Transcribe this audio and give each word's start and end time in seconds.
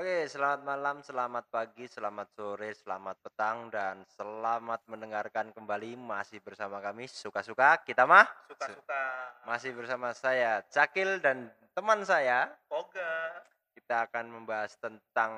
Oke, 0.00 0.24
selamat 0.32 0.64
malam, 0.64 1.04
selamat 1.04 1.44
pagi, 1.52 1.84
selamat 1.84 2.32
sore, 2.32 2.72
selamat 2.72 3.20
petang, 3.20 3.68
dan 3.68 4.00
selamat 4.16 4.80
mendengarkan 4.88 5.52
kembali 5.52 5.92
masih 5.92 6.40
bersama 6.40 6.80
kami 6.80 7.04
suka-suka 7.04 7.76
kita 7.84 8.08
mah 8.08 8.24
Suka-suka. 8.48 9.04
masih 9.44 9.76
bersama 9.76 10.16
saya 10.16 10.64
Cakil 10.72 11.20
dan 11.20 11.52
teman 11.76 12.00
saya 12.00 12.48
Poga. 12.64 13.44
kita 13.76 14.08
akan 14.08 14.40
membahas 14.40 14.72
tentang 14.80 15.36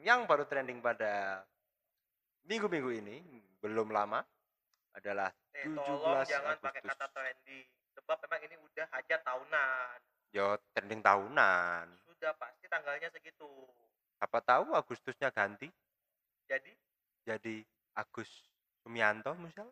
yang 0.00 0.24
baru 0.24 0.48
trending 0.48 0.80
pada 0.80 1.44
minggu-minggu 2.48 3.04
ini 3.04 3.20
belum 3.60 3.92
lama 3.92 4.24
adalah 4.96 5.28
Eh, 5.52 5.68
17 5.68 5.84
tolong 5.84 6.24
jangan 6.24 6.56
pakai 6.64 6.80
Agustus. 6.80 6.96
kata 6.96 7.06
trendy. 7.12 7.60
Sebab 7.92 8.16
memang 8.24 8.40
ini 8.40 8.56
udah 8.56 8.86
hajat 8.88 9.20
tahunan. 9.20 9.96
yo 10.32 10.56
trending 10.72 11.04
tahunan 11.04 11.84
Sudah 12.08 12.32
pasti 12.40 12.64
tanggalnya 12.72 13.12
segitu. 13.12 13.68
Apa 14.18 14.38
tahu 14.42 14.74
Agustusnya 14.74 15.30
ganti 15.30 15.70
Jadi, 16.48 16.72
jadi 17.28 17.56
Agus 17.94 18.30
Sumianto 18.82 19.34
misal 19.38 19.68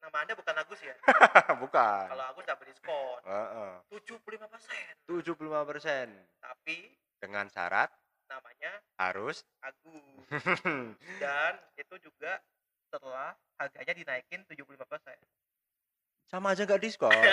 nama 0.00 0.24
Anda 0.24 0.32
bukan 0.32 0.56
Agus 0.56 0.80
ya? 0.80 0.96
bukan 1.62 2.04
Kalau 2.08 2.24
Agus 2.32 2.44
dapat 2.48 2.72
diskon. 2.72 3.20
Heeh. 3.24 3.72
75%. 3.92 5.12
75 5.12 5.68
persen 5.68 6.06
Tapi 6.40 6.76
dengan 7.20 7.46
syarat 7.52 7.92
namanya 8.28 8.72
harus 8.96 9.44
Agus. 9.60 10.24
Dan 11.22 11.52
itu 11.76 11.94
juga 12.00 12.40
setelah 12.88 13.36
harganya 13.60 13.92
dinaikin 13.92 14.40
75%. 14.48 14.72
sama 16.30 16.54
aja 16.54 16.62
nggak 16.62 16.78
diskon. 16.78 17.10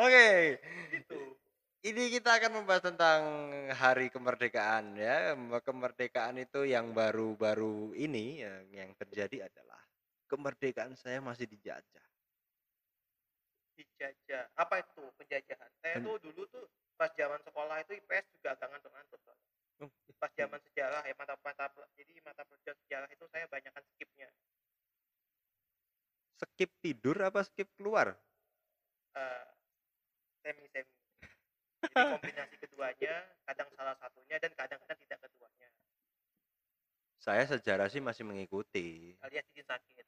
Oke, 0.00 0.56
Gitu. 0.60 0.89
Ini 1.80 2.12
kita 2.12 2.36
akan 2.36 2.60
membahas 2.60 2.84
tentang 2.92 3.20
hari 3.72 4.12
kemerdekaan 4.12 5.00
ya. 5.00 5.32
Kemerdekaan 5.64 6.36
itu 6.36 6.68
yang 6.68 6.92
baru-baru 6.92 7.96
ini 7.96 8.44
yang, 8.44 8.64
yang 8.72 8.90
terjadi 9.00 9.48
adalah 9.48 9.80
kemerdekaan 10.28 10.92
saya 10.94 11.24
masih 11.24 11.48
dijajah. 11.48 12.04
Dijajah. 13.80 14.44
Apa 14.60 14.84
itu 14.84 15.04
penjajahan? 15.16 15.70
Saya 15.80 15.96
Pen- 15.98 16.04
tuh 16.04 16.16
dulu 16.20 16.42
tuh 16.52 16.64
pas 17.00 17.08
zaman 17.16 17.40
sekolah 17.40 17.80
itu 17.80 17.96
IPS 17.96 18.28
juga 18.36 18.52
agak 18.52 18.68
ngantuk-ngantuk. 18.76 19.20
Oh, 19.80 19.88
pas 20.20 20.28
zaman 20.36 20.60
sejarah 20.68 21.00
ya 21.08 21.16
mata-mata 21.16 21.72
jadi 21.96 22.12
mata 22.20 22.44
pelajaran 22.44 22.76
sejarah 22.84 23.08
itu 23.08 23.24
saya 23.32 23.48
banyakkan 23.48 23.80
skipnya 23.96 24.28
Skip 26.36 26.68
tidur 26.84 27.16
apa 27.24 27.40
skip 27.48 27.64
keluar? 27.80 28.12
Eh, 29.16 29.44
semi 30.44 30.68
semi 30.68 30.99
jadi 31.80 32.04
kombinasi 32.20 32.56
keduanya 32.60 33.14
kadang 33.48 33.68
salah 33.74 33.96
satunya 33.96 34.36
dan 34.36 34.52
kadang-kadang 34.52 34.98
tidak 35.00 35.18
keduanya 35.24 35.68
Saya 37.20 37.44
sejarah 37.44 37.88
sih 37.92 38.00
masih 38.00 38.24
mengikuti. 38.24 39.16
alias 39.20 39.44
izin 39.52 39.66
sakit 39.68 40.04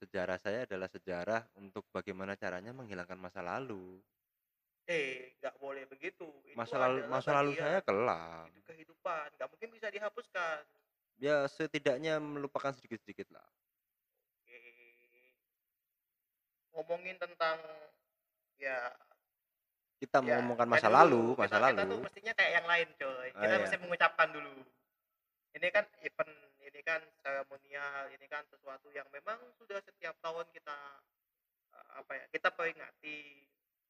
Sejarah 0.00 0.38
saya 0.40 0.64
adalah 0.66 0.88
sejarah 0.90 1.46
untuk 1.54 1.86
bagaimana 1.94 2.34
caranya 2.34 2.74
menghilangkan 2.74 3.14
masa 3.20 3.44
lalu. 3.44 4.00
eh 4.90 5.30
nggak 5.38 5.54
boleh 5.62 5.86
begitu 5.86 6.26
itu 6.42 6.58
Masa 6.58 6.74
lalu 6.74 7.06
masa 7.06 7.30
lalu 7.38 7.54
saya 7.54 7.78
kelam. 7.86 8.50
itu 8.50 8.60
kehidupan 8.66 9.28
nggak 9.38 9.48
mungkin 9.54 9.68
bisa 9.70 9.86
dihapuskan 9.94 10.66
Ya 11.22 11.46
setidaknya 11.46 12.18
melupakan 12.18 12.74
sedikit-sedikit 12.74 13.30
lah. 13.30 13.46
Oke. 14.42 14.58
ngomongin 16.74 17.14
tentang 17.20 17.62
ya 18.58 18.90
Kita 20.02 20.18
ya, 20.18 20.42
mengomongkan 20.42 20.66
tadi 20.66 20.74
masa 20.74 20.88
dulu, 20.88 20.98
lalu, 20.98 21.22
masa 21.38 21.46
kita, 21.54 21.62
lalu. 21.62 21.70
kita 21.78 21.84
tuh 21.86 22.00
mestinya 22.02 22.32
kayak 22.34 22.52
yang 22.58 22.66
lain 22.66 22.88
coy 22.98 23.26
Oh, 23.30 23.38
kita 23.38 23.54
iya. 23.54 23.62
mesti 23.62 23.76
mengucapkan 23.78 24.28
dulu 24.34 24.54
ini 25.52 25.68
kan 25.68 25.84
event 26.02 26.32
ini 26.58 26.80
kan 26.82 27.00
seremonial 27.22 28.02
ini 28.10 28.26
kan 28.26 28.42
sesuatu 28.48 28.88
yang 28.90 29.06
memang 29.12 29.38
sudah 29.60 29.78
setiap 29.84 30.16
tahun 30.18 30.46
kita 30.50 30.78
eh, 31.70 31.88
apa 32.02 32.12
ya 32.18 32.24
kita 32.34 32.48
peringati 32.50 33.16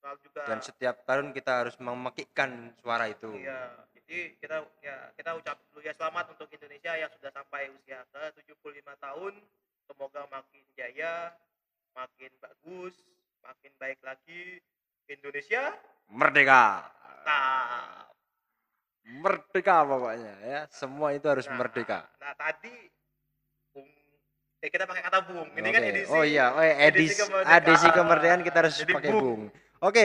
lalu 0.03 0.19
juga 0.27 0.43
Dan 0.51 0.59
setiap 0.61 0.97
tahun 1.07 1.31
kita 1.31 1.53
harus 1.63 1.79
memekikkan 1.79 2.75
suara 2.83 3.07
itu. 3.07 3.31
iya 3.39 3.73
jadi 3.95 4.35
kita 4.37 4.57
ya 4.83 4.97
kita 5.15 5.31
ucap 5.39 5.57
dulu 5.71 5.81
ya 5.81 5.95
selamat 5.95 6.35
untuk 6.35 6.51
Indonesia 6.51 6.93
yang 6.93 7.09
sudah 7.15 7.31
sampai 7.31 7.71
usia 7.71 8.03
ke 8.11 8.23
75 8.45 8.83
tahun 8.99 9.33
semoga 9.87 10.27
makin 10.29 10.63
jaya 10.77 11.31
makin 11.95 12.33
bagus 12.43 12.99
makin 13.41 13.73
baik 13.79 14.03
lagi 14.03 14.59
Indonesia 15.11 15.63
Merdeka. 16.13 16.87
nah 17.27 18.07
Merdeka 19.03 19.83
pokoknya 19.83 20.35
ya. 20.47 20.61
Semua 20.71 21.11
itu 21.13 21.27
harus 21.27 21.47
Nah, 21.51 21.59
merdeka. 21.59 22.07
Nah, 22.23 22.33
tadi 22.39 22.71
Bung 23.75 23.89
eh 24.63 24.71
kita 24.71 24.87
pakai 24.87 25.03
kata 25.03 25.19
Bung. 25.27 25.49
Ini 25.59 25.69
kan 25.75 25.83
Oke. 25.83 25.91
edisi. 25.91 26.13
Oh 26.15 26.23
iya, 26.23 26.55
oh, 26.55 26.63
iya, 26.63 26.75
edisi 26.87 27.19
edisi 27.19 27.21
kemerdekaan. 27.27 27.59
edisi 27.59 27.89
kemerdekaan 27.91 28.41
kita 28.47 28.59
harus 28.63 28.77
Jadi 28.79 28.93
pakai 28.95 29.11
Bung. 29.11 29.23
bung. 29.23 29.43
Oke, 29.83 30.03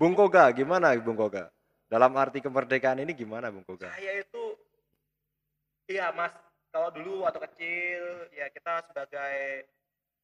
Bung 0.00 0.14
Koga, 0.16 0.48
gimana 0.56 0.96
Bung 0.96 1.18
Koga? 1.20 1.52
Dalam 1.92 2.16
arti 2.16 2.40
kemerdekaan 2.40 3.04
ini 3.04 3.12
gimana 3.12 3.52
Bung 3.52 3.64
Koga? 3.68 3.92
Saya 3.92 4.24
itu 4.24 4.44
iya, 5.92 6.08
Mas. 6.16 6.32
Kalau 6.68 6.92
dulu 6.92 7.24
waktu 7.24 7.40
kecil 7.48 8.28
ya 8.36 8.48
kita 8.52 8.84
sebagai 8.92 9.64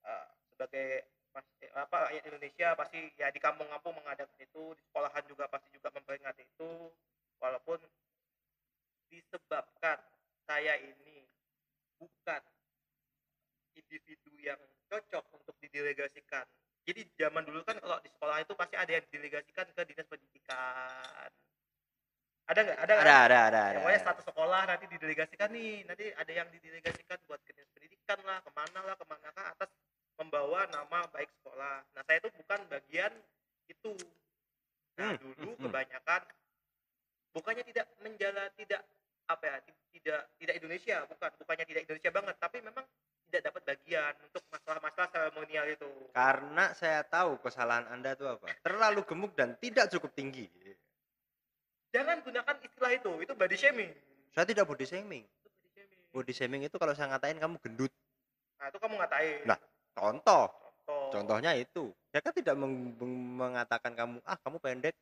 eh, 0.04 0.26
sebagai 0.52 0.88
mas, 1.34 1.46
eh, 1.60 1.70
apa 1.74 2.08
rakyat 2.08 2.24
Indonesia 2.30 2.68
pasti 2.78 3.10
ya 3.18 3.28
di 3.34 3.42
kampung-kampung 3.42 3.98
mengadakan 3.98 4.38
itu, 4.38 4.72
di 4.78 4.82
sekolahan 4.86 5.24
juga 5.26 5.50
pasti 5.50 5.68
juga 5.74 5.90
memperingati 5.90 6.46
itu 6.46 6.70
walaupun 7.42 7.82
disebabkan 9.10 9.98
saya 10.46 10.78
ini 10.78 11.26
bukan 11.98 12.42
individu 13.74 14.32
yang 14.38 14.60
cocok 14.86 15.24
untuk 15.34 15.54
didelegasikan. 15.58 16.46
Jadi 16.84 17.00
zaman 17.16 17.42
dulu 17.48 17.64
kan 17.64 17.80
kalau 17.80 17.96
di 18.04 18.12
sekolah 18.12 18.44
itu 18.44 18.52
pasti 18.54 18.76
ada 18.76 18.92
yang 18.92 19.04
didelegasikan 19.08 19.66
ke 19.72 19.82
dinas 19.88 20.06
pendidikan. 20.06 21.28
Ada 22.44 22.60
nggak? 22.60 22.78
Ada? 22.84 22.94
Ada, 23.00 23.16
ada, 23.24 23.38
ada, 23.48 23.60
ada. 23.72 23.78
pokoknya 23.80 24.02
satu 24.04 24.22
sekolah 24.28 24.62
nanti 24.68 24.84
didelegasikan 24.92 25.48
nih, 25.48 25.88
nanti 25.88 26.12
ada 26.12 26.32
yang 26.32 26.48
didelegasikan 26.52 27.16
buat 27.24 27.40
ke 27.40 27.56
dinas 27.56 27.72
pendidikan 27.72 28.20
lah, 28.28 28.44
ke 28.44 28.50
mana 28.52 28.80
lah, 28.84 28.94
ke 29.00 29.04
mana 29.08 29.28
kah 29.32 29.46
atas 29.56 29.70
membawa 30.16 30.66
nama 30.70 31.06
baik 31.10 31.30
sekolah. 31.40 31.82
Nah 31.94 32.02
saya 32.04 32.18
itu 32.18 32.30
bukan 32.38 32.60
bagian 32.68 33.12
itu. 33.66 33.92
Nah 34.94 35.14
Hmm, 35.14 35.18
dulu 35.18 35.34
hmm, 35.34 35.56
hmm. 35.58 35.64
kebanyakan 35.66 36.22
bukannya 37.34 37.64
tidak 37.66 37.86
menjala 37.98 38.46
tidak 38.54 38.80
apa 39.26 39.44
ya 39.44 39.56
ti- 39.66 39.80
tidak 39.98 40.20
tidak 40.38 40.54
Indonesia 40.62 40.96
bukan 41.08 41.30
bukannya 41.40 41.66
tidak 41.66 41.82
Indonesia 41.88 42.10
banget 42.14 42.36
tapi 42.38 42.58
memang 42.62 42.84
tidak 43.26 43.50
dapat 43.50 43.62
bagian 43.66 44.14
untuk 44.22 44.42
masalah-masalah 44.52 45.08
seremonial 45.10 45.66
itu 45.66 45.90
Karena 46.14 46.70
saya 46.72 47.02
tahu 47.02 47.42
kesalahan 47.42 47.90
Anda 47.90 48.14
itu 48.14 48.22
apa. 48.22 48.46
Terlalu 48.62 49.02
gemuk 49.02 49.34
dan 49.34 49.58
tidak 49.58 49.90
cukup 49.90 50.14
tinggi. 50.14 50.46
jangan 51.90 52.22
gunakan 52.22 52.56
istilah 52.62 52.90
itu 52.90 53.12
itu 53.18 53.32
body 53.34 53.56
shaming 53.56 53.90
Saya 54.30 54.46
tidak 54.46 54.66
body 54.66 54.82
shaming. 54.84 55.22
itu 55.26 55.48
body 55.50 55.70
shaming 55.74 56.02
Body 56.10 56.32
shaming 56.32 56.62
itu 56.62 56.76
kalau 56.78 56.94
saya 56.94 57.10
ngatain 57.10 57.38
kamu 57.38 57.58
gendut. 57.58 57.90
nah 58.58 58.70
itu 58.70 58.78
kamu 58.78 58.94
ngatain 58.98 59.42
Nah. 59.44 59.58
Contoh, 59.94 60.50
contoh 60.84 61.10
contohnya 61.14 61.54
itu. 61.54 61.94
Saya 62.10 62.20
kan 62.22 62.34
tidak 62.34 62.54
meng- 62.58 62.98
mengatakan 63.38 63.94
kamu, 63.94 64.18
ah 64.26 64.38
kamu 64.42 64.58
pendek. 64.58 64.94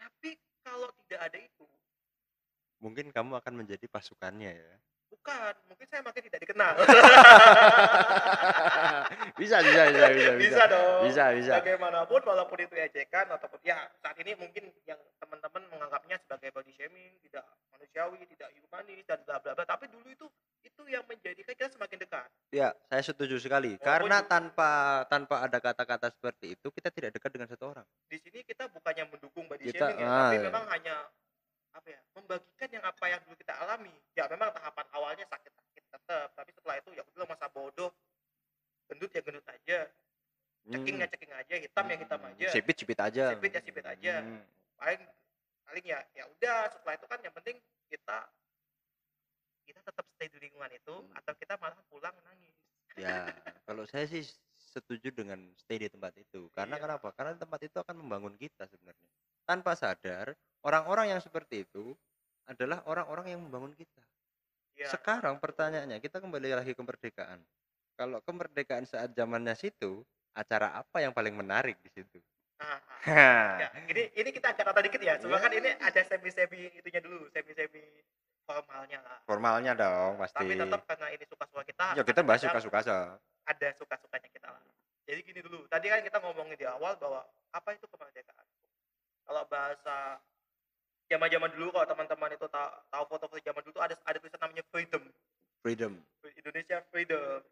tapi 0.00 0.32
kalau 0.64 0.88
tidak 1.04 1.20
ada 1.28 1.38
itu 1.44 1.64
Mungkin 2.80 3.12
kamu 3.12 3.36
akan 3.44 3.54
menjadi 3.60 3.84
pasukannya 3.92 4.56
ya. 4.56 4.72
Bukan 5.10 5.52
mungkin 5.66 5.86
saya 5.86 6.00
makin 6.00 6.22
tidak 6.24 6.40
dikenal 6.40 6.72
bisa, 9.40 9.56
bisa, 9.60 9.82
bisa, 9.90 10.06
bisa, 10.10 10.30
bisa 10.36 10.62
dong 10.66 11.00
Bisa, 11.06 11.24
bisa. 11.34 11.52
bagaimanapun 11.58 12.20
walaupun 12.22 12.56
itu 12.60 12.74
ejekan 12.74 13.26
ataupun 13.28 13.58
ya 13.60 13.76
saat 13.98 14.16
ini 14.16 14.34
mungkin 14.34 14.68
yang 14.84 14.98
teman-teman 15.18 15.62
menganggapnya 15.68 16.16
sebagai 16.20 16.48
body 16.52 16.72
shaming 16.72 17.12
tidak 17.22 17.44
manusiawi 17.68 18.24
tidak 18.28 18.48
humanis 18.56 19.02
dan 19.04 19.18
bla 19.24 19.36
bla 19.38 19.52
bla 19.52 19.64
tapi 19.64 19.88
dulu 19.88 20.06
itu 20.06 20.26
itu 20.60 20.82
yang 20.86 21.02
menjadikan 21.04 21.50
kita 21.50 21.70
semakin 21.70 21.98
dekat 21.98 22.28
Ya, 22.50 22.74
saya 22.90 23.00
setuju 23.00 23.38
sekali. 23.38 23.74
Walaupun 23.74 23.86
Karena 23.86 24.16
juga- 24.18 24.28
tanpa 24.28 24.70
tanpa 25.06 25.34
ada 25.40 25.56
kata-kata 25.56 26.10
seperti 26.10 26.52
itu, 26.52 26.66
kita 26.68 26.90
tidak 26.90 27.14
dekat 27.14 27.30
dengan 27.30 27.46
satu 27.46 27.70
orang. 27.70 27.86
di 28.10 28.18
sini 28.18 28.42
kita 28.42 28.66
bukannya 28.66 29.06
mendukung 29.06 29.46
body 29.46 29.62
Kita- 29.64 29.86
shaming 29.86 30.02
ya, 30.02 30.04
ah, 30.04 30.18
tapi 30.26 30.36
iya. 30.36 30.42
memang 30.50 30.64
hanya 30.66 30.94
apa 31.70 31.86
ya 31.86 32.00
membagikan 32.12 32.68
yang 32.70 32.84
apa 32.84 33.04
yang 33.06 33.20
dulu 33.22 33.36
kita 33.38 33.54
alami 33.56 33.94
ya 34.12 34.26
memang 34.26 34.50
tahapan 34.50 34.86
awalnya 34.90 35.24
sakit-sakit 35.24 35.82
tetap 35.86 36.28
tapi 36.34 36.50
setelah 36.50 36.76
itu 36.78 36.90
ya 36.94 37.02
udah 37.06 37.26
masa 37.26 37.46
bodoh 37.48 37.90
gendut 38.90 39.10
ya 39.10 39.22
gendut 39.22 39.46
aja 39.46 39.78
ceking 40.66 40.96
ya 40.98 41.06
ceking 41.06 41.32
aja 41.32 41.54
hitam 41.56 41.84
ya 41.86 41.96
hitam 41.96 42.20
aja 42.20 42.46
Hmm. 42.46 42.52
Sipit, 42.52 42.76
sipit 42.76 42.98
aja. 43.00 43.24
Sipit 43.32 43.52
ya 43.54 43.60
sipit 43.62 43.86
aja. 43.86 44.12
Hmm. 44.20 44.42
paling 44.76 45.00
paling 45.64 45.84
ya 45.86 45.98
ya 46.12 46.24
udah 46.26 46.58
setelah 46.68 46.94
itu 46.98 47.06
kan 47.06 47.18
yang 47.22 47.34
penting 47.34 47.56
kita 47.86 48.18
kita 49.62 49.80
tetap 49.80 50.04
stay 50.10 50.26
di 50.26 50.38
lingkungan 50.40 50.70
itu 50.72 50.94
Hmm. 50.94 51.16
atau 51.16 51.32
kita 51.34 51.54
malah 51.56 51.78
pulang 51.86 52.14
nangis 52.24 52.54
Ya, 52.98 53.30
kalau 53.64 53.86
saya 53.86 54.04
sih 54.04 54.26
setuju 54.58 55.14
dengan 55.14 55.38
stay 55.56 55.78
di 55.78 55.86
tempat 55.86 56.10
itu. 56.18 56.50
Karena 56.50 56.74
Iya. 56.76 56.82
kenapa? 56.84 57.08
Karena 57.14 57.32
tempat 57.32 57.62
itu 57.62 57.78
akan 57.78 57.96
membangun 57.96 58.34
kita 58.34 58.66
sebenarnya. 58.66 59.06
Tanpa 59.46 59.72
sadar, 59.72 60.34
Orang-orang 60.60 61.16
yang 61.16 61.20
seperti 61.24 61.64
itu 61.64 61.96
adalah 62.44 62.84
orang-orang 62.84 63.32
yang 63.32 63.40
membangun 63.40 63.72
kita. 63.72 64.02
Iya. 64.76 64.92
Sekarang 64.92 65.40
pertanyaannya, 65.40 66.00
kita 66.00 66.20
kembali 66.20 66.56
lagi 66.56 66.72
ke 66.72 66.78
kemerdekaan. 66.78 67.40
Kalau 67.96 68.20
kemerdekaan 68.24 68.88
saat 68.88 69.12
zamannya 69.12 69.52
situ, 69.56 70.04
acara 70.32 70.72
apa 70.80 71.04
yang 71.04 71.12
paling 71.12 71.36
menarik 71.36 71.76
di 71.84 71.90
situ? 71.92 72.18
Ah, 72.60 72.76
ah. 72.76 72.80
Hah. 73.00 73.52
Ya, 73.56 73.68
ini 73.88 74.02
ini 74.12 74.28
kita 74.32 74.52
agak 74.52 74.68
kata 74.68 74.80
dikit 74.84 75.00
ya. 75.00 75.16
Cuma 75.16 75.40
Iya. 75.40 75.44
kan 75.48 75.52
ini 75.56 75.70
ada 75.80 76.00
semi-semi 76.04 76.68
itunya 76.76 77.00
dulu, 77.00 77.24
semi-semi 77.32 77.80
formalnya 78.44 79.00
lah. 79.00 79.18
Formalnya 79.24 79.72
dong 79.72 80.20
pasti. 80.20 80.36
Tapi 80.36 80.60
tetap 80.60 80.82
karena 80.84 81.06
ini 81.08 81.24
suka-suka 81.24 81.62
kita. 81.64 81.86
Ya 81.96 82.02
kita 82.04 82.20
bahas 82.20 82.40
suka-suka 82.44 82.78
saja. 82.84 82.96
Ada 83.48 83.68
suka-sukanya 83.80 84.28
kita 84.28 84.48
lah. 84.52 84.60
Jadi 85.08 85.20
gini 85.24 85.40
dulu. 85.40 85.64
Tadi 85.72 85.86
kan 85.88 86.00
kita 86.04 86.18
ngomongin 86.20 86.56
di 86.60 86.66
awal 86.68 86.96
bahwa 87.00 87.24
apa 87.56 87.68
itu 87.72 87.88
kemerdekaan. 87.88 88.46
Kalau 89.24 89.42
bahasa 89.48 90.20
zaman-zaman 91.10 91.50
dulu 91.58 91.74
kalau 91.74 91.86
teman-teman 91.90 92.30
itu 92.38 92.46
tahu, 92.46 92.70
tahu 92.86 93.04
foto-foto 93.10 93.42
zaman 93.42 93.60
dulu 93.66 93.74
tuh 93.74 93.84
ada 93.84 93.94
ada 94.06 94.16
tulisan 94.22 94.38
namanya 94.38 94.64
freedom. 94.70 95.02
Freedom. 95.60 95.92
Indonesia 96.38 96.78
freedom. 96.88 97.42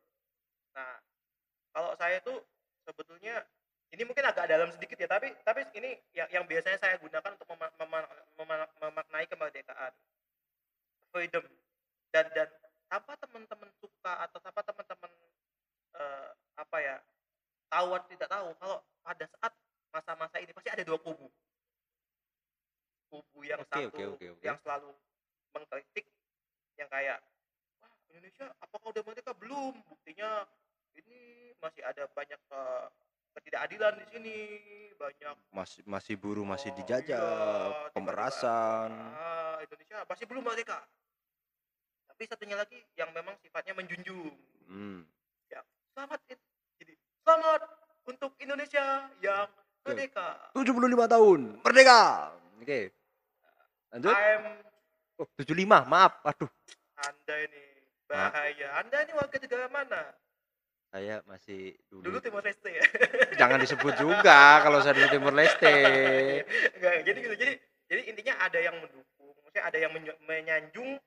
Nah, 0.79 1.03
kalau 1.75 1.93
saya 1.99 2.23
tuh 2.23 2.39
sebetulnya 2.87 3.43
ini 3.91 4.07
mungkin 4.07 4.23
agak 4.23 4.47
dalam 4.47 4.71
sedikit 4.71 4.95
ya, 4.95 5.11
tapi 5.11 5.35
tapi 5.43 5.67
ini 5.75 5.99
yang 6.15 6.31
yang 6.31 6.45
biasanya 6.47 6.79
saya 6.79 6.95
gunakan 7.03 7.35
untuk 7.35 7.49
mema- 7.51 7.75
mema- 7.83 8.11
mema- 8.39 8.73
memaknai 8.79 9.27
kemerdekaan. 9.27 9.93
Freedom. 11.11 11.45
Dan 12.15 12.25
dan 12.33 12.49
tanpa 12.89 13.19
teman-teman 13.21 13.69
suka 13.83 14.13
atau 14.25 14.39
tanpa 14.41 14.63
teman-teman 14.65 15.13
eh, 15.99 16.29
apa 16.57 16.77
ya 16.81 16.97
tahu 17.69 17.89
atau 17.93 18.09
tidak 18.09 18.29
tahu 18.33 18.49
kalau 18.57 18.79
pada 19.05 19.25
saat 19.29 19.53
masa-masa 19.93 20.37
ini 20.41 20.53
pasti 20.57 20.73
ada 20.73 20.85
dua 20.85 20.97
kubu 21.01 21.29
kubu 23.09 23.41
yang 23.45 23.61
Oke, 23.61 23.71
satu 23.73 23.89
oke, 23.89 24.05
oke, 24.15 24.27
oke. 24.39 24.45
yang 24.45 24.57
selalu 24.63 24.91
mengkritik 25.53 26.07
yang 26.77 26.89
kayak 26.93 27.19
wah 27.81 27.93
Indonesia 28.13 28.47
apakah 28.61 28.93
udah 28.93 29.03
merdeka 29.05 29.33
belum 29.35 29.75
buktinya 29.89 30.45
ini 30.95 31.51
masih 31.59 31.83
ada 31.83 32.05
banyak 32.13 32.39
eh, 32.39 32.87
ketidakadilan 33.39 33.93
di 33.99 34.07
sini 34.13 34.37
banyak 34.99 35.37
Masih 35.55 35.81
masih 35.89 36.15
buruh 36.19 36.45
masih 36.45 36.71
oh, 36.71 36.77
dijajah, 36.83 37.23
iya, 37.73 37.91
pemerasan. 37.95 38.91
ah, 39.15 39.57
Indonesia 39.63 40.05
masih 40.07 40.25
belum 40.29 40.43
merdeka 40.45 40.79
tapi 42.09 42.27
satunya 42.27 42.59
lagi 42.59 42.83
yang 42.99 43.15
memang 43.15 43.39
sifatnya 43.43 43.75
menjunjung 43.79 44.35
Hmm. 44.69 45.01
selamat 45.97 46.21
it- 46.31 46.47
jadi 46.79 46.95
selamat 47.25 47.61
untuk 48.07 48.31
Indonesia 48.39 49.09
yang 49.19 49.49
merdeka 49.83 50.53
75 50.53 51.09
tahun 51.09 51.41
merdeka. 51.65 52.35
Oke. 52.61 52.93
Lanjut. 53.93 54.13
I'm 54.15 54.45
Oh, 55.19 55.27
75. 55.35 55.83
Maaf. 55.91 56.23
Aduh. 56.23 56.47
anda 56.99 57.35
ini 57.43 57.63
bahaya 58.07 58.69
anda 58.79 59.03
ini 59.03 59.13
warga 59.19 59.37
negara 59.39 59.67
mana 59.71 60.03
Saya 60.89 61.21
masih 61.27 61.75
dulu. 61.91 62.03
dulu 62.07 62.19
Timor 62.23 62.43
Leste 62.43 62.71
ya 62.71 62.83
Jangan 63.39 63.59
disebut 63.61 63.95
juga 63.99 64.63
kalau 64.63 64.79
saya 64.81 64.95
dulu 64.97 65.09
Timur 65.11 65.35
Leste. 65.35 65.75
Enggak, 66.75 66.95
jadi 67.07 67.19
gitu 67.19 67.35
jadi 67.39 67.53
jadi 67.87 68.03
intinya 68.09 68.35
ada 68.41 68.59
yang 68.63 68.77
mendukung 68.79 69.35
maksudnya 69.43 69.63
ada 69.69 69.79
yang 69.79 69.93
menyanjung 70.27 70.99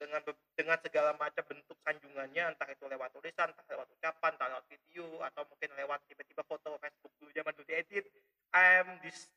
dengan 0.00 0.20
dengan 0.56 0.76
segala 0.80 1.12
macam 1.20 1.44
bentuk 1.44 1.76
sanjungannya 1.84 2.44
entah 2.56 2.68
itu 2.72 2.84
lewat 2.88 3.12
tulisan 3.12 3.48
entah 3.52 3.66
lewat 3.68 3.86
ucapan 3.92 4.30
entah 4.32 4.48
lewat 4.56 4.64
video 4.72 5.06
atau 5.20 5.42
mungkin 5.44 5.70
lewat 5.76 6.00
tiba-tiba 6.08 6.42
foto 6.48 6.80
Facebook 6.80 7.12
dulu 7.20 7.30
zaman 7.36 7.52
dulu 7.52 7.66
diedit 7.68 8.08
I'm 8.56 8.96
this 9.04 9.28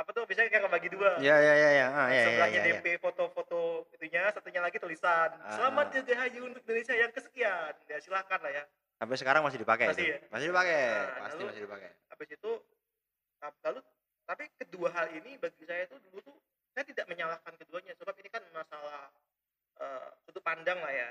apa 0.00 0.10
tuh 0.10 0.24
biasanya 0.24 0.48
kayak 0.48 0.70
bagi 0.70 0.88
dua 0.88 1.20
Ya 1.20 1.36
ya 1.36 1.54
ya 1.54 1.70
ya. 1.70 1.86
Ah, 1.90 2.08
ya, 2.08 2.14
ya, 2.14 2.24
sebelahnya 2.26 2.56
ya, 2.56 2.64
ya. 2.64 2.74
DP 2.80 2.86
foto-foto 2.98 3.60
itunya 3.92 4.32
satunya 4.32 4.60
lagi 4.60 4.80
tulisan 4.80 5.28
Ah, 5.38 5.52
selamat 5.52 5.86
ah. 5.86 5.92
dirgahayu 5.94 6.40
untuk 6.46 6.64
Indonesia 6.64 6.94
yang 6.94 7.10
kesekian 7.10 7.72
ya 7.84 7.96
silakan 7.98 8.40
lah 8.40 8.52
ya 8.54 8.64
Sampai 8.96 9.16
sekarang 9.16 9.40
masih 9.40 9.56
dipakai. 9.56 9.88
Masih 9.88 10.04
itu? 10.04 10.12
ya? 10.12 10.18
Masih 10.28 10.46
dipakai. 10.52 10.76
Nah, 10.76 11.08
Pasti 11.24 11.32
lalu- 11.34 11.48
masih 11.48 11.62
dipakai. 11.64 11.90
habis 12.06 12.28
itu 12.30 12.50
lalu 13.62 13.80
tapi 14.22 14.44
kedua 14.54 14.88
hal 14.90 15.06
ini 15.10 15.30
bagi 15.36 15.64
saya 15.64 15.88
tuh 15.88 15.96
dulu 16.02 16.20
tuh 16.22 16.36
saya 16.70 16.84
tidak 16.84 17.08
menyalahkan 17.08 17.52
keduanya 17.56 17.96
sebab 17.96 18.12
ini 18.14 18.28
kan 18.28 18.44
masalah 18.50 19.08
eh, 19.76 20.08
sudut 20.22 20.44
pandang 20.44 20.76
lah 20.76 20.92
ya 20.92 21.08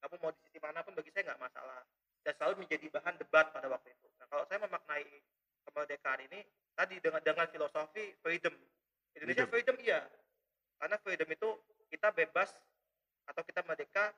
kamu 0.00 0.16
mau 0.18 0.32
di 0.32 0.40
sisi 0.42 0.58
mana 0.58 0.80
pun 0.80 0.96
bagi 0.96 1.12
saya 1.12 1.28
nggak 1.28 1.40
masalah 1.40 1.84
dan 2.20 2.32
selalu 2.34 2.64
menjadi 2.64 2.86
bahan 2.90 3.14
debat 3.16 3.46
pada 3.50 3.68
waktu 3.68 3.92
itu 3.92 4.08
nah 4.16 4.26
kalau 4.26 4.44
saya 4.44 4.58
memaknai 4.58 5.04
kemerdekaan 5.68 6.20
ini 6.30 6.40
tadi 6.74 6.96
dengan 7.02 7.20
dengan 7.20 7.46
filosofi 7.50 8.14
freedom. 8.20 8.54
Indonesia 9.16 9.46
freedom, 9.50 9.76
iya. 9.82 10.06
Karena 10.80 10.96
freedom 11.02 11.28
itu 11.28 11.48
kita 11.90 12.14
bebas 12.14 12.54
atau 13.26 13.42
kita 13.42 13.60
merdeka 13.66 14.14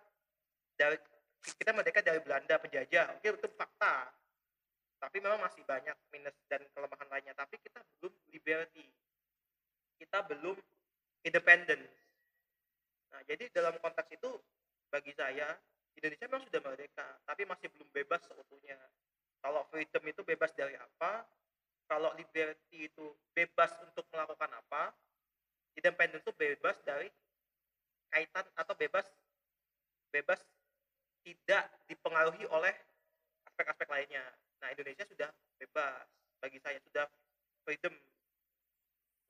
dari 0.76 0.96
kita 1.42 1.70
merdeka 1.74 2.00
dari 2.04 2.20
Belanda 2.22 2.60
penjajah. 2.60 3.18
Oke 3.18 3.34
itu 3.34 3.48
fakta. 3.56 4.12
Tapi 5.02 5.18
memang 5.18 5.42
masih 5.42 5.66
banyak 5.66 5.96
minus 6.14 6.36
dan 6.46 6.62
kelemahan 6.70 7.08
lainnya. 7.10 7.34
Tapi 7.34 7.58
kita 7.58 7.82
belum 7.98 8.14
liberty. 8.30 8.86
Kita 9.98 10.22
belum 10.30 10.54
independent. 11.26 11.82
Nah 13.10 13.20
jadi 13.26 13.50
dalam 13.50 13.74
konteks 13.82 14.14
itu 14.14 14.30
bagi 14.92 15.16
saya 15.16 15.56
Indonesia 15.96 16.26
memang 16.28 16.44
sudah 16.48 16.60
merdeka 16.64 17.08
tapi 17.24 17.42
masih 17.48 17.68
belum 17.72 17.88
bebas 17.92 18.20
seutuhnya 18.28 18.76
kalau 19.42 19.66
freedom 19.68 20.02
itu 20.06 20.22
bebas 20.22 20.54
dari 20.54 20.78
apa 20.78 21.26
kalau 21.90 22.14
liberty 22.16 22.88
itu 22.88 23.12
bebas 23.34 23.74
untuk 23.84 24.06
melakukan 24.14 24.48
apa 24.48 24.94
independent 25.76 26.22
itu 26.22 26.32
bebas 26.32 26.78
dari 26.86 27.10
kaitan 28.08 28.46
atau 28.56 28.74
bebas 28.78 29.04
bebas 30.12 30.40
tidak 31.22 31.64
dipengaruhi 31.88 32.44
oleh 32.50 32.74
aspek-aspek 33.48 33.88
lainnya. 33.88 34.24
Nah, 34.58 34.68
Indonesia 34.74 35.06
sudah 35.06 35.30
bebas 35.58 36.06
bagi 36.42 36.58
saya 36.60 36.78
sudah 36.82 37.06
freedom. 37.62 37.94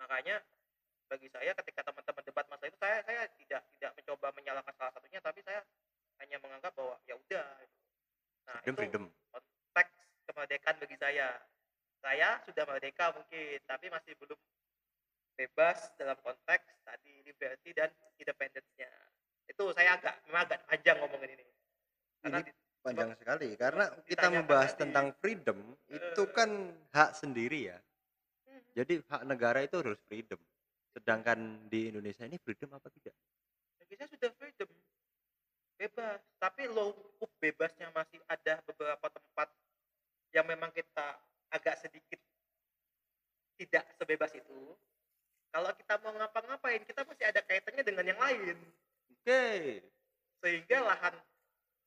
Makanya 0.01 0.41
bagi 1.07 1.29
saya 1.29 1.53
ketika 1.61 1.85
teman-teman 1.85 2.25
debat 2.25 2.47
masalah 2.49 2.71
itu 2.73 2.79
saya 2.81 2.99
saya 3.05 3.23
tidak 3.37 3.63
tidak 3.77 3.93
mencoba 4.01 4.27
menyalahkan 4.33 4.75
salah 4.81 4.93
satunya 4.97 5.21
tapi 5.21 5.45
saya 5.45 5.61
hanya 6.25 6.37
menganggap 6.41 6.73
bahwa 6.73 6.97
ya 7.05 7.15
udah. 7.21 7.49
Nah, 8.49 8.59
Freedom 8.65 8.75
itu 8.75 8.81
freedom. 8.81 9.05
Konteks 9.73 9.93
kemerdekaan 10.29 10.77
bagi 10.85 10.97
saya. 11.01 11.29
Saya 12.05 12.29
sudah 12.45 12.65
merdeka 12.69 13.09
mungkin, 13.17 13.57
tapi 13.65 13.89
masih 13.89 14.13
belum 14.21 14.37
bebas 15.33 15.97
dalam 15.97 16.19
konteks 16.21 16.85
tadi 16.85 17.25
liberty 17.25 17.73
dan 17.73 17.89
independence-nya. 18.21 18.91
Itu 19.49 19.73
saya 19.73 19.97
agak 19.97 20.21
memang 20.29 20.45
agak 20.45 20.61
panjang 20.69 21.01
ngomongin 21.01 21.41
ini. 21.41 21.47
Karena 22.21 22.39
Ini 22.45 22.53
panjang 22.85 23.11
sekali 23.17 23.49
karena 23.57 23.85
kita 24.05 24.29
membahas 24.29 24.73
tadi. 24.77 24.81
tentang 24.85 25.07
freedom 25.17 25.59
itu 25.89 26.23
Eh. 26.23 26.31
kan 26.37 26.51
hak 26.93 27.11
sendiri 27.17 27.73
ya. 27.73 27.79
Hmm, 28.45 28.61
Jadi 28.77 29.01
hak 29.09 29.23
negara 29.25 29.65
itu 29.65 29.81
harus 29.81 29.97
freedom. 30.05 30.39
Sedangkan 30.93 31.39
di 31.73 31.89
Indonesia 31.89 32.29
ini 32.29 32.37
freedom 32.37 32.77
apa 32.77 32.93
tidak? 32.93 33.17
saya 33.93 34.09
sudah 34.09 34.31
freedom 34.41 34.67
bebas 35.77 36.19
tapi 36.41 36.65
lupuk 36.65 37.29
bebasnya 37.39 37.93
masih 37.93 38.19
ada 38.25 38.59
beberapa 38.65 39.05
tempat 39.13 39.53
yang 40.33 40.45
memang 40.45 40.73
kita 40.73 41.17
agak 41.49 41.77
sedikit 41.79 42.19
tidak 43.57 43.85
sebebas 43.97 44.33
itu 44.35 44.75
kalau 45.53 45.71
kita 45.77 46.01
mau 46.01 46.13
ngapa-ngapain 46.17 46.83
kita 46.83 47.05
masih 47.05 47.25
ada 47.29 47.41
kaitannya 47.45 47.85
dengan 47.85 48.05
yang 48.09 48.21
lain 48.21 48.57
Oke. 49.13 49.45
sehingga 50.41 50.79
lahan 50.83 51.15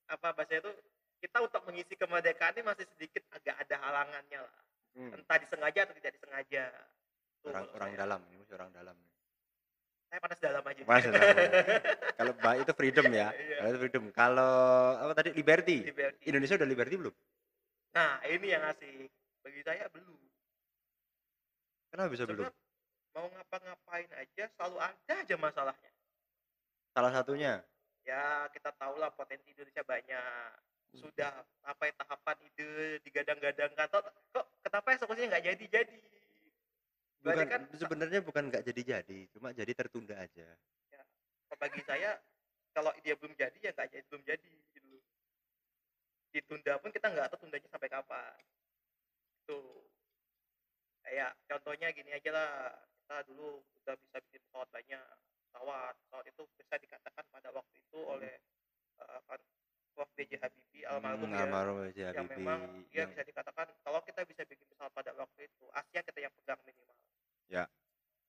apa 0.07 0.27
bahasa 0.31 0.61
itu 0.61 0.71
kita 1.19 1.41
untuk 1.41 1.61
mengisi 1.65 1.97
kemerdekaan 1.97 2.53
ini 2.53 2.63
masih 2.63 2.85
sedikit 2.95 3.25
agak 3.33 3.55
ada 3.59 3.75
halangannya 3.81 4.41
lah 4.41 4.55
Hmm. 4.95 5.11
entah 5.11 5.35
disengaja 5.35 5.83
atau 5.83 5.91
tidak 5.99 6.15
disengaja 6.15 6.71
Tuh 7.43 7.51
Orang 7.51 7.67
kalau 7.67 7.75
orang 7.75 7.91
saya. 7.91 7.99
dalam, 7.99 8.19
ini 8.31 8.35
mesti 8.39 8.53
orang 8.55 8.71
dalam. 8.71 8.95
saya 10.07 10.19
panas 10.23 10.39
dalam 10.39 10.63
aja 10.63 10.81
Panas 10.87 11.03
dalam. 11.03 11.19
Kalau 12.23 12.33
baik 12.39 12.59
itu 12.63 12.73
freedom 12.79 13.05
ya. 13.11 13.27
Iya. 13.35 13.55
Kalau 13.59 13.67
itu 13.67 13.79
freedom. 13.83 14.03
Kalau 14.15 14.53
apa 14.95 15.11
tadi 15.11 15.29
liberty? 15.35 15.77
Liberty. 15.83 16.23
Indonesia 16.31 16.55
udah 16.55 16.69
liberty 16.71 16.95
belum? 16.95 17.11
Nah, 17.95 18.19
ini 18.27 18.51
yang 18.51 18.63
asik. 18.67 19.07
Bagi 19.39 19.61
saya 19.63 19.87
belum. 19.87 20.19
Kenapa 21.95 22.11
bisa 22.11 22.27
Sebab 22.27 22.35
belum? 22.35 22.53
mau 23.15 23.27
ngapa-ngapain 23.31 24.11
aja 24.19 24.43
selalu 24.59 24.77
ada 24.83 25.13
aja 25.15 25.35
masalahnya. 25.39 25.91
Salah 26.91 27.11
satunya 27.15 27.63
Ya, 28.05 28.45
kita 28.53 28.69
tahu 28.77 29.01
lah 29.01 29.09
potensi 29.15 29.49
Indonesia 29.49 29.81
banyak. 29.81 30.51
Sudah 30.93 31.41
sampai 31.65 31.89
tahapan 31.97 32.37
ide 32.45 33.01
digadang-gadangkan. 33.01 33.87
Kok, 33.89 34.03
kok 34.29 34.45
kenapa 34.61 34.87
eksekusinya 34.93 35.27
nggak 35.33 35.45
jadi-jadi? 35.49 35.99
Bukan 37.25 37.47
kan 37.49 37.61
sebenarnya 37.73 38.21
bukan 38.21 38.53
nggak 38.53 38.61
jadi-jadi, 38.69 39.19
cuma 39.33 39.49
jadi 39.49 39.73
tertunda 39.73 40.13
aja. 40.13 40.45
bagi 41.55 41.79
saya 41.87 42.19
kalau 42.75 42.91
dia 43.01 43.15
belum 43.17 43.33
jadi 43.33 43.57
ya 43.57 43.71
nggak 43.73 43.89
jadi 43.89 44.05
belum 44.11 44.23
jadi. 44.27 44.53
Ditunda 46.35 46.75
pun 46.83 46.91
kita 46.91 47.07
nggak 47.07 47.31
tahu 47.31 47.47
tundanya 47.47 47.69
sampai 47.71 47.87
kapan. 47.87 48.35
Tuh. 49.47 49.87
Kayak 50.99 51.31
contohnya 51.47 51.87
gini 51.95 52.11
aja 52.11 52.31
lah. 52.35 52.51
kita 53.05 53.21
dulu 53.29 53.61
udah 53.85 53.93
bisa 54.01 54.17
bikin 54.17 54.41
pesawat 54.49 54.65
banyak 54.73 54.97
pesawat 55.53 55.93
pesawat 55.93 56.25
itu 56.25 56.41
bisa 56.57 56.73
dikatakan 56.81 57.21
pada 57.29 57.53
waktu 57.53 57.77
itu 57.77 57.99
Mhm. 58.01 58.11
oleh 58.17 58.33
uh, 58.97 59.21
kan 59.29 59.37
Prof 59.93 60.09
B.J. 60.17 60.41
Habibie 60.41 60.89
almarhum 60.89 61.29
Hmm, 61.29 61.37
ya 61.37 61.45
almarhum 61.45 61.75
B.J. 61.85 61.99
yang 62.01 62.25
Habibie 62.25 62.33
memang 62.41 62.59
dia 62.89 63.05
yang 63.05 63.09
bisa 63.13 63.21
dikatakan 63.29 63.67
kalau 63.85 64.01
kita 64.01 64.25
bisa 64.25 64.41
bikin 64.49 64.65
pesawat 64.73 64.89
pada 64.97 65.13
waktu 65.21 65.45
itu 65.45 65.65
Asia 65.69 66.01
kita 66.01 66.17
yang 66.17 66.33
pegang 66.33 66.57
minimal 66.65 66.97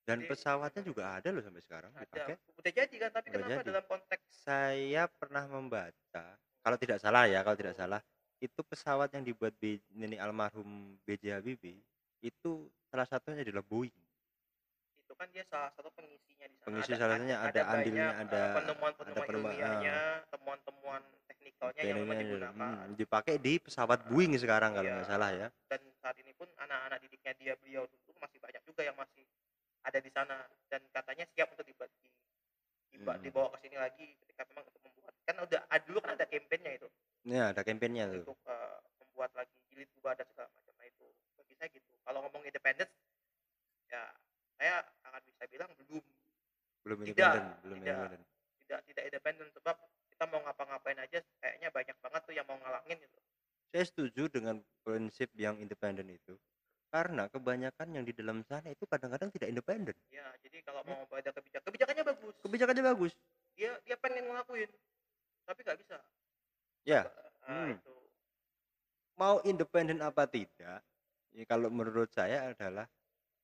dan 0.06 0.22
Jadi, 0.22 0.30
pesawatnya 0.30 0.82
juga 0.86 1.02
ada 1.18 1.28
loh 1.34 1.42
sampai 1.42 1.62
sekarang 1.66 1.90
ada 1.98 2.06
dipakai. 2.06 2.36
udah 2.38 2.72
jadi 2.78 2.94
kan 2.94 3.10
tapi 3.10 3.26
Udah 3.26 3.38
kenapa 3.42 3.58
jadi. 3.58 3.68
dalam 3.75 3.84
konteks 3.90 4.22
Saya 4.30 5.04
pernah 5.10 5.44
membaca, 5.50 6.26
kalau 6.66 6.78
tidak 6.82 6.99
salah 6.99 7.30
ya, 7.30 7.46
kalau 7.46 7.54
tidak 7.54 7.78
salah, 7.78 8.02
itu 8.42 8.58
pesawat 8.66 9.14
yang 9.14 9.23
dibuat 9.23 9.54
B, 9.54 9.78
ini 9.94 10.18
almarhum 10.18 10.99
B.J. 11.06 11.38
Habibie 11.38 11.78
itu 12.18 12.66
salah 12.90 13.06
satunya 13.06 13.46
adalah 13.46 13.62
Boeing. 13.62 13.94
itu 14.99 15.14
kan 15.14 15.30
dia 15.30 15.46
salah 15.46 15.70
satu 15.78 15.87
pengisinya 15.94 16.50
di 16.50 16.58
sana 16.58 16.66
Pengisi 16.66 16.90
ada, 16.90 16.99
salah 16.99 17.14
satunya 17.14 17.37
ada 17.38 17.61
andilnya, 17.70 18.06
banyak, 18.11 18.25
ada 18.26 18.40
uh, 18.42 18.54
penemuan-penemuan 18.58 19.14
ada 19.14 19.28
penemuan, 19.30 19.52
ilmiahnya 19.54 19.96
temuan-temuan 20.35 21.02
teknikalnya 21.30 21.82
yang 21.87 21.96
memang 22.02 22.16
digunakan 22.18 22.54
hmm, 22.58 22.99
dipakai 22.99 23.35
di 23.38 23.52
pesawat 23.62 23.99
Boeing 24.11 24.35
sekarang 24.35 24.75
kalau 24.75 24.82
Iya. 24.90 24.94
nggak 24.99 25.06
salah 25.06 25.30
ya. 25.30 25.49
dan 25.70 25.80
saat 26.02 26.18
ini 26.18 26.35
pun 26.35 26.50
anak-anak 26.58 26.99
didiknya 27.06 27.32
dia 27.38 27.52
beliau 27.62 27.87
dulu 27.87 28.18
masih 28.18 28.42
banyak 28.42 28.62
juga 28.66 28.82
yang 28.82 28.99
masih 28.99 29.23
ada 29.87 29.99
di 30.02 30.11
sana 30.11 30.42
dan 30.66 30.82
katanya 30.90 31.25
siap 31.30 31.54
untuk 31.54 31.62
dibuat 31.70 31.87
di, 32.02 32.11
diba- 32.90 33.14
Hmm. 33.14 33.23
dibawa 33.23 33.54
ke 33.54 33.58
sini 33.62 33.78
lagi 33.78 34.18
ketika 34.26 34.42
memang 34.50 34.66
kan 35.26 35.37
udah 35.37 35.61
ah, 35.66 35.80
dulu 35.83 35.99
kan 36.00 36.14
ada 36.14 36.25
kampanyenya 36.25 36.73
itu 36.78 36.88
Ya, 37.26 37.50
ada 37.50 37.66
kampanyenya 37.66 38.06
tuh. 38.14 38.23
untuk 38.23 38.38
uh, 38.47 38.78
membuat 39.02 39.35
lagi 39.35 39.50
jilid 39.66 39.90
dua 39.99 40.14
dan 40.14 40.26
segala 40.30 40.47
macam 40.49 40.73
Nah, 40.73 40.87
itu 40.87 41.06
bagi 41.35 41.54
saya 41.59 41.68
gitu 41.75 41.90
kalau 42.02 42.23
ngomong 42.23 42.47
independen 42.47 42.87
ya 43.87 44.02
saya 44.54 44.75
akan 45.02 45.21
bisa 45.26 45.45
bilang 45.47 45.71
belum 45.76 46.04
Belum 46.87 46.99
Tidak, 47.02 47.11
independen, 47.11 47.45
belum 47.66 47.78
tidak. 47.83 47.90
independen. 47.99 48.21
tidak 48.62 48.80
tidak 48.87 49.04
independen 49.11 49.47
sebab 49.52 49.76
kita 50.06 50.25
mau 50.30 50.40
ngapa-ngapain 50.40 50.99
aja 50.99 51.18
kayaknya 51.42 51.68
banyak 51.68 51.97
banget 51.99 52.21
tuh 52.23 52.35
yang 52.35 52.47
mau 52.47 52.56
ngalangin 52.56 52.97
gitu 52.97 53.18
Saya 53.75 53.85
setuju 53.85 54.23
dengan 54.30 54.56
prinsip 54.80 55.28
yang 55.35 55.59
independen 55.59 56.06
itu. 56.09 56.38
Karena 56.87 57.26
kebanyakan 57.26 57.92
yang 57.92 58.04
di 58.06 58.14
dalam 58.14 58.40
sana 58.47 58.71
itu 58.71 58.87
kadang-kadang 58.87 59.28
tidak 59.35 59.50
independen. 59.50 59.97
ya 60.09 60.23
jadi 60.40 60.62
kalau 60.62 60.87
mau 60.87 61.02
ada 61.11 61.35
kebijakan 61.35 61.66
kebijakannya 61.66 62.04
bagus 62.06 62.35
Kebijakannya 62.47 62.85
bagus. 62.87 63.12
dia 63.59 63.75
dia 63.83 63.97
pengen 63.99 64.30
ngelakuin 64.30 64.71
tapi 65.47 65.62
nggak 65.62 65.79
bisa 65.81 65.97
Ya, 66.87 67.03
Ah, 67.43 67.67
Hmm. 67.67 67.75
itu 67.75 67.95
mau 69.17 69.43
independen 69.43 69.99
apa 70.03 70.26
tidak, 70.26 70.83
ya 71.35 71.45
kalau 71.47 71.67
menurut 71.67 72.11
saya 72.12 72.53
adalah 72.55 72.87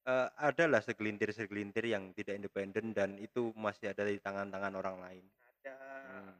eh, 0.02 0.28
adalah 0.38 0.82
segelintir-segelintir 0.82 1.86
yang 1.86 2.10
tidak 2.14 2.34
independen 2.38 2.90
dan 2.90 3.14
itu 3.18 3.54
masih 3.54 3.94
ada 3.94 4.02
di 4.02 4.18
tangan-tangan 4.18 4.74
orang 4.74 4.98
lain. 4.98 5.24
ada 5.62 5.74
Hmm, 6.02 6.34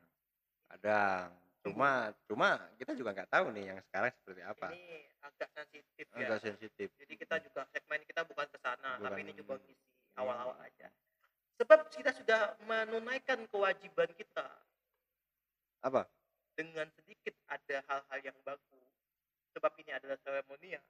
Kadang. 0.67 1.31
Cuma 1.63 2.11
cuma 2.27 2.49
kita 2.75 2.99
juga 2.99 3.15
nggak 3.15 3.31
tahu 3.31 3.55
nih 3.55 3.65
yang 3.71 3.79
sekarang 3.87 4.11
seperti 4.19 4.43
apa. 4.43 4.67
ini 4.75 5.07
agak 5.23 5.49
sensitif 5.55 6.07
ya 6.11 6.27
Agak 6.27 6.41
sensitif. 6.43 6.89
jadi 6.99 7.15
kita 7.15 7.37
juga 7.39 7.63
segmen 7.71 8.03
kita 8.03 8.23
bukan 8.27 8.47
ke 8.51 8.59
sana 8.59 8.99
tapi 8.99 9.23
ini 9.23 9.33
coba 9.43 9.63
ngisi 9.63 9.87
awal-awal 10.19 10.59
aja 10.59 10.91
sebab 11.63 11.87
kita 11.95 12.11
sudah 12.19 12.59
menunaikan 12.67 13.47
kewajiban 13.47 14.11
kita 14.19 14.47
Apa? 15.83 16.07
dengan 16.57 16.89
sedikit 17.01 17.35
ada 17.49 17.81
hal-hal 17.89 18.19
yang 18.21 18.39
baku 18.45 18.81
sebab 19.57 19.73
ini 19.81 19.93
adalah 19.93 20.17
seremonial 20.21 20.85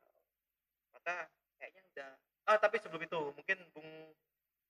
maka 0.94 1.30
kayaknya 1.58 1.82
udah 1.94 2.10
ah 2.50 2.58
tapi 2.58 2.82
sebelum 2.82 3.06
itu 3.06 3.20
mungkin 3.34 3.58
Bung 3.74 3.90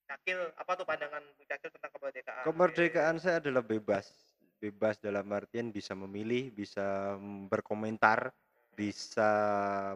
Cakil 0.02 0.52
apa 0.60 0.72
tuh 0.76 0.84
pandangan 0.84 1.24
Bung 1.36 1.48
Cakil 1.48 1.70
tentang 1.72 1.92
kemerdekaan 1.96 2.44
Kemerdekaan 2.44 3.16
saya 3.22 3.40
adalah 3.40 3.64
bebas. 3.64 4.12
Bebas 4.62 4.94
dalam 5.02 5.26
artian 5.34 5.74
bisa 5.74 5.90
memilih, 5.98 6.54
bisa 6.54 7.18
berkomentar, 7.50 8.30
bisa 8.78 9.30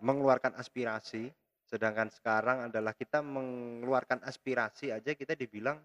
mengeluarkan 0.03 0.59
aspirasi. 0.59 1.31
Sedangkan 1.67 2.11
sekarang 2.11 2.67
adalah 2.67 2.91
kita 2.91 3.23
mengeluarkan 3.23 4.27
aspirasi 4.27 4.91
aja 4.91 5.15
kita 5.15 5.39
dibilang 5.39 5.79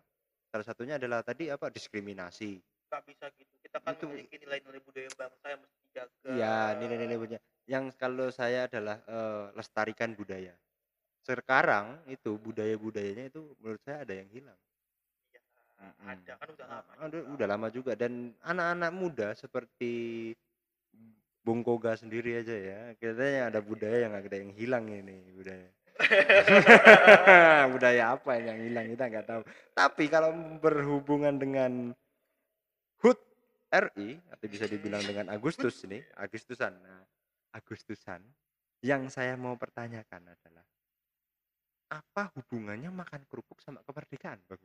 salah 0.49 0.65
satunya 0.65 0.97
adalah 0.97 1.21
tadi 1.21 1.53
apa 1.53 1.69
diskriminasi. 1.69 2.57
nggak 2.89 3.01
bisa 3.05 3.25
gitu 3.37 3.60
kita 3.71 3.79
kan 3.87 3.95
Itu- 3.95 4.11
memiliki 4.11 4.35
nilai-nilai 4.35 4.81
budaya 4.83 5.09
bangsa 5.15 5.45
yang 5.47 5.61
mesti 5.63 5.77
dijaga 5.87 6.27
Iya, 6.27 6.55
nilai-nilai 6.75 7.15
budaya. 7.17 7.41
Yang 7.63 7.85
kalau 7.95 8.27
saya 8.27 8.67
adalah 8.67 8.99
eh, 9.07 9.43
lestarikan 9.55 10.11
budaya. 10.11 10.51
Sekarang 11.23 12.03
itu 12.11 12.35
budaya-budayanya 12.35 13.31
itu 13.31 13.55
menurut 13.63 13.79
saya 13.87 14.03
ada 14.03 14.11
yang 14.11 14.27
hilang. 14.27 14.59
Iya, 15.31 15.41
Mm-mm. 15.79 16.03
ada 16.11 16.33
kan 16.35 16.47
udah 16.51 16.67
lama 16.67 16.91
Udah, 16.91 17.07
juga. 17.07 17.31
udah 17.31 17.47
lama 17.47 17.67
juga 17.71 17.91
dan 17.95 18.11
anak-anak 18.43 18.91
muda 18.91 19.27
seperti 19.39 19.93
Bung 21.41 21.63
Koga 21.63 21.95
sendiri 21.95 22.43
aja 22.43 22.51
ya. 22.53 22.79
Katanya 22.99 23.55
ada 23.55 23.63
budaya 23.63 24.03
yang 24.03 24.13
ada 24.19 24.35
yang 24.35 24.51
hilang 24.51 24.83
ini 24.91 25.31
budaya. 25.31 25.69
budaya 27.73 28.03
apa 28.19 28.35
yang 28.35 28.57
hilang 28.59 28.85
kita 28.91 29.03
nggak 29.07 29.27
tahu. 29.31 29.41
Tapi 29.71 30.03
kalau 30.11 30.35
berhubungan 30.59 31.39
dengan 31.39 31.95
RI 33.71 34.19
atau 34.27 34.45
bisa 34.51 34.67
dibilang 34.67 34.99
dengan 35.01 35.31
Agustus 35.31 35.79
ini, 35.87 36.03
Agustusan. 36.19 36.75
Nah, 36.75 37.03
Agustusan 37.55 38.21
yang 38.83 39.07
saya 39.07 39.39
mau 39.39 39.55
pertanyakan 39.55 40.27
adalah 40.27 40.65
apa 41.91 42.31
hubungannya 42.39 42.91
makan 42.91 43.23
kerupuk 43.27 43.59
sama 43.63 43.83
kemerdekaan, 43.83 44.39
Bang? 44.47 44.59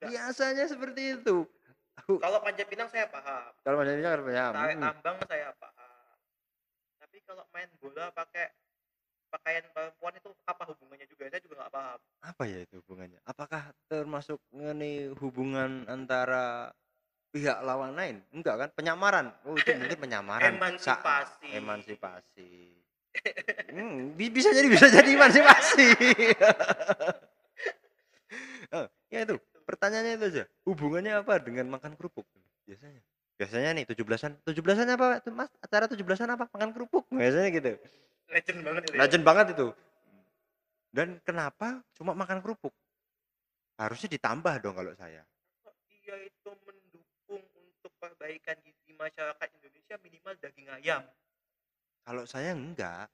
Biasanya 0.00 0.64
seperti 0.68 1.20
itu. 1.20 1.44
Kalau 2.08 2.40
panjat 2.40 2.66
pinang 2.66 2.88
saya 2.88 3.06
paham 3.12 3.52
Kalau 3.60 3.76
kan 3.84 4.18
punya, 4.24 4.44
tarik 4.56 4.76
mm, 4.80 4.84
tambang 4.88 5.16
saya 5.28 5.52
paham 5.60 6.16
tapi 7.00 7.26
kalau 7.26 7.44
main 7.50 7.68
bola 7.82 8.08
pakai 8.14 8.54
pakaian 9.30 9.64
perempuan 9.70 10.12
itu 10.18 10.28
apa 10.44 10.62
hubungannya 10.68 11.06
juga 11.06 11.30
saya 11.30 11.40
juga 11.40 11.62
nggak 11.62 11.72
paham 11.72 12.00
apa 12.20 12.42
ya 12.44 12.58
itu 12.60 12.74
hubungannya? 12.84 13.18
Apakah 13.24 13.72
termasuk 13.88 14.38
ini 14.52 15.08
hubungan 15.18 15.88
antara 15.88 16.68
pihak 17.32 17.64
lawan 17.64 17.96
lain? 17.96 18.20
Enggak 18.34 18.54
kan? 18.60 18.68
Penyamaran. 18.76 19.26
Oh, 19.48 19.56
itu 19.56 19.72
mungkin 19.72 19.98
penyamaran. 19.98 20.44
Sa- 20.44 20.52
emansipasi 21.00 21.48
emansipasi. 21.56 22.52
Hmm, 23.72 24.14
bi- 24.14 24.30
bisa 24.30 24.52
jadi 24.52 24.68
bisa 24.68 24.86
jadi 24.92 25.10
emansipasi. 25.16 25.86
oh, 28.76 28.86
ya 29.10 29.18
itu. 29.24 29.36
Pertanyaannya 29.66 30.12
itu 30.18 30.26
aja. 30.34 30.44
Hubungannya 30.66 31.22
apa 31.22 31.38
dengan 31.40 31.70
makan 31.70 31.94
kerupuk? 31.94 32.26
Biasanya. 32.66 33.00
Biasanya 33.40 33.70
nih 33.80 33.84
17-an. 33.88 34.32
17-an 34.44 34.88
apa, 34.94 35.06
tuh, 35.24 35.32
Mas? 35.32 35.48
Acara 35.64 35.88
17-an 35.88 36.36
apa? 36.36 36.44
Makan 36.52 36.70
kerupuk. 36.76 37.08
Biasanya 37.08 37.48
gitu. 37.54 37.72
Legend 38.30 38.60
banget 38.62 38.82
itu 38.86 38.94
ya. 38.94 39.00
Legend 39.04 39.24
banget 39.26 39.46
itu. 39.54 39.68
Dan 40.90 41.08
kenapa 41.22 41.82
cuma 41.94 42.14
makan 42.18 42.42
kerupuk? 42.42 42.74
Harusnya 43.78 44.10
ditambah 44.10 44.54
dong 44.62 44.74
kalau 44.74 44.92
saya. 44.98 45.22
Dia 45.86 46.16
itu 46.26 46.50
mendukung 46.66 47.42
untuk 47.54 47.92
perbaikan 48.02 48.58
gizi 48.66 48.92
masyarakat 48.98 49.48
Indonesia 49.60 49.96
minimal 50.02 50.34
daging 50.42 50.68
ayam 50.70 51.02
Kalau 52.02 52.24
saya 52.26 52.50
enggak. 52.54 53.06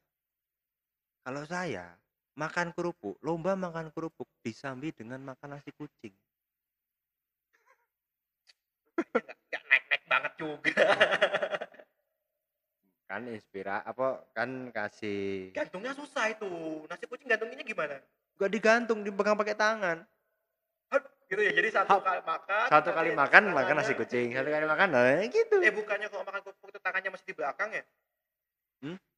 Kalau 1.26 1.42
saya 1.44 1.98
makan 2.38 2.70
kerupuk, 2.70 3.18
lomba 3.20 3.58
makan 3.58 3.90
kerupuk 3.90 4.30
disambi 4.40 4.94
dengan 4.94 5.20
makan 5.26 5.58
nasi 5.58 5.74
kucing. 5.74 6.14
Nggak 8.96 9.36
nggak 9.36 9.62
naik-naik 9.68 10.04
banget 10.08 10.32
juga 10.40 10.84
Kan 13.06 13.22
inspira 13.30 13.86
apa 13.86 14.26
kan 14.34 14.74
kasih 14.74 15.54
gantungnya 15.54 15.94
susah 15.94 16.26
itu 16.26 16.50
nasi 16.90 17.06
kucing 17.06 17.30
gantunginnya 17.30 17.62
gimana 17.62 18.02
gak 18.36 18.50
digantung 18.50 19.00
dipegang 19.06 19.38
pakai 19.38 19.54
tangan. 19.54 19.98
Gitu 21.26 21.42
ya 21.42 21.50
jadi 21.58 21.68
satu 21.74 21.98
kali 21.98 22.22
makan 22.22 22.66
Satu 22.70 22.90
kali 22.94 23.10
makan 23.10 23.50
makan 23.50 23.74
tangannya- 23.74 23.82
nasi 23.82 23.98
kucing, 23.98 24.30
satu 24.30 24.46
kali 24.46 24.62
makan 24.62 24.88
nah 24.94 25.18
gitu. 25.26 25.58
eh 25.58 25.74
bukannya 25.74 26.06
kalau 26.06 26.22
makan 26.22 26.38
kerupuk 26.46 26.70
itu 26.70 26.78
tangannya 26.78 27.10
masih 27.10 27.26
di 27.26 27.34
belakang 27.34 27.70
ya 27.74 27.82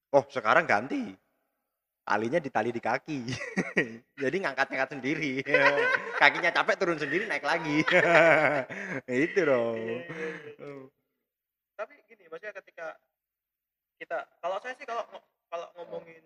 Oh, 0.08 0.24
sekarang 0.32 0.64
ganti. 0.64 1.12
Talinya 2.00 2.40
ditali 2.40 2.72
di 2.72 2.80
kaki. 2.80 3.20
Jadi 4.24 4.36
ngangkat-ngangkat 4.40 4.96
sendiri. 4.96 5.44
Kakinya 6.20 6.48
capek 6.48 6.80
turun 6.80 6.96
sendiri 6.96 7.28
naik 7.28 7.44
lagi. 7.44 7.84
Itu 9.28 9.40
dong. 9.44 9.76
Iya, 9.76 10.08
iya, 10.08 10.28
iya. 10.56 10.88
tapi 11.76 11.94
gini 12.08 12.24
maksudnya 12.26 12.56
ketika 12.56 12.96
kita 13.98 14.18
kalau 14.38 14.56
saya 14.62 14.74
sih 14.74 14.86
kalau 14.86 15.04
kalau 15.50 15.66
ngomongin 15.76 16.22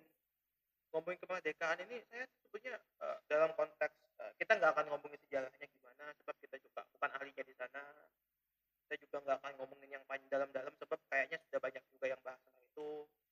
ngomongin 0.93 1.19
kemerdekaan 1.19 1.81
ini 1.83 2.05
saya 2.07 2.25
sebetulnya 2.29 2.77
eh, 3.01 3.17
dalam 3.27 3.51
konteks 3.57 3.95
eh, 4.21 4.33
kita 4.37 4.53
nggak 4.61 4.71
akan 4.77 4.87
ngomongin 4.93 5.21
sejarahnya 5.25 5.67
gimana 5.67 6.05
sebab 6.21 6.35
kita 6.39 6.57
juga 6.61 6.85
bukan 6.93 7.11
ahlinya 7.17 7.45
di 7.45 7.55
sana 7.57 7.83
kita 8.87 8.95
juga 9.03 9.17
nggak 9.25 9.37
akan 9.41 9.53
ngomongin 9.57 9.91
yang 9.91 10.05
paling 10.05 10.27
dalam-dalam 10.29 10.73
sebab 10.77 11.01
kayaknya 11.09 11.41
sudah 11.49 11.61
banyak 11.61 11.83
juga 11.89 12.07
yang 12.13 12.21
bahas 12.21 12.41
tentang 12.45 12.65
itu 12.67 12.89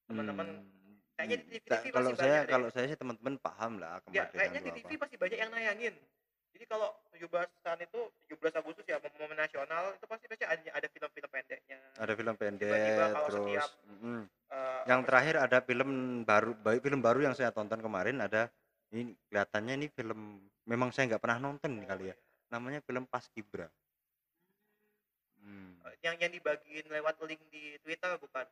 teman-teman 0.09 0.49
Hmm, 0.51 0.97
kayaknya 1.21 1.37
di 1.45 1.59
ta- 1.61 1.85
TV-TV 1.85 1.93
kalau 1.93 2.11
saya 2.17 2.33
banyak 2.41 2.49
kalau 2.49 2.69
saya 2.73 2.87
sih 2.89 2.97
teman-teman 2.97 3.35
paham 3.39 3.73
lah 3.77 4.01
Ya, 4.09 4.25
kayaknya 4.27 4.61
di 4.65 4.71
apa. 4.73 4.79
TV 4.81 4.91
pasti 4.97 5.17
banyak 5.21 5.37
yang 5.37 5.51
nayangin. 5.53 5.95
Jadi 6.51 6.65
kalau 6.67 6.89
17-an 7.13 7.79
itu 7.79 8.01
17 8.27 8.57
Agustus 8.57 8.85
ya 8.85 8.97
mom- 8.99 9.17
momen 9.21 9.37
nasional 9.37 9.93
itu 9.93 10.07
pasti 10.09 10.25
pasti 10.27 10.45
ada, 10.49 10.65
ada 10.73 10.89
film-film 10.89 11.29
pendeknya. 11.29 11.79
Ada 11.95 12.13
film 12.17 12.35
pendek 12.35 12.65
Tiba-tiba 12.65 13.05
kalau 13.13 13.29
terus 13.29 13.45
setiap, 13.45 13.71
yang 14.89 15.05
terakhir 15.05 15.41
ada 15.41 15.61
film 15.61 16.23
baru 16.25 16.57
baik 16.57 16.81
film 16.81 17.01
baru 17.05 17.21
yang 17.27 17.35
saya 17.37 17.53
tonton 17.53 17.81
kemarin 17.81 18.23
ada 18.23 18.49
ini 18.91 19.15
kelihatannya 19.31 19.75
ini 19.81 19.87
film 19.93 20.41
memang 20.67 20.91
saya 20.91 21.07
nggak 21.11 21.23
pernah 21.23 21.39
nonton 21.39 21.79
kali 21.87 22.11
ya. 22.11 22.17
Namanya 22.51 22.83
film 22.83 23.07
Paskibra. 23.07 23.71
Hmm. 25.41 25.79
sih, 25.81 25.97
yang 26.05 26.21
yang 26.21 26.33
dibagiin 26.35 26.85
lewat 26.91 27.17
link 27.25 27.41
di 27.49 27.79
Twitter 27.81 28.13
bukan? 28.19 28.45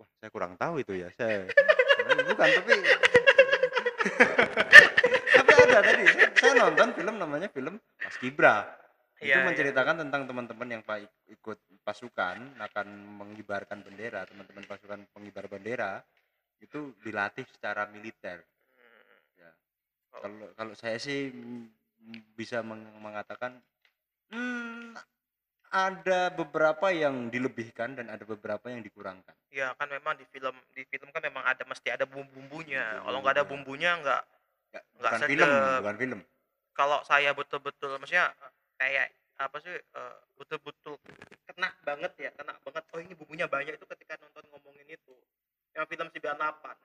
Wah, 0.00 0.08
saya 0.22 0.30
kurang 0.32 0.56
tahu 0.56 0.80
itu 0.80 0.96
ya. 0.96 1.10
Saya 1.18 1.44
bukan 2.30 2.48
tapi 2.54 2.70
tapi 5.36 5.50
ada 5.52 5.84
tadi 5.84 6.04
saya, 6.08 6.28
saya 6.32 6.52
nonton 6.64 6.88
film 6.96 7.14
namanya 7.18 7.48
film 7.52 7.76
Paskibra. 7.98 8.64
Itu 9.20 9.28
Iya, 9.28 9.44
iya. 9.44 9.48
menceritakan 9.52 10.00
tentang 10.08 10.24
teman-teman 10.24 10.68
yang 10.72 10.82
pa- 10.82 11.04
ikut 11.28 11.58
pasukan 11.84 12.40
akan 12.56 12.86
mengibarkan 13.20 13.84
bendera, 13.84 14.24
teman-teman 14.24 14.64
pasukan 14.64 15.04
pengibar 15.12 15.44
bendera 15.44 16.00
itu 16.56 16.96
dilatih 17.04 17.44
secara 17.52 17.84
militer. 17.92 18.40
Hmm. 18.72 19.16
Ya. 19.36 19.50
Oh. 20.16 20.24
Kalau 20.24 20.46
kalau 20.56 20.74
saya 20.74 20.96
sih 20.96 21.28
bisa 22.32 22.64
meng- 22.64 22.96
mengatakan 22.96 23.60
hmm, 24.32 24.96
ada 25.70 26.32
beberapa 26.32 26.88
yang 26.88 27.28
dilebihkan 27.28 28.00
dan 28.00 28.08
ada 28.08 28.24
beberapa 28.24 28.72
yang 28.72 28.80
dikurangkan. 28.80 29.36
Ya 29.52 29.76
kan 29.76 29.92
memang 29.92 30.16
di 30.16 30.24
film 30.32 30.56
di 30.72 30.82
film 30.88 31.12
kan 31.12 31.20
memang 31.20 31.44
ada 31.44 31.60
mesti 31.68 31.92
ada 31.92 32.08
bumbu-bumbunya. 32.08 33.04
Kalau 33.04 33.20
nggak 33.20 33.36
ada 33.36 33.44
bumbunya 33.44 34.00
nggak 34.00 34.22
Nggak 34.70 34.84
bukan 34.96 35.20
film, 35.28 35.50
bukan 35.84 35.96
film. 36.00 36.20
kalau 36.72 36.98
saya 37.04 37.34
betul-betul 37.36 37.98
maksudnya 38.00 38.30
kayak 38.80 39.12
apa 39.36 39.56
sih 39.60 39.76
eh, 39.76 40.16
betul-betul 40.40 40.96
kena 41.44 41.68
banget 41.84 42.12
ya 42.16 42.30
kena 42.32 42.56
banget 42.64 42.84
oh 42.96 43.00
ini 43.00 43.12
bumbunya 43.12 43.44
banyak 43.44 43.76
itu 43.76 43.84
ketika 43.84 44.16
nonton 44.24 44.44
ngomongin 44.48 44.88
itu 44.88 45.14
yang 45.76 45.84
film 45.84 46.08
98 46.08 46.16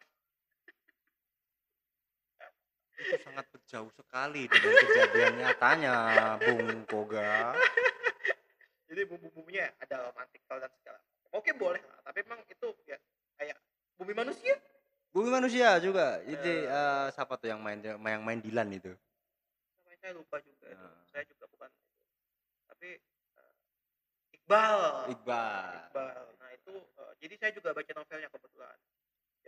Itu 2.96 3.20
sangat 3.28 3.44
jauh 3.68 3.92
sekali 3.92 4.48
dengan 4.48 4.72
kejadian 4.72 5.34
nyatanya, 5.36 5.96
Bung 6.40 6.88
Koga. 6.88 7.52
jadi 8.88 9.04
bumbu-bumbunya 9.04 9.68
ada 9.84 10.08
romantikal 10.08 10.64
dan 10.64 10.72
segala 10.80 11.00
oke 11.36 11.52
boleh 11.60 11.84
lah 11.84 12.00
tapi 12.08 12.24
memang 12.24 12.40
itu 12.48 12.72
ya 12.88 12.96
kayak 13.36 13.60
bumi 14.00 14.16
manusia 14.16 14.56
Bumi 15.16 15.32
manusia 15.32 15.80
juga. 15.80 16.20
Eh. 16.28 16.36
eh, 16.36 17.08
siapa 17.16 17.40
tuh 17.40 17.48
yang 17.48 17.64
main 17.64 17.80
yang 17.80 18.20
main 18.20 18.44
Dilan 18.44 18.68
itu? 18.76 18.92
Saya 20.06 20.14
lupa 20.22 20.38
juga 20.46 20.70
itu. 20.70 20.86
Nah. 20.86 21.02
saya 21.10 21.26
juga 21.26 21.50
bukan 21.50 21.70
itu. 21.74 21.90
tapi 22.70 22.90
eh, 23.42 24.38
Iqbal 24.38 25.10
Iqbal. 25.18 25.66
Iqbal. 25.90 26.26
Nah 26.38 26.50
itu 26.54 26.74
eh, 26.78 27.14
jadi 27.26 27.36
saya 27.42 27.52
juga 27.58 27.74
baca 27.74 27.92
novelnya 27.98 28.30
kebetulan. 28.30 28.78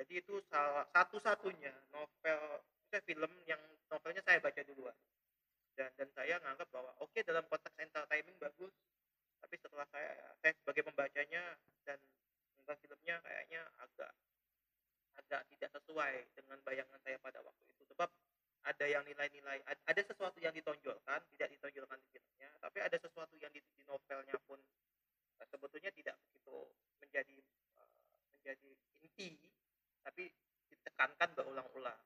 Jadi 0.02 0.14
itu 0.18 0.34
salah 0.50 0.90
satu-satunya 0.90 1.78
novel 1.94 2.42
saya 2.90 3.02
film 3.06 3.30
yang 3.46 3.62
novelnya 3.86 4.26
saya 4.26 4.42
baca 4.42 4.58
duluan. 4.66 4.98
Dan 5.78 5.94
dan 5.94 6.10
saya 6.18 6.42
nganggap 6.42 6.74
bahwa 6.74 6.90
oke 7.06 7.22
dalam 7.22 7.46
konteks 7.46 7.78
entertainment 7.78 8.42
bagus. 8.42 8.74
Tapi 9.38 9.62
setelah 9.62 9.86
saya 9.94 10.34
saya 10.42 10.58
sebagai 10.58 10.90
pembacanya 10.90 11.54
dan 11.86 12.02
nonton 12.58 12.82
filmnya 12.82 13.22
kayaknya 13.22 13.62
agak 13.78 14.10
agak 15.22 15.46
tidak 15.54 15.70
sesuai 15.78 16.26
dengan 16.34 16.58
bayangan 16.66 16.98
saya 17.06 17.22
pada 17.22 17.46
waktu 17.46 17.62
itu 17.70 17.86
sebab 17.94 18.10
ada 18.78 18.86
yang 18.86 19.02
nilai-nilai 19.10 19.58
ad- 19.66 19.82
ada 19.90 20.02
sesuatu 20.06 20.38
yang 20.38 20.54
ditonjolkan 20.54 21.18
tidak 21.34 21.50
ditonjolkan 21.50 21.98
di 21.98 22.08
filmnya 22.14 22.54
tapi 22.62 22.78
ada 22.78 22.94
sesuatu 23.02 23.34
yang 23.42 23.50
di, 23.50 23.58
di 23.74 23.82
novelnya 23.90 24.38
pun 24.46 24.62
eh, 25.42 25.48
sebetulnya 25.50 25.90
tidak 25.90 26.14
begitu 26.30 26.70
menjadi 27.02 27.38
eh, 27.74 27.90
menjadi 28.38 28.70
inti 29.02 29.30
tapi 30.06 30.30
ditekankan 30.70 31.30
berulang-ulang 31.34 31.98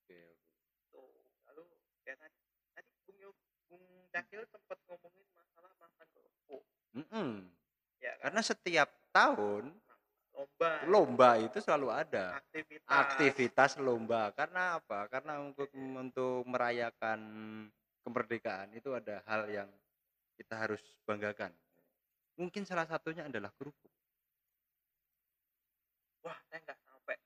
Oke, 0.00 0.16
oke. 0.16 0.48
tuh 0.88 1.12
lalu 1.44 1.64
ya 2.08 2.16
tadi 2.16 2.40
tadi 2.72 2.90
Bung 3.04 3.20
Bung 3.68 3.84
Cakil 4.08 4.48
sempat 4.48 4.80
ngomongin 4.88 5.28
masalah 5.36 5.76
makan 5.76 6.08
kerupuk 6.10 6.64
Mm-mm. 6.96 7.52
ya 8.00 8.16
kan 8.16 8.32
Karena 8.32 8.40
setiap 8.40 8.88
tahun 9.12 9.76
lomba 10.40 10.70
lomba 10.88 11.30
itu 11.36 11.58
selalu 11.60 11.88
ada. 11.92 12.40
aktivitas 12.40 12.88
Aktivitas 12.88 13.70
lomba. 13.76 14.32
Karena 14.32 14.80
apa? 14.80 15.04
Karena 15.12 15.36
untuk 15.44 15.68
untuk 15.76 16.48
merayakan 16.48 17.20
kemerdekaan 18.00 18.72
itu 18.72 18.96
ada 18.96 19.20
hal 19.28 19.44
yang 19.52 19.68
kita 20.40 20.56
harus 20.56 20.80
banggakan. 21.04 21.52
Mungkin 22.40 22.64
salah 22.64 22.88
satunya 22.88 23.28
adalah 23.28 23.52
kerupuk. 23.52 23.92
wah 26.20 26.36
saya 26.52 26.60
nggak 26.60 26.78
sampai 26.84 27.16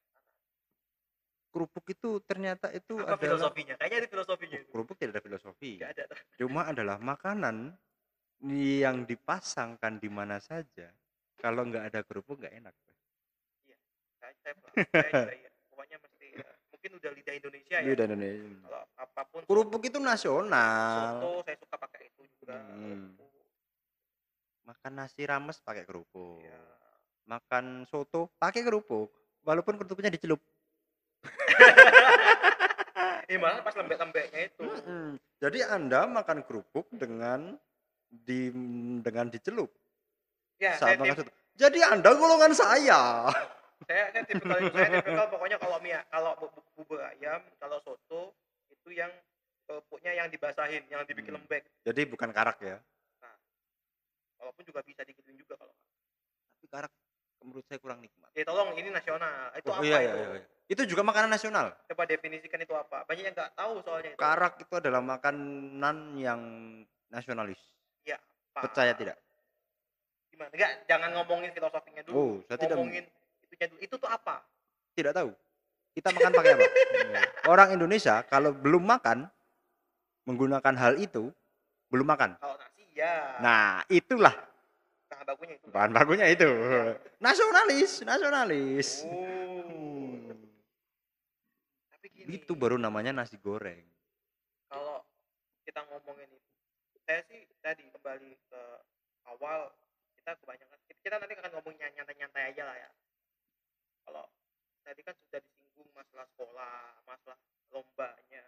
Kerupuk 1.50 1.87
itu 1.90 2.18
ternyata 2.27 2.66
itu 2.74 2.94
apa 2.98 3.14
adalah 3.14 3.22
filosofinya 3.22 3.74
kayaknya 3.79 3.98
ada 4.03 4.11
filosofinya 4.11 4.59
itu 4.59 4.70
kerupuk 4.74 4.96
tidak 4.98 5.18
ada 5.18 5.22
filosofi. 5.22 5.70
ada. 5.79 6.03
Cuma 6.35 6.66
adalah 6.66 6.98
makanan 6.98 7.74
yang 8.50 9.07
dipasangkan 9.07 10.03
di 10.03 10.11
mana 10.11 10.42
saja. 10.42 10.90
Kalau 11.38 11.62
nggak 11.62 11.94
ada 11.94 12.00
kerupuk 12.03 12.42
nggak 12.42 12.55
enak. 12.59 12.74
Saya 14.44 14.52
juga 14.54 14.70
iya 15.35 15.50
pokoknya 15.66 15.96
mesti 15.98 16.26
ya, 16.35 16.44
mungkin 16.68 16.90
udah 16.94 17.11
lidah 17.11 17.35
Indonesia 17.35 17.76
ya 17.76 17.87
Lidah 17.87 18.07
Indonesia. 18.07 18.48
kalau 18.61 18.83
apa 18.94 19.22
pun 19.26 19.40
Kerupuk 19.44 19.83
itu 19.83 19.98
nasional. 19.98 21.16
soto 21.16 21.30
saya 21.42 21.57
suka 21.57 21.76
pakai 21.78 22.00
itu 22.07 22.22
juga 22.35 22.54
Hmm. 22.54 23.16
kerupuk. 23.16 23.33
Makan 24.64 24.92
nasi 24.94 25.22
rames 25.22 25.59
pakai 25.59 25.83
kerupuk. 25.83 26.40
Iya. 26.40 26.61
Makan 27.26 27.64
soto 27.85 28.28
pakai 28.35 28.61
kerupuk. 28.61 29.09
Walaupun 29.42 29.76
kerupuknya 29.76 30.09
dicelup. 30.09 30.40
eh 33.24 33.37
malah 33.40 33.61
pas 33.61 33.72
lembek-lembeknya 33.72 34.40
itu 34.46 34.61
Mm-mm. 34.62 35.16
Jadi 35.38 35.61
Anda 35.62 36.04
makan 36.07 36.40
kerupuk 36.42 36.88
dengan 36.90 37.57
di 38.07 38.48
dengan 39.00 39.26
dicelup 39.26 39.68
ya 40.54 40.72
saat 40.74 40.96
saya, 40.96 41.00
makan 41.02 41.16
soto. 41.18 41.30
Jadi 41.54 41.80
Anda 41.83 42.11
golongan 42.12 42.52
saya. 42.52 43.00
Saya 43.85 44.05
saya 44.11 44.23
tipikal 44.25 44.59
saya 44.66 44.88
tipikal 44.99 45.27
pokoknya 45.29 45.57
kalau 45.57 45.77
mie 45.79 45.99
kalau 46.09 46.33
bu- 46.37 46.51
bu- 46.51 46.66
bubur 46.75 47.01
ayam 47.03 47.40
kalau 47.57 47.79
soto 47.81 48.33
itu 48.68 48.88
yang 48.90 49.11
kerupuknya 49.64 50.12
yang 50.14 50.29
dibasahin 50.29 50.85
yang 50.87 51.03
dibikin 51.03 51.33
Hmm. 51.33 51.40
lembek 51.40 51.62
Jadi 51.83 52.01
bukan 52.05 52.31
karak 52.31 52.59
ya. 52.61 52.77
walaupun 54.37 54.62
juga 54.62 54.81
bisa 54.81 55.01
digituin 55.03 55.37
juga 55.37 55.57
kalau 55.57 55.73
Tapi 55.73 56.66
karak 56.68 56.92
menurut 57.40 57.64
saya 57.64 57.79
kurang 57.79 58.01
nikmat. 58.01 58.29
ya 58.33 58.44
tolong 58.44 58.73
ini 58.75 58.88
nasional 58.88 59.53
itu 59.55 59.68
Oh, 59.68 59.75
apa 59.75 59.85
iya, 59.85 59.99
itu 59.99 60.09
iya, 60.11 60.29
iya. 60.35 60.42
Itu 60.64 60.83
juga 60.85 61.01
makanan 61.03 61.29
nasional. 61.29 61.77
coba 61.88 62.05
definisikan 62.05 62.57
itu 62.59 62.73
apa 62.73 63.05
banyak 63.05 63.20
yang 63.23 63.33
nggak 63.33 63.53
tahu 63.53 63.81
soalnya 63.81 64.11
itu 64.11 64.20
Karak 64.20 64.55
itu 64.59 64.75
adalah 64.75 65.01
makanan 65.01 65.97
yang 66.16 66.40
nasionalis. 67.09 67.61
Apa? 68.55 68.70
Percaya 68.70 68.94
tidak? 68.94 69.18
gimana 70.31 70.51
enggak 70.51 70.70
jangan 70.87 71.11
ngomongin 71.12 71.51
filosofinya 71.51 72.03
dulu 72.03 72.14
Oh, 72.14 72.33
saya 72.47 72.59
tidak 72.59 72.79
dulu 73.57 73.79
itu 73.81 73.95
tuh 73.95 74.11
apa 74.11 74.43
tidak 74.95 75.14
tahu. 75.14 75.31
Kita 75.95 76.11
makan 76.11 76.31
pakai 76.35 76.53
apa? 76.59 76.67
Orang 77.53 77.69
Indonesia 77.71 78.27
kalau 78.27 78.51
belum 78.51 78.83
makan 78.83 79.31
menggunakan 80.27 80.75
hal 80.75 80.99
itu 80.99 81.31
belum 81.93 82.07
makan. 82.09 82.35
kalau 82.40 82.57
nasi 82.59 82.83
ya 82.97 83.38
Nah, 83.38 83.85
itulah 83.87 84.35
bahan 85.07 85.27
bakunya 85.31 85.55
itu 85.55 85.67
bahan 85.71 85.90
bakunya 85.95 86.27
itu. 86.27 86.49
Nasionalis, 87.23 88.03
nasionalis. 88.03 88.88
oh 89.07 90.35
tapi 91.93 92.07
gini 92.11 92.29
Itu 92.35 92.53
baru 92.59 92.75
namanya 92.77 93.14
nasi 93.14 93.38
goreng. 93.38 93.79
kalau 94.67 95.07
kita 95.62 95.81
ngomongin 95.87 96.27
itu 96.29 96.49
saya 97.07 97.23
sih 97.31 97.47
tadi 97.62 97.87
kembali 97.95 98.35
ke 98.51 98.62
awal 99.25 99.71
kita 100.19 100.35
kebanyakan 100.43 100.79
kita, 100.88 100.99
kita 101.01 101.17
nanti 101.17 101.35
akan 101.38 101.51
ngomong 101.55 101.75
ny- 101.79 101.95
nyantai-nyantai 101.95 102.45
aja 102.51 102.62
lah 102.67 102.77
ya 102.77 102.90
kalau 104.05 104.25
tadi 104.81 105.01
kan 105.01 105.14
sudah 105.19 105.40
disinggung 105.40 105.88
masalah 105.90 106.27
sekolah 106.29 106.77
masalah 107.03 107.38
lombanya 107.71 108.45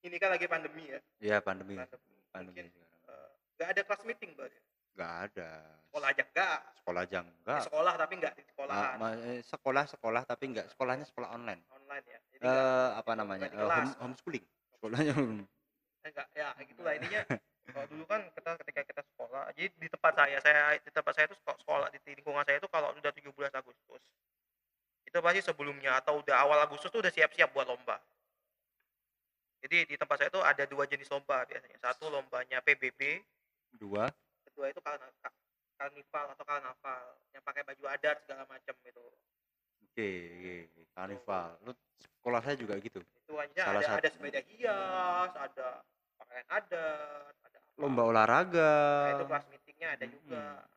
ini 0.00 0.16
kan 0.16 0.30
lagi 0.30 0.46
pandemi 0.46 0.88
ya 0.88 1.00
Ya 1.20 1.36
pandemi. 1.38 1.76
pandemi 1.76 2.16
Pandemi 2.30 2.56
mungkin 2.56 2.66
sekarang. 2.70 3.00
eh, 3.06 3.30
nggak 3.54 3.68
ada 3.68 3.82
kelas 3.84 4.02
meeting 4.04 4.30
berarti 4.34 4.60
Nggak 4.90 5.12
ada. 5.24 5.50
sekolah 5.86 6.08
aja 6.08 6.22
enggak 6.24 6.58
Sekolah 6.76 7.00
aja 7.00 7.18
Di 7.20 7.28
enggak. 7.30 7.62
sekolah 7.62 7.94
tapi 7.94 8.12
enggak 8.16 8.34
di 8.34 8.42
ma- 8.96 9.20
eh, 9.20 9.40
sekolah 9.42 9.84
sekolah 9.86 10.22
tapi 10.24 10.44
enggak 10.46 10.66
sekolahnya 10.68 11.04
sekolah 11.04 11.28
online. 11.30 11.60
online 11.68 12.06
ya 12.06 12.18
jadi 12.30 12.40
Eh 12.40 12.48
nggak- 12.48 12.92
apa 12.96 13.12
namanya? 13.14 13.46
di 13.46 13.52
kelas. 13.52 13.76
home, 13.76 13.94
homeschooling. 14.00 14.44
Sekolahnya 14.70 15.12
enggak 16.00 16.26
ya 16.32 16.48
gitulah 16.62 16.92
intinya 16.94 17.20
kalau 17.70 17.86
dulu 17.88 18.04
kan 18.04 18.20
kita 18.30 18.50
ketika 18.60 18.80
kita 18.84 19.02
sekolah 19.04 19.42
jadi 19.52 19.68
di 19.72 19.88
tempat 19.88 20.12
saya 20.14 20.36
saya 20.38 20.60
di 20.76 20.90
tempat 20.90 21.12
saya 21.12 21.26
itu 21.26 21.36
seko- 21.36 21.58
sekolah 21.58 21.86
di 21.90 22.12
lingkungan 22.12 22.42
saya 22.42 22.58
itu 22.58 22.68
kalau 22.68 22.90
udah 22.92 23.12
17 23.12 23.30
Agustus 23.52 24.02
itu 25.02 25.18
pasti 25.18 25.40
sebelumnya 25.42 25.98
atau 25.98 26.18
udah 26.18 26.36
awal 26.38 26.58
Agustus 26.60 26.86
tuh 26.88 27.02
udah 27.02 27.10
siap-siap 27.10 27.50
buat 27.50 27.66
lomba. 27.66 27.98
Jadi 29.60 29.84
di 29.84 29.96
tempat 29.98 30.16
saya 30.16 30.30
tuh 30.30 30.40
ada 30.40 30.62
dua 30.64 30.86
jenis 30.86 31.10
lomba 31.10 31.42
biasanya. 31.44 31.74
Satu 31.76 32.06
lombanya 32.08 32.62
PBB, 32.62 33.18
Dua. 33.74 34.06
kedua 34.46 34.70
itu 34.70 34.78
karna- 34.78 35.10
ka- 35.18 35.34
karnival 35.76 36.26
atau 36.30 36.44
karnaval 36.46 37.02
yang 37.34 37.42
pakai 37.42 37.62
baju 37.66 37.84
adat 37.90 38.22
segala 38.22 38.46
macam 38.46 38.74
itu. 38.86 39.04
Oke, 39.82 40.10
oke. 40.70 40.82
karnival. 40.94 41.58
Lu 41.66 41.72
sekolah 41.98 42.40
saya 42.40 42.54
juga 42.54 42.78
gitu. 42.78 43.02
Itu 43.02 43.34
aja 43.34 43.62
Salah 43.66 43.82
ada 43.82 43.88
satu. 43.90 43.98
ada 43.98 44.08
sepeda 44.14 44.40
hias, 44.46 45.30
ada 45.34 45.68
pakaian 46.16 46.46
adat. 46.48 47.34
Lomba 47.80 48.02
olahraga. 48.04 48.72
Nah, 48.76 49.12
itu 49.16 49.24
kelas 49.24 49.44
meetingnya 49.48 49.88
ada 49.96 50.04
juga. 50.04 50.44
Hmm. 50.60 50.68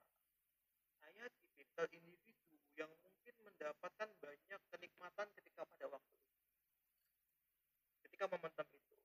Saya 1.03 1.25
tipikal 1.35 1.85
individu 1.91 2.55
yang 2.79 2.87
mungkin 3.03 3.35
mendapatkan 3.43 4.07
banyak 4.23 4.61
kenikmatan 4.71 5.27
ketika 5.35 5.61
pada 5.67 5.85
waktu 5.91 6.11
itu. 6.15 6.31
Ketika 8.07 8.25
momentum 8.31 8.67
itu. 8.71 8.95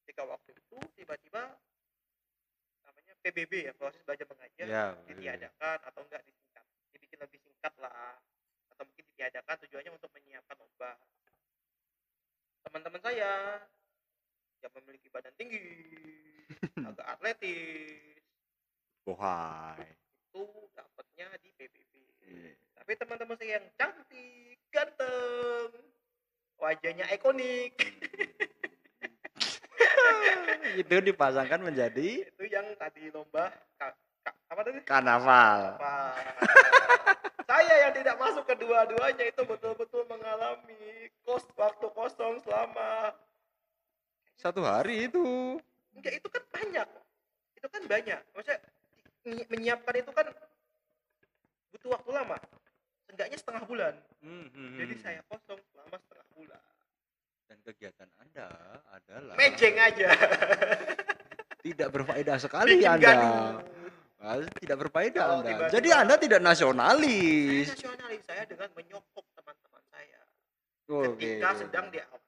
Ketika 0.00 0.22
waktu 0.24 0.50
itu 0.56 0.78
tiba-tiba 0.96 1.42
namanya 2.88 3.12
PBB 3.20 3.52
ya, 3.68 3.72
proses 3.76 4.00
belajar 4.08 4.24
mengajar 4.32 4.64
Ya, 4.64 4.96
ditiadakan 5.04 5.78
atau 5.84 6.00
enggak 6.00 6.24
disingkat. 6.24 6.64
Dibikin 6.96 7.20
lebih 7.20 7.44
singkat 7.44 7.76
lah. 7.76 8.16
Atau 8.72 8.88
mungkin 8.88 9.04
ditiadakan 9.12 9.68
tujuannya 9.68 9.92
untuk 9.92 10.08
menyiapkan 10.16 10.56
lomba. 10.56 10.96
Teman-teman 12.64 13.04
saya 13.04 13.60
yang 14.66 14.74
memiliki 14.82 15.06
badan 15.14 15.30
tinggi, 15.38 15.62
agak 16.90 17.06
atletis, 17.06 18.18
Bohai. 19.06 19.78
itu 20.26 20.42
dapatnya 20.74 21.30
di 21.38 21.54
PBB. 21.54 21.92
Iya. 22.26 22.50
Tapi 22.82 22.92
teman-teman 22.98 23.38
saya 23.38 23.62
yang 23.62 23.66
cantik, 23.78 24.58
ganteng, 24.74 25.70
wajahnya 26.58 27.06
ikonik, 27.14 27.78
itu 30.82 30.96
dipasangkan 30.98 31.62
menjadi 31.62 32.26
itu 32.26 32.44
yang 32.50 32.66
tadi 32.74 33.06
lomba 33.14 33.54
ka- 33.78 33.94
ka- 34.26 34.38
apa 34.50 34.60
tadi? 34.66 34.78
karnaval. 34.82 35.78
Saya 37.46 37.74
yang 37.86 37.94
tidak 37.94 38.18
masuk 38.18 38.42
kedua-duanya 38.42 39.30
itu 39.30 39.46
betul-betul 39.46 40.02
mengalami 40.10 41.06
kos 41.22 41.46
waktu 41.54 41.86
kosong 41.94 42.42
selama 42.42 43.14
Satu 44.36 44.60
hari 44.62 45.06
itu. 45.06 45.56
enggak 45.92 46.12
itu 46.14 46.28
kan 46.28 46.42
banyak 46.50 46.88
itu 47.56 47.66
kan 47.66 47.82
banyak 47.82 48.20
maksudnya 48.30 48.60
menyi- 49.22 49.48
menyiapkan 49.48 49.94
itu 49.96 50.12
kan 50.12 50.26
butuh 51.72 51.90
waktu 51.90 52.10
lama 52.12 52.36
seenggaknya 53.02 53.36
setengah 53.36 53.64
bulan 53.64 53.94
Hmm, 54.20 54.46
jadi 54.76 54.94
saya 54.98 55.20
kosong 55.24 55.56
selama 55.66 55.96
setengah 55.96 56.26
bulan 56.30 56.62
dan 57.46 57.56
kegiatan 57.62 58.08
Anda 58.18 58.46
adalah 58.92 59.34
mejeng 59.34 59.76
aja 59.78 60.08
tidak 61.64 61.88
berfaedah 61.90 62.36
sekali 62.36 62.76
bikin 62.76 62.92
Anda. 62.92 63.08
gaduh 63.08 64.44
tidak 64.58 64.76
berfaedah 64.78 65.24
Anda. 65.32 65.48
tiba-tiba- 65.48 65.72
Jadi 65.72 65.88
Anda 65.90 66.14
tidak 66.16 66.38
saya 66.38 66.46
nasionalis. 66.46 67.66
nasionalis 67.68 68.20
saya 68.22 68.42
dengan 68.44 68.68
menyokok 68.70 69.24
teman-teman 69.32 69.82
saya 69.88 70.20
Oke. 70.86 71.08
ketika 71.16 71.48
sedang 71.56 71.86
diawasi 71.88 72.14
oleh 72.14 72.25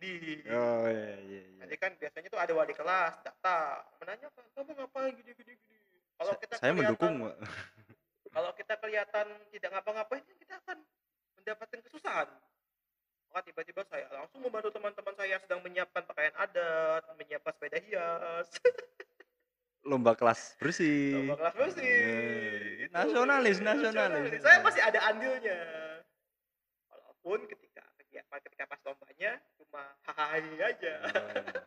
pendidik 0.00 0.48
Oh 0.48 0.88
iya 0.88 1.12
iya 1.20 1.40
iya. 1.44 1.60
Nanti 1.60 1.76
kan 1.76 1.92
biasanya 2.00 2.28
tuh 2.32 2.40
ada 2.40 2.52
wali 2.56 2.72
kelas 2.72 3.20
datang 3.20 3.84
menanyakan 4.00 4.44
kamu 4.56 4.72
ngapain 4.80 5.12
gini 5.12 5.32
gini 5.36 5.52
gini. 5.60 5.98
Kalau 6.16 6.32
kita 6.40 6.54
saya 6.56 6.72
mendukung. 6.72 7.16
Kalau 8.34 8.50
kita 8.54 8.74
kelihatan 8.78 9.26
tidak 9.50 9.70
ngapa-ngapain 9.74 10.22
kan 10.22 10.36
kita 10.38 10.54
akan 10.62 10.78
mendapatkan 11.36 11.80
kesusahan. 11.84 12.28
Maka 13.30 13.42
tiba-tiba 13.46 13.82
saya 13.86 14.06
langsung 14.10 14.42
membantu 14.42 14.70
teman-teman 14.74 15.14
saya 15.14 15.38
sedang 15.42 15.62
menyiapkan 15.62 16.02
pakaian 16.02 16.34
adat, 16.34 17.02
menyiapkan 17.14 17.54
sepeda 17.54 17.78
hias, 17.78 18.48
lomba 19.90 20.18
kelas 20.18 20.58
bersih. 20.58 21.14
lomba 21.26 21.38
kelas 21.38 21.54
bersih. 21.54 21.86
Eh, 21.86 22.86
Itu. 22.86 22.94
nasionalis, 22.94 23.58
nasionalis. 23.62 24.42
Saya 24.42 24.58
masih 24.66 24.82
ada 24.82 24.98
andilnya. 25.10 25.58
Walaupun 26.90 27.46
ketika 27.50 27.82
ketika 28.38 28.64
pas 28.66 28.80
lombanya 28.86 29.42
cuma 29.70 29.86
hahaha 30.02 30.42
aja. 30.42 30.92
Oh. 31.06 31.62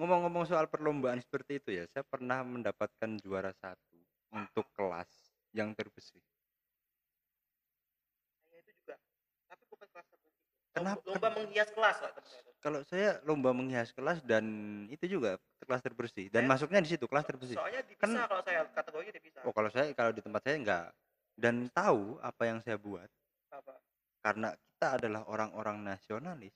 Ngomong-ngomong 0.00 0.48
soal 0.48 0.64
perlombaan 0.64 1.20
seperti 1.20 1.60
itu 1.60 1.76
ya, 1.76 1.84
saya 1.92 2.00
pernah 2.00 2.40
mendapatkan 2.40 3.20
juara 3.20 3.52
satu 3.52 4.00
untuk 4.32 4.64
kelas 4.72 5.10
yang 5.52 5.76
terbersih. 5.76 6.22
saya 8.48 8.62
itu 8.62 8.72
juga 8.80 8.94
tapi 9.44 9.62
bukan 9.66 9.86
kelas 9.90 10.06
tertentu 10.08 10.38
Kenapa? 10.70 11.02
lomba, 11.04 11.28
menghias 11.34 11.70
kelas 11.74 11.96
lah 12.00 12.10
saya. 12.14 12.40
Kalau 12.60 12.80
saya 12.86 13.10
lomba 13.26 13.50
menghias 13.50 13.90
kelas 13.90 14.22
dan 14.22 14.44
itu 14.86 15.18
juga 15.18 15.36
kelas 15.60 15.82
terbersih 15.82 16.30
dan 16.30 16.46
Ya. 16.46 16.48
masuknya 16.48 16.80
di 16.80 16.90
situ 16.94 17.04
kelas 17.04 17.26
terbersih. 17.26 17.58
soalnya 17.58 17.82
dipisah 17.82 18.06
Kan- 18.06 18.30
kalau 18.30 18.42
saya 18.46 18.60
kategorinya 18.70 19.14
dipisah 19.18 19.40
Oh 19.42 19.52
kalau 19.52 19.68
saya 19.68 19.90
kalau 19.92 20.12
di 20.14 20.22
tempat 20.22 20.40
saya 20.46 20.56
enggak 20.56 20.86
dan 21.34 21.66
tahu 21.74 22.16
apa 22.22 22.42
yang 22.46 22.58
saya 22.62 22.78
buat 22.78 23.10
apa 23.50 23.74
karena 24.22 24.48
kita 24.54 24.88
adalah 24.96 25.22
orang-orang 25.26 25.82
nasionalis. 25.82 26.54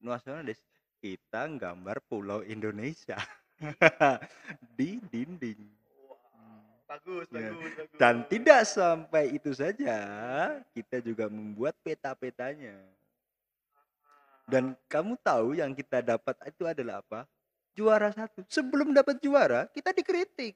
Nasionalis 0.00 0.60
kita 1.00 1.46
gambar 1.46 2.00
pulau 2.08 2.40
Indonesia 2.44 3.16
di 4.78 5.00
dinding. 5.12 5.60
Bagus 6.86 7.26
Ya. 7.34 7.50
bagus 7.50 7.72
bagus 7.74 7.98
Dan 7.98 8.14
tidak 8.30 8.62
sampai 8.62 9.34
itu 9.34 9.50
saja, 9.50 9.98
kita 10.70 11.02
juga 11.02 11.26
membuat 11.26 11.74
peta-petanya. 11.82 12.78
Dan 14.46 14.78
kamu 14.86 15.18
tahu 15.18 15.58
yang 15.58 15.74
kita 15.74 15.98
dapat 15.98 16.38
itu 16.46 16.62
adalah 16.62 17.02
apa? 17.02 17.26
Juara 17.74 18.14
satu. 18.14 18.46
Sebelum 18.46 18.94
dapat 18.94 19.18
juara, 19.18 19.66
kita 19.74 19.90
dikritik. 19.90 20.54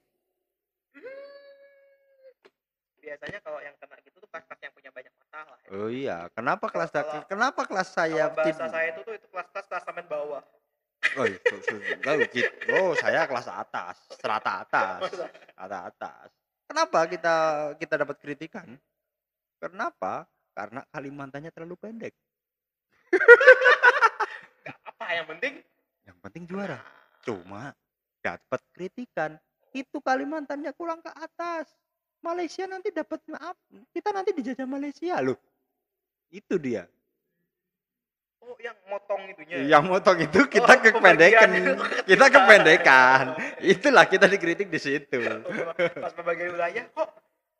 biasanya 3.01 3.41
kalau 3.43 3.59
yang 3.59 3.75
kena 3.81 3.97
gitu 4.07 4.23
tuh 4.23 4.29
kelas-kelas 4.29 4.61
yang 4.61 4.73
punya 4.77 4.93
banyak 4.93 5.11
ya. 5.31 5.69
Oh 5.71 5.87
iya, 5.87 6.17
kenapa 6.35 6.67
kelas 6.67 6.91
Kalau- 6.91 7.25
kenapa 7.25 7.61
kelas 7.63 7.89
saya 7.89 8.27
kalau 8.27 8.37
bahasa 8.37 8.51
tid- 8.51 8.71
saya 8.71 8.87
itu 8.91 8.99
tuh 9.01 9.13
itu 9.15 9.27
kelas-kelas 9.31 9.65
kelas 9.67 9.83
sampai 9.85 10.05
bawah 10.05 10.43
Oh, 11.17 11.25
itu, 11.25 11.55
itu, 11.65 12.13
gitu. 12.29 12.53
Oh, 12.77 12.93
saya 12.93 13.25
kelas 13.25 13.49
atas, 13.49 13.97
serata 14.21 14.61
atas, 14.61 15.01
Masa? 15.01 15.25
rata 15.57 15.79
atas. 15.89 16.29
Kenapa 16.69 16.99
kita 17.09 17.35
kita 17.75 17.95
dapat 17.97 18.15
kritikan? 18.21 18.77
Kenapa? 19.57 20.29
Karena 20.53 20.85
Kalimantannya 20.87 21.49
terlalu 21.49 21.75
pendek. 21.75 22.13
Nggak 24.61 24.77
apa 24.85 25.05
yang 25.11 25.25
penting 25.27 25.53
Yang 26.05 26.17
penting 26.21 26.43
juara. 26.45 26.77
nah, 26.77 26.85
Cuma 27.25 27.63
dapat 28.21 28.61
kritikan. 28.71 29.31
Itu 29.73 29.99
Kalimantannya 29.99 30.69
kurang 30.77 31.01
ke 31.01 31.09
atas. 31.11 31.65
Malaysia 32.21 32.63
nanti 32.69 32.93
dapat 32.93 33.19
maaf. 33.27 33.57
Kita 33.91 34.09
nanti 34.13 34.31
dijajah 34.31 34.69
Malaysia 34.69 35.17
loh. 35.19 35.37
Itu 36.31 36.55
dia. 36.61 36.87
oh 38.41 38.57
yang 38.57 38.73
motong 38.89 39.21
itunya 39.29 39.55
Yang 39.69 39.83
motong 39.85 40.17
itu 40.25 40.39
kita 40.49 40.73
Oh, 40.73 40.79
kependekan. 40.81 41.49
Kita 42.09 42.25
kependekan. 42.31 43.23
Itulah 43.61 44.05
kita 44.09 44.25
dikritik 44.25 44.71
di 44.71 44.79
situ. 44.81 45.19
pas 46.01 46.13
pembagian 46.15 46.55
wilayah 46.55 46.85
kok 46.89 47.09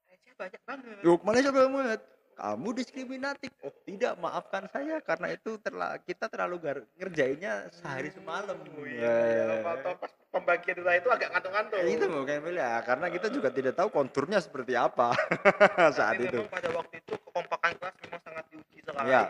Malaysia 0.09 0.31
banyak 0.37 0.61
banget 0.65 0.95
Yuk, 1.05 1.19
Malaysia 1.21 1.51
banget. 1.53 1.99
Kamu 2.41 2.73
diskriminatif. 2.73 3.53
Oh, 3.61 3.69
tidak, 3.85 4.17
maafkan 4.17 4.65
saya 4.73 4.97
karena 4.97 5.29
itu 5.29 5.61
terla 5.61 6.01
kita 6.01 6.25
terlalu 6.25 6.57
gar- 6.57 6.89
ngerjainnya 6.97 7.69
sehari 7.69 8.09
semalam. 8.09 8.57
Oh, 8.57 8.81
iya, 8.81 9.05
iya. 9.05 9.61
Atau 9.61 9.93
pas 10.01 10.09
pembagian 10.33 10.81
wilayah 10.81 10.99
itu 11.05 11.09
agak 11.13 11.29
ngantung-ngantung. 11.37 11.77
Ya, 11.85 11.93
itu 11.93 12.05
bukan 12.09 12.41
ya, 12.57 12.71
karena 12.81 13.07
kita 13.13 13.27
juga 13.29 13.53
tidak 13.53 13.77
tahu 13.77 13.93
konturnya 13.93 14.41
seperti 14.41 14.73
apa 14.73 15.13
saat 16.01 16.17
Tapi 16.17 16.33
itu. 16.33 16.41
pada 16.49 16.69
waktu 16.73 16.95
itu 16.97 17.13
kekompakan 17.13 17.71
kelas 17.77 17.95
memang 18.09 18.21
sangat 18.25 18.45
diuji 18.49 18.77
sekali. 18.81 19.05
Ya, 19.13 19.23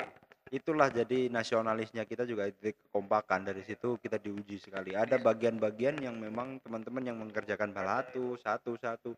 itulah 0.48 0.88
jadi 0.88 1.20
nasionalisnya 1.28 2.08
kita 2.08 2.24
juga 2.24 2.48
itu 2.48 2.72
kekompakan 2.72 3.44
dari 3.44 3.68
situ 3.68 4.00
kita 4.00 4.24
diuji 4.24 4.56
sekali. 4.56 4.96
Ada 4.96 5.20
bagian-bagian 5.20 6.00
yang 6.00 6.16
memang 6.16 6.64
teman-teman 6.64 7.04
yang 7.04 7.20
mengerjakan 7.20 7.76
balatu 7.76 8.40
satu-satu 8.40 9.12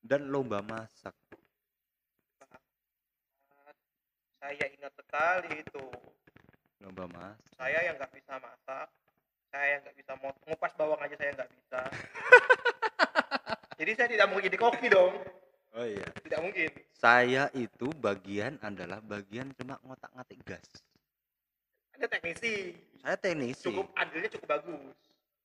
dan 0.00 0.24
lomba 0.32 0.64
masak. 0.64 1.12
Saya 4.46 4.66
ingat 4.78 4.94
sekali 4.94 5.50
itu. 5.58 5.84
Lomba 6.78 7.10
masak. 7.10 7.50
Saya 7.58 7.78
yang 7.82 7.98
nggak 7.98 8.14
bisa 8.14 8.38
masak, 8.38 8.86
saya 9.50 9.66
yang 9.74 9.80
nggak 9.82 9.96
bisa 9.98 10.12
mot- 10.22 10.42
ngupas 10.46 10.72
bawang 10.78 11.02
aja 11.02 11.18
saya 11.18 11.34
nggak 11.34 11.50
bisa. 11.50 11.80
Jadi 13.82 13.90
saya 13.98 14.06
tidak 14.06 14.26
mungkin 14.30 14.46
jadi 14.46 14.58
koki 14.62 14.86
dong. 14.86 15.18
Oh 15.74 15.82
iya. 15.82 16.06
Tidak 16.22 16.40
mungkin. 16.46 16.70
Saya 16.94 17.50
itu 17.58 17.90
bagian 17.98 18.62
adalah 18.62 19.02
bagian 19.02 19.50
cuma 19.58 19.82
ngotak-ngatik 19.82 20.38
gas. 20.46 20.64
Ada 21.98 22.06
teknisi. 22.06 22.78
Saya 23.02 23.18
teknisi. 23.18 23.66
Cukup 23.66 23.90
andilnya 23.98 24.30
cukup 24.30 24.48
bagus. 24.48 24.96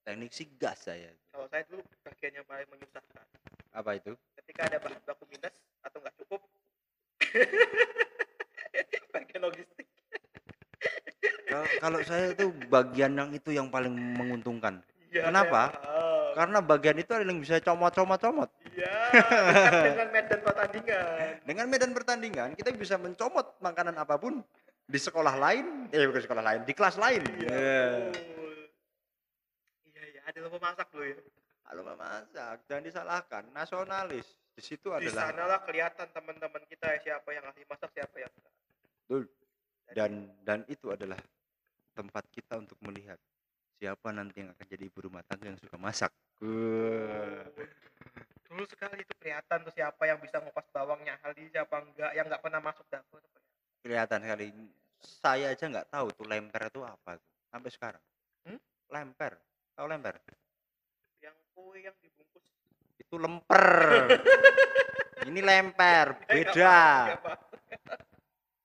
Teknisi 0.06 0.46
gas 0.62 0.78
saya. 0.86 1.10
Kalau 1.34 1.50
saya 1.50 1.66
dulu 1.66 1.82
bagian 2.06 2.38
yang 2.38 2.46
paling 2.46 2.70
menyusahkan. 2.70 3.26
Apa 3.74 3.98
itu? 3.98 4.14
ketika 4.38 4.68
ada 4.68 4.78
bahan 4.84 5.02
baku 5.08 5.24
minus 5.32 5.56
atau 5.80 5.98
nggak 6.04 6.16
cukup 6.20 6.42
bagian 9.16 9.42
logistik 9.48 9.88
Kalau 11.80 12.00
saya 12.08 12.32
itu 12.32 12.50
bagian 12.72 13.12
yang 13.14 13.30
itu 13.36 13.50
yang 13.52 13.68
paling 13.68 13.92
menguntungkan. 13.92 14.80
Iya, 15.12 15.28
Kenapa? 15.28 15.68
saya 15.68 15.76
paham. 15.76 16.02
Karena 16.32 16.58
bagian 16.64 16.98
itu 17.04 17.12
ada 17.12 17.28
yang 17.28 17.44
bisa 17.44 17.60
comot-comot-comot. 17.60 18.50
Iya, 18.72 18.96
dengan 19.92 20.08
medan 20.16 20.40
pertandingan. 20.40 21.28
Dengan 21.44 21.66
medan 21.68 21.92
pertandingan 21.92 22.50
kita 22.56 22.72
bisa 22.72 22.96
mencomot 22.96 23.60
makanan 23.60 24.00
apa 24.00 24.16
pun 24.16 24.40
di 24.88 25.00
sekolah 25.00 25.36
lain, 25.36 25.92
eh 25.92 26.08
bukan 26.08 26.24
sekolah 26.24 26.44
lain, 26.44 26.62
di 26.64 26.74
kelas 26.76 26.96
lain. 26.96 27.22
Iya. 27.36 27.52
Iya. 27.52 27.84
Iya, 29.92 30.04
iya, 30.16 30.22
ada 30.24 30.38
lomba 30.48 30.60
masak 30.72 30.88
loh 30.96 31.04
ya. 31.04 31.20
Kalau 31.68 31.82
memasak 31.88 32.58
jangan 32.68 32.84
disalahkan, 32.84 33.44
nasionalis. 33.56 34.28
Di 34.52 34.60
situ 34.64 34.92
Di 34.92 35.08
adalah 35.08 35.32
sanalah 35.32 35.60
kelihatan 35.64 36.08
teman-teman 36.12 36.64
kita 36.68 36.96
ya, 36.96 36.98
siapa 37.00 37.32
yang 37.32 37.48
ahli 37.48 37.64
masak, 37.68 37.92
siapa 37.96 38.16
yang 38.20 38.32
enggak. 38.32 38.54
Betul. 39.08 39.24
Dan 39.92 40.12
dan 40.44 40.60
itu 40.68 40.92
adalah 40.92 41.20
tempat 41.92 42.24
kita 42.32 42.58
untuk 42.58 42.78
melihat 42.84 43.20
siapa 43.82 44.14
nanti 44.14 44.46
yang 44.46 44.54
akan 44.54 44.66
jadi 44.70 44.84
ibu 44.86 45.10
rumah 45.10 45.26
tangga 45.26 45.50
yang 45.50 45.58
suka 45.58 45.74
masak. 45.82 46.14
Dulu 48.46 48.64
sekali 48.70 49.02
itu 49.02 49.14
kelihatan 49.18 49.66
tuh 49.66 49.74
siapa 49.74 50.06
yang 50.06 50.22
bisa 50.22 50.38
ngupas 50.38 50.70
bawangnya 50.70 51.18
ahli, 51.26 51.50
siapa 51.50 51.82
enggak, 51.82 52.12
yang 52.14 52.30
enggak 52.30 52.44
pernah 52.46 52.62
masuk 52.62 52.86
dapur. 52.94 53.24
Kelihatan 53.82 54.22
sekali. 54.22 54.48
Saya 55.02 55.50
aja 55.50 55.66
nggak 55.66 55.90
tahu 55.90 56.14
tuh 56.14 56.30
lemper 56.30 56.70
itu 56.70 56.86
apa 56.86 57.18
tuh 57.18 57.32
sampai 57.50 57.70
sekarang. 57.74 58.04
Hmm? 58.46 58.60
Lemper, 58.94 59.34
tahu 59.74 59.86
lemper? 59.90 60.16
Yang 61.26 61.36
kue 61.58 61.78
yang 61.82 61.96
dibungkus. 61.98 62.46
Itu 63.02 63.18
lemper. 63.18 63.66
Ini 65.32 65.42
lemper, 65.42 66.22
Eh, 66.30 66.46
beda. 66.46 66.78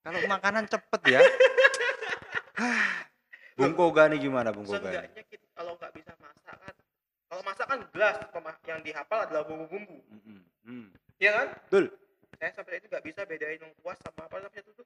Kalau 0.05 0.21
makanan 0.29 0.69
cepet 0.69 1.03
ya. 1.09 1.21
Bung 3.57 3.73
Koga 3.73 4.13
nih 4.13 4.21
gimana 4.21 4.53
Bung 4.53 4.69
Koga? 4.69 4.85
Seenggaknya 4.85 5.23
kita 5.33 5.47
kalau 5.57 5.73
nggak 5.81 5.93
bisa 5.97 6.13
masak 6.21 6.57
kan, 6.61 6.75
kalau 7.33 7.43
masak 7.43 7.67
kan 7.67 7.79
jelas 7.97 8.17
yang 8.69 8.81
dihafal 8.85 9.25
adalah 9.25 9.43
bumbu-bumbu, 9.49 9.97
Mm, 10.13 10.21
mm, 10.21 10.43
mm. 10.69 10.87
ya 11.17 11.31
kan? 11.33 11.47
Betul. 11.65 11.85
Saya 12.37 12.53
sampai 12.53 12.77
itu 12.77 12.87
nggak 12.93 13.05
bisa 13.09 13.21
bedain 13.25 13.57
lengkuas 13.57 13.97
sama 14.05 14.29
apa 14.29 14.37
namanya 14.45 14.61
itu 14.61 14.73
tuh. 14.77 14.85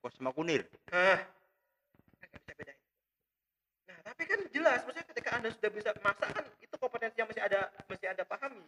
Kos 0.00 0.16
sama 0.16 0.32
kunir. 0.32 0.64
Hah, 0.88 1.20
saya 2.16 2.26
nggak 2.32 2.40
bisa 2.40 2.52
bedain. 2.56 2.80
Nah, 3.92 3.98
tapi 4.08 4.22
kan 4.24 4.40
jelas, 4.56 4.80
maksudnya 4.88 5.06
ketika 5.12 5.30
anda 5.36 5.48
sudah 5.52 5.70
bisa 5.76 5.90
masak 6.00 6.28
kan 6.32 6.44
itu 6.64 6.74
kompetensi 6.80 7.16
yang 7.20 7.28
masih 7.28 7.44
ada, 7.44 7.60
masih 7.92 8.06
anda 8.08 8.24
pahami. 8.24 8.64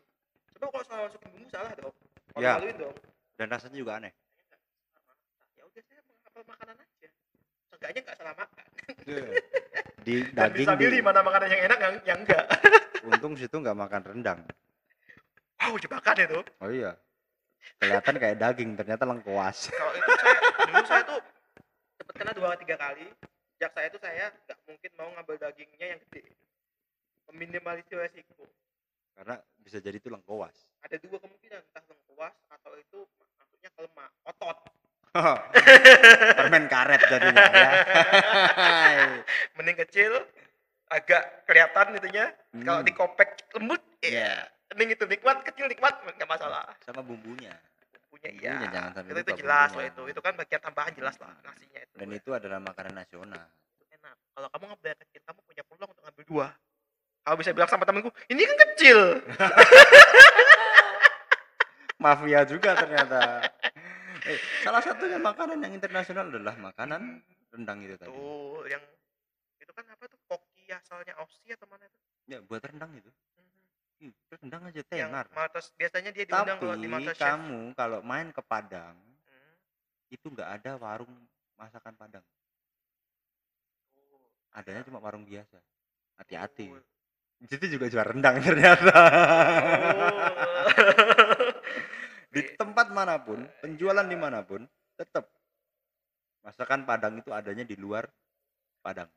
Coba 0.53 0.69
kalau 0.69 0.85
soal 0.85 1.01
masukin 1.09 1.29
bumbu 1.33 1.49
salah 1.49 1.73
dong, 1.81 1.97
kalau 2.37 2.45
Ya. 2.45 2.61
dong. 2.77 2.97
Dan 3.41 3.47
rasanya 3.49 3.77
juga 3.81 3.93
aneh. 3.97 4.13
Ya 5.57 5.65
udah 5.65 5.83
saya 5.89 6.01
menghafal 6.05 6.43
makanan 6.45 6.77
aja. 6.77 7.09
Seenggaknya 7.73 8.01
nggak 8.05 8.17
salah 8.21 8.35
makan. 8.37 8.65
Di 10.01 10.15
Dan 10.33 10.51
daging 10.53 10.67
bisa 10.67 10.73
di, 10.77 11.01
mana 11.05 11.21
makanan 11.21 11.49
yang 11.53 11.63
enak 11.69 11.79
yang 11.79 11.95
yang 12.09 12.19
enggak. 12.25 12.45
untung 13.09 13.35
situ 13.37 13.53
nggak 13.53 13.77
makan 13.77 14.03
rendang. 14.05 14.41
Wow, 15.61 15.77
jebakan 15.77 16.17
itu. 16.21 16.41
Oh 16.65 16.71
iya. 16.73 16.97
Kelihatan 17.77 18.17
kayak 18.17 18.37
daging, 18.41 18.71
ternyata 18.81 19.05
lengkuas. 19.05 19.69
kalau 19.77 19.93
itu 19.93 20.13
saya 20.17 20.37
dulu 20.65 20.85
saya 20.89 21.03
tuh 21.05 21.21
sempat 22.01 22.15
kena 22.17 22.33
dua 22.33 22.57
tiga 22.57 22.77
kali 22.81 23.07
sejak 23.57 23.73
saya 23.77 23.89
tuh 23.93 24.01
saya 24.01 24.25
nggak 24.49 24.59
mungkin 24.65 24.91
mau 24.97 25.09
ngambil 25.21 25.37
dagingnya 25.37 25.87
yang 25.93 26.01
gede 26.09 26.33
meminimalisir 27.29 28.01
resiko 28.01 28.49
Karena 29.13 29.37
bisa 29.61 29.85
jadi 29.85 30.01
itu 30.01 30.09
lengkuas. 30.09 30.57
ada 30.81 30.97
dua 30.97 31.21
kemungkinan 31.21 31.61
entah 31.61 31.85
lengkuas 31.85 32.33
atau 32.49 32.73
itu 32.81 33.05
maksudnya 33.37 33.69
kelemak 33.77 34.09
otot 34.25 34.57
Permen 36.39 36.65
karet 36.67 37.01
jadinya 37.05 37.45
ya. 37.45 37.71
mending 39.57 39.77
kecil 39.83 40.11
agak 40.87 41.45
kelihatan 41.45 41.95
itunya 41.95 42.25
kalau 42.63 42.79
Hmm. 42.79 42.87
dikopek 42.87 43.29
lembut 43.53 43.81
Iya. 44.01 44.13
ya 44.13 44.33
mending 44.71 44.89
itu 44.93 45.05
nikmat 45.05 45.37
kecil 45.43 45.65
nikmat 45.67 45.93
nggak 46.01 46.27
masalah 46.27 46.65
Sama 46.81 47.01
bumbunya. 47.01 47.53
punya 48.07 48.29
iya 48.33 48.53
Bumbunya 48.53 48.69
jangan 48.73 48.91
sampai 48.93 49.09
itu, 49.09 49.19
itu 49.21 49.31
jelas 49.39 49.69
loh 49.69 49.73
bumbunya. 49.77 49.89
itu 49.89 50.01
itu 50.09 50.21
kan 50.21 50.33
bagian 50.35 50.61
tambahan 50.61 50.93
jelas 50.93 51.15
lah 51.17 51.33
nasinya 51.41 51.81
itu 51.81 51.95
Dan 51.95 52.09
itu 52.13 52.29
adalah 52.31 52.59
makanan 52.61 52.93
nasional. 52.97 53.45
Enak. 53.89 54.15
Kalau 54.31 54.47
kamu 54.49 54.65
ngambil 54.67 54.91
kecil, 54.97 55.21
kamu 55.23 55.39
punya 55.41 55.63
peluang 55.63 55.89
untuk 55.89 56.03
ngambil 56.03 56.25
dua. 56.25 56.47
Kamu 57.21 57.35
bisa 57.37 57.51
bilang 57.53 57.69
sama 57.69 57.85
temenku, 57.85 58.09
ini 58.27 58.41
kan 58.43 58.57
kecil. 58.65 58.99
Mafia 62.01 62.41
juga 62.45 62.71
ternyata. 62.75 63.21
Eh, 64.27 64.39
salah 64.61 64.83
satunya 64.83 65.17
makanan 65.17 65.59
yang 65.61 65.73
internasional 65.73 66.29
adalah 66.29 66.57
makanan 66.57 67.23
rendang 67.51 67.79
itu 67.81 67.97
tadi. 67.97 68.11
Tuh, 68.11 68.63
yang 68.69 68.83
itu 69.57 69.73
kan 69.73 69.85
apa 69.89 70.05
tuh 70.07 70.21
koki 70.27 70.69
asalnya 70.69 71.15
Aussie 71.19 71.55
atau 71.55 71.67
mana 71.71 71.85
itu? 71.87 71.99
Ya, 72.27 72.39
buat 72.45 72.61
rendang 72.61 72.93
itu. 72.95 73.11
Ih, 74.01 74.13
rendang 74.33 74.65
aja 74.65 74.81
Yang 74.81 75.11
tenar. 75.13 75.27
Martes 75.31 75.67
biasanya 75.77 76.11
dia 76.11 76.25
diundang 76.25 76.57
Tapi 76.57 76.65
kalau 76.65 76.77
di 76.77 76.89
Masterchef. 76.89 77.21
kamu 77.21 77.61
kalau 77.77 77.99
main 78.01 78.29
ke 78.33 78.41
Padang 78.41 78.97
Hmm. 78.97 79.55
itu 80.09 80.27
nggak 80.27 80.49
ada 80.61 80.71
warung 80.81 81.13
masakan 81.55 81.95
Padang. 81.95 82.25
Oh. 83.95 84.57
Adanya 84.57 84.83
cuma 84.89 84.99
warung 84.99 85.29
biasa. 85.29 85.61
Hati-hati. 86.17 86.73
Oh. 86.73 86.81
Di 87.41 87.47
situ 87.49 87.77
juga 87.77 87.89
jual 87.89 88.05
rendang 88.05 88.41
ternyata. 88.41 88.93
Oh. 88.93 90.29
di 92.31 92.43
tempat 92.55 92.95
mana 92.95 93.19
pun, 93.19 93.43
penjualan 93.59 94.07
di 94.07 94.15
mana 94.15 94.47
pun, 94.47 94.63
tetap 94.95 95.27
masakan 96.47 96.87
Padang 96.87 97.19
itu 97.19 97.31
adanya 97.35 97.67
di 97.67 97.77
luar 97.77 98.07
Padang. 98.81 99.11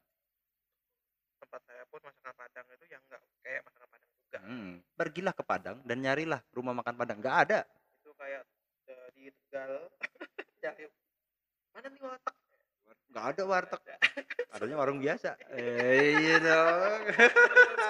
tempat 1.39 1.61
saya 1.69 1.83
pun 1.87 2.01
masakan 2.03 2.33
Padang 2.35 2.65
itu 2.73 2.85
yang 2.89 3.01
enggak 3.05 3.21
kayak 3.45 3.61
masakan 3.63 3.87
Padang 3.93 4.09
juga. 4.17 4.39
Hmm. 4.41 4.71
Pergilah 4.97 5.33
ke 5.37 5.43
Padang 5.45 5.77
dan 5.85 5.97
nyarilah 6.01 6.41
rumah 6.51 6.73
makan 6.73 6.95
Padang. 6.97 7.17
Nggak 7.21 7.37
ada. 7.47 7.59
Itu 8.01 8.11
kayak 8.17 8.41
eh, 8.89 9.07
di 9.13 9.23
Tegal. 9.29 9.73
Cari 10.63 10.83
mana 11.73 11.87
nih 11.89 12.01
watak? 12.01 12.35
Nggak 13.13 13.25
ada 13.29 13.43
warteg. 13.45 13.81
Ada. 13.85 13.95
Adanya 14.57 14.75
warung 14.81 14.97
biasa. 14.97 15.37
Eh, 15.53 16.17
iya 16.17 16.35
dong. 16.41 17.01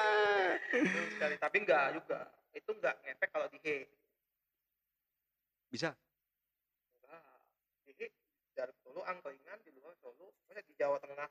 Sekali. 1.16 1.36
Tapi 1.40 1.58
enggak 1.64 1.86
juga. 1.96 2.20
Itu 2.52 2.76
enggak 2.76 2.96
ngefek 3.08 3.30
kalau 3.32 3.48
di 3.48 3.60
he. 3.64 3.88
Bisa. 5.74 5.90
Enggak. 7.02 7.26
Jadi 7.90 8.06
dari 8.54 8.74
Solo 8.86 9.02
angkringan 9.10 9.58
di 9.66 9.74
luar 9.74 9.98
Solo, 9.98 10.30
masa 10.46 10.62
di 10.62 10.78
Jawa 10.78 11.02
Tengah 11.02 11.26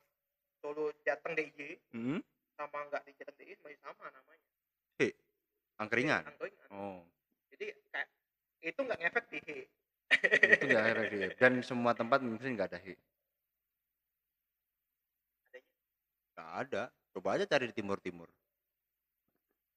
Solo 0.58 0.90
Jateng 1.06 1.38
DIY 1.38 1.94
Hmm. 1.94 2.18
sama 2.58 2.82
enggak 2.90 3.06
di 3.06 3.14
Jateng 3.14 3.38
DIY 3.38 3.54
masih 3.62 3.78
sama 3.78 4.10
namanya. 4.10 4.42
Angkringan. 5.78 6.22
Angkringan. 6.26 6.68
Oh. 6.74 7.06
Jadi 7.54 7.70
kayak 7.94 8.08
itu 8.66 8.80
enggak 8.82 8.98
ngefek 8.98 9.24
di 9.30 9.38
he. 9.46 9.58
itu 10.58 10.64
nggak 10.66 10.86
ada 10.90 11.02
dia. 11.06 11.28
Dan 11.38 11.52
semua 11.62 11.94
tempat 11.94 12.18
mungkin 12.22 12.58
nggak 12.58 12.74
ada 12.74 12.78
hi. 12.82 12.94
Adanya 15.46 15.74
Nggak 16.34 16.50
ada. 16.66 16.82
Coba 17.14 17.28
aja 17.38 17.44
cari 17.46 17.70
di 17.70 17.74
timur 17.78 17.98
timur. 18.02 18.26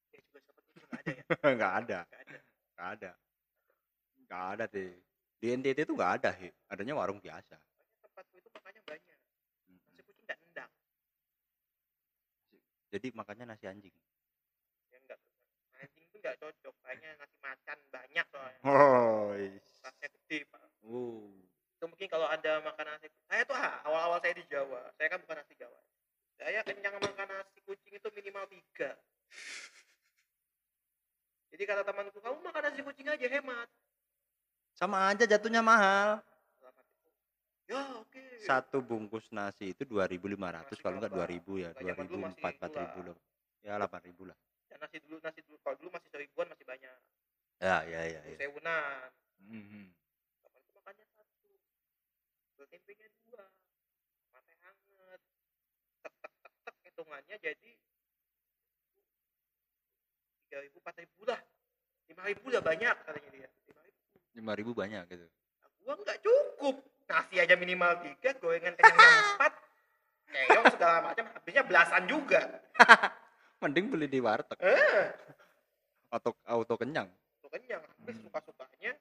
ya 0.09 0.19
juga 0.25 0.39
seperti 0.41 0.69
itu 0.73 0.85
enggak 0.89 1.05
ada 1.05 1.13
ya. 1.13 1.53
nggak 1.57 1.73
ada. 1.73 1.99
Enggak 2.01 2.21
ada. 2.21 2.39
Nggak 2.75 2.89
ada. 2.97 3.11
Nggak 4.25 4.43
ada 4.57 4.65
deh. 4.69 4.93
Di 5.39 5.47
NTT 5.53 5.85
itu 5.85 5.93
nggak 5.93 6.13
ada 6.21 6.29
hi. 6.33 6.49
Adanya 6.73 6.93
warung 6.97 7.21
biasa. 7.21 7.55
Makanya 7.55 7.97
tempatku 8.01 8.35
itu 8.41 8.49
makanya 8.51 8.81
banyak. 8.85 9.17
Nasi 9.69 10.01
kucing 10.01 10.25
enggak 10.25 10.39
nendang. 10.41 10.71
Jadi 12.89 13.07
makannya 13.13 13.45
nasi 13.45 13.65
anjing. 13.69 13.95
Ya 14.89 14.97
enggak 14.99 15.19
anjing 15.77 16.03
itu 16.09 16.15
enggak 16.17 16.35
cocok. 16.41 16.73
Kayaknya 16.81 17.09
nasi 17.21 17.37
macan 17.43 17.77
banyak 17.93 18.25
soalnya. 18.33 18.61
Oh. 18.65 19.29
Rasanya 19.85 20.09
gede, 20.09 20.39
Pak. 20.49 20.61
Oh. 20.85 21.29
itu 21.75 21.91
mungkin 21.91 22.07
kalau 22.07 22.27
ada 22.29 22.63
makan 22.63 22.85
nasi 22.87 23.11
saya 23.27 23.43
tuh 23.43 23.57
awal-awal 23.57 24.17
saya 24.23 24.33
di 24.37 24.45
Jawa 24.47 24.79
saya 24.95 25.07
kan 25.11 25.19
bukan 25.21 25.37
nasi 25.37 25.53
Jawa 25.59 25.79
saya 26.39 26.63
kenyang 26.63 26.97
makan 26.97 27.27
nasi 27.27 27.59
kucing 27.61 27.93
itu 27.93 28.07
minimal 28.15 28.47
tiga 28.47 28.95
jadi 31.51 31.63
kata 31.67 31.81
temanku 31.83 32.17
kamu 32.23 32.37
makan 32.41 32.61
nasi 32.63 32.79
kucing 32.79 33.05
aja 33.05 33.27
hemat 33.27 33.69
Sama 34.75 35.07
aja 35.07 35.23
jatuhnya 35.23 35.63
mahal. 35.63 36.19
Ya 37.65 37.81
oke 37.97 38.21
Satu 38.45 38.77
bungkus 38.85 39.25
nasi 39.33 39.73
itu 39.73 39.89
2.500 39.89 40.37
Nasi 40.37 40.77
kalau 40.77 41.01
enggak 41.01 41.09
berapa? 41.17 41.33
2.000 41.33 41.51
ya, 41.57 41.69
Kalau 41.73 41.87
zaman 41.89 42.05
dulu 42.05 42.19
masih 42.21 42.41
2.004 42.45 42.53
itu 42.53 42.61
4.000 42.61 42.77
lah. 42.77 43.05
lah. 43.09 43.17
Ya 43.65 43.73
8.000 43.81 44.23
lah. 44.29 44.37
dan 44.69 44.77
nasi 44.83 44.97
dulu 45.01 45.17
nasi 45.23 45.39
dulu 45.41 45.57
kalau 45.65 45.75
dulu 45.81 45.89
masih 45.95 46.09
seribuan 46.13 46.47
masih 46.51 46.65
banyak 46.67 46.97
Ya, 47.57 47.77
ya, 47.87 48.01
ya, 48.05 48.21
ya. 48.21 48.35
sewunan 48.37 49.09
Mhm. 49.41 49.87
temanku 50.43 50.69
makannya 50.75 51.05
satu 51.15 51.49
tempenya 52.69 53.07
dua 53.23 53.47
sama 54.27 54.39
teh 54.43 54.57
hangat 54.59 55.19
tek 56.03 56.13
tek 56.19 56.33
tek 56.43 56.53
tek 56.67 56.75
hitungannya 56.83 57.35
jadi 57.39 57.71
tiga 60.43 60.57
ribu 60.61 60.77
empat 60.83 60.95
ribu 61.01 61.21
lah 61.23 61.39
lima 62.11 62.21
ribu 62.27 62.43
udah 62.51 62.61
banyak 62.61 62.95
katanya 63.07 63.29
dia 63.31 63.49
lima 64.35 64.51
ribu 64.53 64.75
banyak 64.75 65.07
gitu. 65.07 65.25
Gua 65.81 65.95
nggak 65.95 66.19
cukup. 66.21 66.75
Nasi 67.05 67.37
aja 67.37 67.53
minimal 67.55 68.01
tiga 68.01 68.33
gorengan 68.41 68.73
kenyang 68.75 68.97
empat. 69.37 69.53
Keong 70.25 70.67
segala 70.75 70.97
macam 71.05 71.25
habisnya 71.31 71.63
belasan 71.63 72.03
juga. 72.09 72.41
Mending 73.63 73.87
beli 73.87 74.11
di 74.11 74.19
warteg. 74.19 74.59
Eh. 74.59 75.07
Atau 76.11 76.35
auto 76.43 76.75
kenyang. 76.75 77.07
Tuh 77.39 77.49
kenyang 77.49 77.79
habis 77.81 78.15
Hmm. 78.19 78.25
suka 78.27 78.39
sukanya 78.43 78.91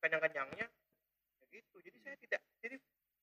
kenyang 0.00 0.22
kenyangnya 0.24 0.66
gitu. 1.52 1.76
Jadi 1.84 1.98
saya 2.00 2.16
tidak 2.22 2.40
jadi 2.64 2.76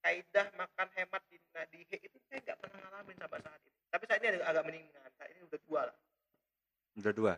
kaidah 0.06 0.48
makan 0.60 0.88
hemat 0.94 1.22
di 1.32 1.38
nah, 1.56 1.66
di 1.72 1.82
He 1.90 1.98
itu 1.98 2.18
saya 2.30 2.40
nggak 2.46 2.58
pernah 2.62 2.78
ngalamin 2.84 3.16
sampai 3.18 3.40
saat 3.42 3.60
ini. 3.64 3.74
Tapi 3.90 4.04
saat 4.06 4.20
ini 4.22 4.28
agak, 4.36 4.48
agak 4.52 4.64
mendingan 4.68 5.12
saat 5.18 5.30
ini 5.34 5.42
udah 5.48 5.60
dua 5.66 5.82
lah. 5.90 5.98
Udah 7.00 7.14
dua 7.16 7.34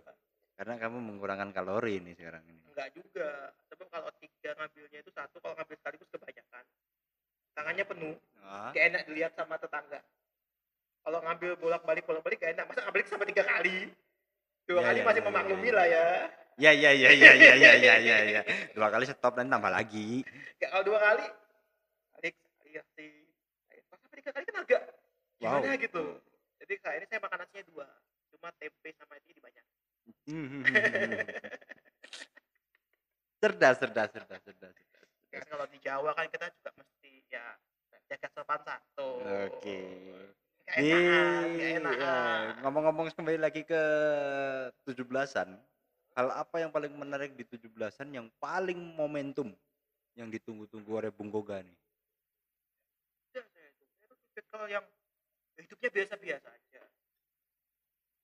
karena 0.57 0.73
kamu 0.81 0.97
mengurangkan 0.99 1.53
kalori 1.53 2.01
ini 2.01 2.17
sekarang 2.17 2.41
ini. 2.49 2.65
Enggak 2.73 2.89
juga. 2.97 3.53
Tapi 3.69 3.83
kalau 3.87 4.09
tiga 4.17 4.49
ngambilnya 4.57 4.99
itu 4.99 5.11
satu 5.13 5.37
kalau 5.37 5.53
ngambil 5.53 5.77
sekaligus 5.77 6.09
kebanyakan. 6.09 6.63
Tangannya 7.53 7.85
penuh. 7.85 8.15
Ah, 8.41 8.73
gak 8.73 8.85
enak 8.89 9.01
dilihat 9.05 9.33
sama 9.37 9.61
tetangga. 9.61 10.01
Kalau 11.05 11.19
ngambil 11.23 11.51
bolak 11.61 11.81
balik 11.85 12.03
bolak 12.09 12.25
balik 12.25 12.41
gak 12.41 12.57
enak. 12.57 12.65
Masa 12.65 12.81
ngambil 12.83 13.01
sampai 13.05 13.29
tiga 13.29 13.45
kali? 13.45 13.77
Dua 14.67 14.81
Ya, 14.81 14.85
kali 14.91 14.99
ya, 14.99 15.05
masih 15.07 15.21
ya, 15.23 15.27
memaklumi 15.31 15.69
ya, 15.69 15.75
lah 15.77 15.85
ya. 15.87 16.05
Ya 16.57 16.71
ya 16.73 16.89
ya 16.91 17.09
ya 17.13 17.31
ya 17.37 17.53
ya 17.53 17.71
ya 17.77 17.95
ya 18.01 18.17
ya 18.35 18.41
dua 18.73 18.89
kali 18.89 19.05
stop 19.05 19.37
dan 19.37 19.45
tambah 19.47 19.69
lagi. 19.69 20.25
Gak 20.57 20.73
kalau 20.73 20.83
dua 20.83 20.97
kali 20.97 21.25
balik 22.17 22.33
sekali 22.65 22.73
sekali 22.73 23.07
pas 23.87 23.97
sampai 24.01 24.17
tiga 24.17 24.31
kali 24.33 24.43
kan 24.43 24.57
agak 24.65 24.81
Wow. 25.37 25.61
gimana 25.61 25.77
gitu? 25.77 26.03
Jadi 26.57 26.73
saat 26.81 26.97
ini 26.97 27.05
saya 27.05 27.21
makan 27.21 27.45
nasinya 27.45 27.63
dua. 27.69 27.85
Cuma 28.33 28.49
tempe 28.57 28.89
sama 28.97 29.21
ini 29.21 29.37
banyak 29.37 29.61
Hmm, 29.61 29.87
cerdas 33.37 33.75
cerdas 33.77 34.09
cerdas 34.11 34.41
cerdas 34.41 34.73
cerdas. 34.73 35.07
kan 35.31 35.43
kalau 35.45 35.65
di 35.69 35.77
Jawa 35.83 36.11
kan 36.17 36.27
kita 36.31 36.49
juga 36.51 36.71
mesti 36.79 37.11
ya 37.29 37.45
jaga 38.07 38.27
sopan 38.31 38.59
santun 38.63 39.21
Oke. 39.51 39.79
Ya, 40.75 40.99
enakan. 41.79 42.59
ngomong-ngomong 42.59 43.07
kembali 43.15 43.39
lagi 43.39 43.63
ke 43.63 43.81
17-an. 44.83 45.55
Hal 46.11 46.27
apa 46.35 46.59
yang 46.59 46.75
paling 46.75 46.91
menarik 46.91 47.39
di 47.39 47.47
17-an 47.47 48.11
yang 48.11 48.27
paling 48.35 48.75
momentum 48.75 49.55
yang 50.19 50.27
ditunggu-tunggu 50.27 50.91
oleh 50.91 51.07
Bung 51.07 51.31
Goga 51.31 51.63
nih? 51.63 51.77
Saya 53.31 53.47
itu 54.35 54.59
yang 54.67 54.83
hidupnya 55.55 55.89
biasa-biasa 55.89 56.47
aja 56.51 56.66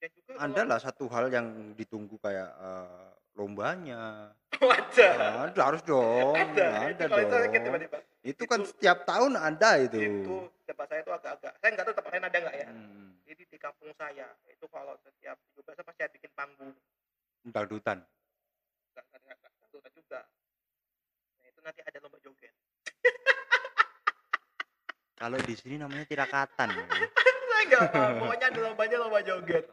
dan 0.03 0.09
juga 0.11 0.27
kalau- 0.29 0.43
Anda 0.43 0.61
lah 0.65 0.77
satu 0.77 1.07
hal 1.07 1.25
yang 1.29 1.47
ditunggu 1.73 2.19
kayak 2.19 2.49
eh, 2.51 3.07
lombanya. 3.33 4.35
ada 4.63 5.07
Ada 5.47 5.61
harus 5.63 5.81
dong. 5.81 6.35
ada, 6.35 6.67
Ada 6.85 6.91
itu 6.93 7.03
kalau 7.07 7.23
itu 7.23 7.31
dong. 7.33 7.63
tiba-tiba 7.63 7.97
Itu 8.21 8.43
kan 8.45 8.59
Itu- 8.59 8.69
setiap 8.69 8.97
tahun 9.03 9.33
ada 9.33 9.69
itu. 9.79 9.99
itu 9.99 10.35
tempat 10.63 10.87
saya 10.87 10.99
itu 11.01 11.11
agak-agak 11.11 11.53
saya 11.53 11.69
nggak 11.69 11.85
tahu 11.85 11.95
tempat 11.97 12.11
lain 12.11 12.23
ada 12.23 12.37
nggak 12.39 12.55
ya 12.55 12.67
Hmm, 12.67 13.09
jadi 13.23 13.43
di 13.43 13.57
kampung 13.57 13.91
saya 13.93 14.27
itu 14.45 14.65
kalau 14.65 14.95
setiap 14.97 15.35
17 15.51 15.83
pasti 15.83 15.99
saya 15.99 16.09
bikin 16.09 16.31
panggung 16.33 16.71
dangdutan. 17.45 17.97
nggak 18.93 19.91
juga 19.93 20.19
nah 21.35 21.47
itu 21.49 21.59
nanti 21.61 21.81
ada 21.81 21.97
lomba 21.99 22.19
joget 22.19 22.53
Kalau 25.13 25.37
di 25.39 25.55
sini 25.55 25.75
namanya 25.77 26.03
tirakatan. 26.03 26.67
saya 27.49 27.63
nggak 27.65 27.83
pokoknya 28.19 28.45
ada 28.45 28.59
lombanya 28.61 28.97
lomba 28.97 29.19
joget 29.21 29.65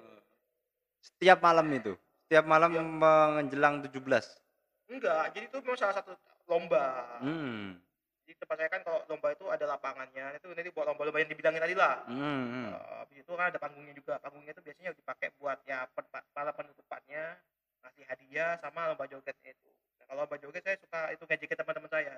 Setiap 1.01 1.39
malam 1.41 1.67
itu. 1.71 1.93
Setiap 2.25 2.45
malam 2.45 2.71
Iya. 2.71 2.83
menjelang 2.85 3.83
17. 3.83 4.39
enggak 4.87 5.31
jadi 5.31 5.47
itu 5.47 5.57
memang 5.63 5.79
salah 5.79 5.95
satu 5.95 6.11
lomba 6.47 7.19
Hmm. 7.23 7.79
di 8.27 8.35
tempat 8.35 8.59
saya 8.59 8.67
kan 8.69 8.83
kalau 8.83 9.07
lomba 9.07 9.31
itu 9.31 9.47
ada 9.47 9.63
lapangannya 9.65 10.35
itu 10.35 10.47
nanti 10.47 10.71
buat 10.71 10.83
lomba-lomba 10.85 11.19
yang 11.19 11.31
dibilangin 11.31 11.59
tadi 11.59 11.75
lah 11.75 12.03
Hmm. 12.07 12.75
habis 12.99 13.23
itu 13.23 13.31
kan 13.31 13.51
ada 13.51 13.59
panggungnya 13.59 13.95
juga 13.95 14.19
panggungnya 14.19 14.51
itu 14.51 14.63
biasanya 14.63 14.91
dipakai 14.93 15.31
buat 15.39 15.63
ya 15.63 15.87
para 16.35 16.51
penutupannya 16.51 17.39
ngasih 17.81 18.03
hadiah 18.05 18.59
sama 18.59 18.91
lomba 18.91 19.07
joget 19.07 19.39
itu 19.41 19.71
nah, 19.97 20.05
kalau 20.05 20.27
lomba 20.27 20.37
joget 20.37 20.59
saya 20.61 20.77
suka 20.77 21.01
itu 21.09 21.23
ngajakin 21.25 21.57
teman-teman 21.57 21.89
saya 21.89 22.15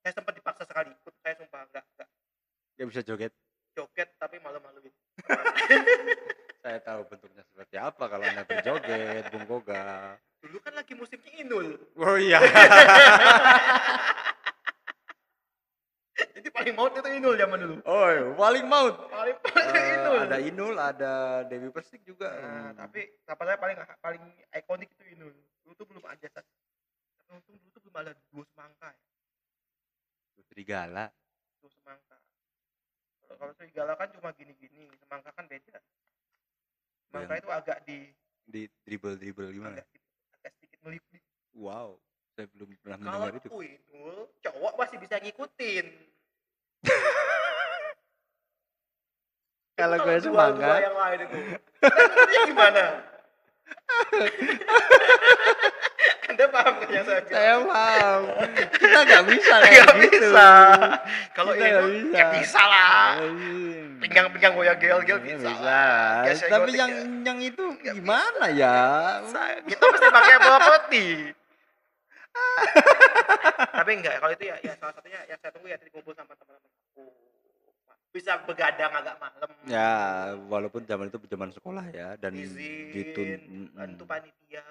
saya 0.00 0.12
sempat 0.12 0.32
dipaksa 0.34 0.64
sekali 0.64 0.90
ikut 0.90 1.14
saya 1.20 1.34
sumpah 1.36 1.60
enggak 1.64 1.84
enggak 1.94 2.08
Gak 2.76 2.86
bisa 2.88 3.00
joget. 3.02 3.32
joget 3.72 4.08
tapi 4.16 4.40
malu-maluin 4.40 4.92
Saya 6.60 6.82
tahu 6.82 7.06
bentuknya 7.06 7.45
seperti 7.76 7.92
apa 7.92 8.04
kalau 8.08 8.24
anda 8.24 8.42
berjoget, 8.42 9.24
Bung 9.28 9.44
Goga. 9.44 10.16
dulu 10.38 10.56
kan 10.62 10.72
lagi 10.72 10.94
musimnya 10.94 11.28
inul 11.36 11.76
Oh 11.98 12.16
iya. 12.16 12.38
jadi 16.32 16.48
paling 16.48 16.72
maut 16.72 16.94
itu 16.94 17.08
inul 17.10 17.34
zaman 17.34 17.58
dulu 17.58 17.74
Oh, 17.84 18.08
paling 18.34 18.64
maut. 18.64 18.94
paling 19.10 19.36
paling 19.36 19.68
itu 19.68 19.76
Eh, 19.76 19.92
inul 19.98 20.16
ada 20.22 20.36
Inul, 20.38 20.74
ada 20.78 21.12
Dewi 21.44 21.68
Persik 21.68 22.00
juga. 22.00 22.30
nah, 22.32 22.72
Hmm. 22.72 22.78
tapi 22.78 23.00
apa 23.26 23.42
saya 23.44 23.58
paling 23.58 23.76
paling 23.98 24.22
ikonik 24.54 24.88
itu 24.90 25.04
inul 25.12 25.34
dulu 25.60 25.72
tuh 25.74 25.84
belum 25.84 26.04
ada 26.06 26.26
tapi 26.30 26.48
untung 27.28 27.58
dulu 27.58 27.68
tuh 27.68 27.82
belum 27.82 27.96
ada 27.98 28.12
dua 28.30 28.44
semangka 28.46 28.88
ya. 28.88 29.04
Serigala. 30.46 31.10
dua 31.58 31.68
semangka 31.74 32.16
kalau 33.20 33.36
kalau 33.36 33.52
serigala 33.52 33.92
kan 33.92 34.08
cuma 34.14 34.30
gini-gini 34.32 34.88
semangka 34.96 35.34
kan 35.34 35.44
beda 35.44 35.76
Yang- 37.12 37.38
itu 37.38 37.50
agak 37.50 37.84
di 37.84 37.98
Di 38.46 38.70
dribble-dribble 38.82 39.52
gimana? 39.52 39.74
agak, 39.74 39.86
agak 40.36 40.52
sedikit 40.54 40.78
melipit 40.82 41.22
Wow. 41.52 41.98
Saya 42.32 42.46
belum 42.52 42.68
pernah 42.78 42.96
kalau 43.00 43.26
mendengar 43.26 43.40
itu. 43.40 43.48
inul 43.64 44.28
cowok 44.38 44.72
masih 44.76 44.98
bisa 45.00 45.16
ngikutin 45.18 45.86
Kalau 49.76 49.96
Itu 49.96 50.04
gue 50.04 50.16
dua 50.56 50.78
yang 50.78 50.94
lain 50.94 51.18
itu 51.22 51.38
Ngertinya 51.82 52.46
gimana 52.46 52.84
anda 56.36 56.46
paham 56.52 56.74
kan 56.76 56.88
yang 56.92 57.04
saya 57.04 57.20
bilang 57.22 57.32
Saya 57.32 57.54
paham. 57.64 58.20
Kita 58.76 58.98
nggak 59.02 59.24
bisa 59.26 59.54
kayak 59.56 59.72
Nggak 59.72 59.96
gitu. 59.96 60.12
bisa. 60.28 60.48
kalau 61.32 61.52
ini 61.52 61.64
nggak 61.66 61.86
bisa. 61.88 62.12
ya 62.12 62.24
bisa 62.30 62.62
lah 62.62 63.00
Hmm. 63.16 63.96
pinggang-pinggang 63.96 64.52
goyang 64.52 64.76
gel-gel 64.76 65.16
Ya, 65.16 65.24
bisa, 65.24 65.48
bisa. 65.48 65.64
lah. 65.64 66.20
Ya, 66.22 66.32
Tapi 66.46 66.70
yang 66.70 66.90
ya. 66.92 67.02
yang 67.24 67.38
itu 67.40 67.64
gimana 67.80 68.46
ya? 68.52 68.76
Bisa. 69.24 69.40
kita 69.64 69.82
mesti 69.82 70.06
pakai 70.12 70.34
bola 70.38 70.58
peti 70.76 71.08
tapi 73.72 73.90
enggak 73.94 74.20
kalau 74.20 74.28
itu 74.30 74.44
ya 74.44 74.56
ya 74.60 74.76
salah 74.76 74.92
satunya 74.92 75.24
yang 75.24 75.38
saya 75.40 75.52
tunggu 75.52 75.68
ya 75.68 75.76
tadi 75.76 75.88
kumpul 75.88 76.12
sama 76.12 76.36
teman-teman 76.36 76.60
bisa 78.12 78.32
begadang 78.44 78.92
agak 78.92 79.16
malam 79.16 79.48
Ya, 79.64 79.92
walaupun 80.46 80.84
zaman 80.84 81.08
itu 81.08 81.16
zaman 81.22 81.48
sekolah 81.50 81.84
ya 81.90 82.16
dan 82.16 82.32
izin 82.32 82.92
ditun 82.92 83.40
bantu 83.72 84.04
panitia 84.04 84.64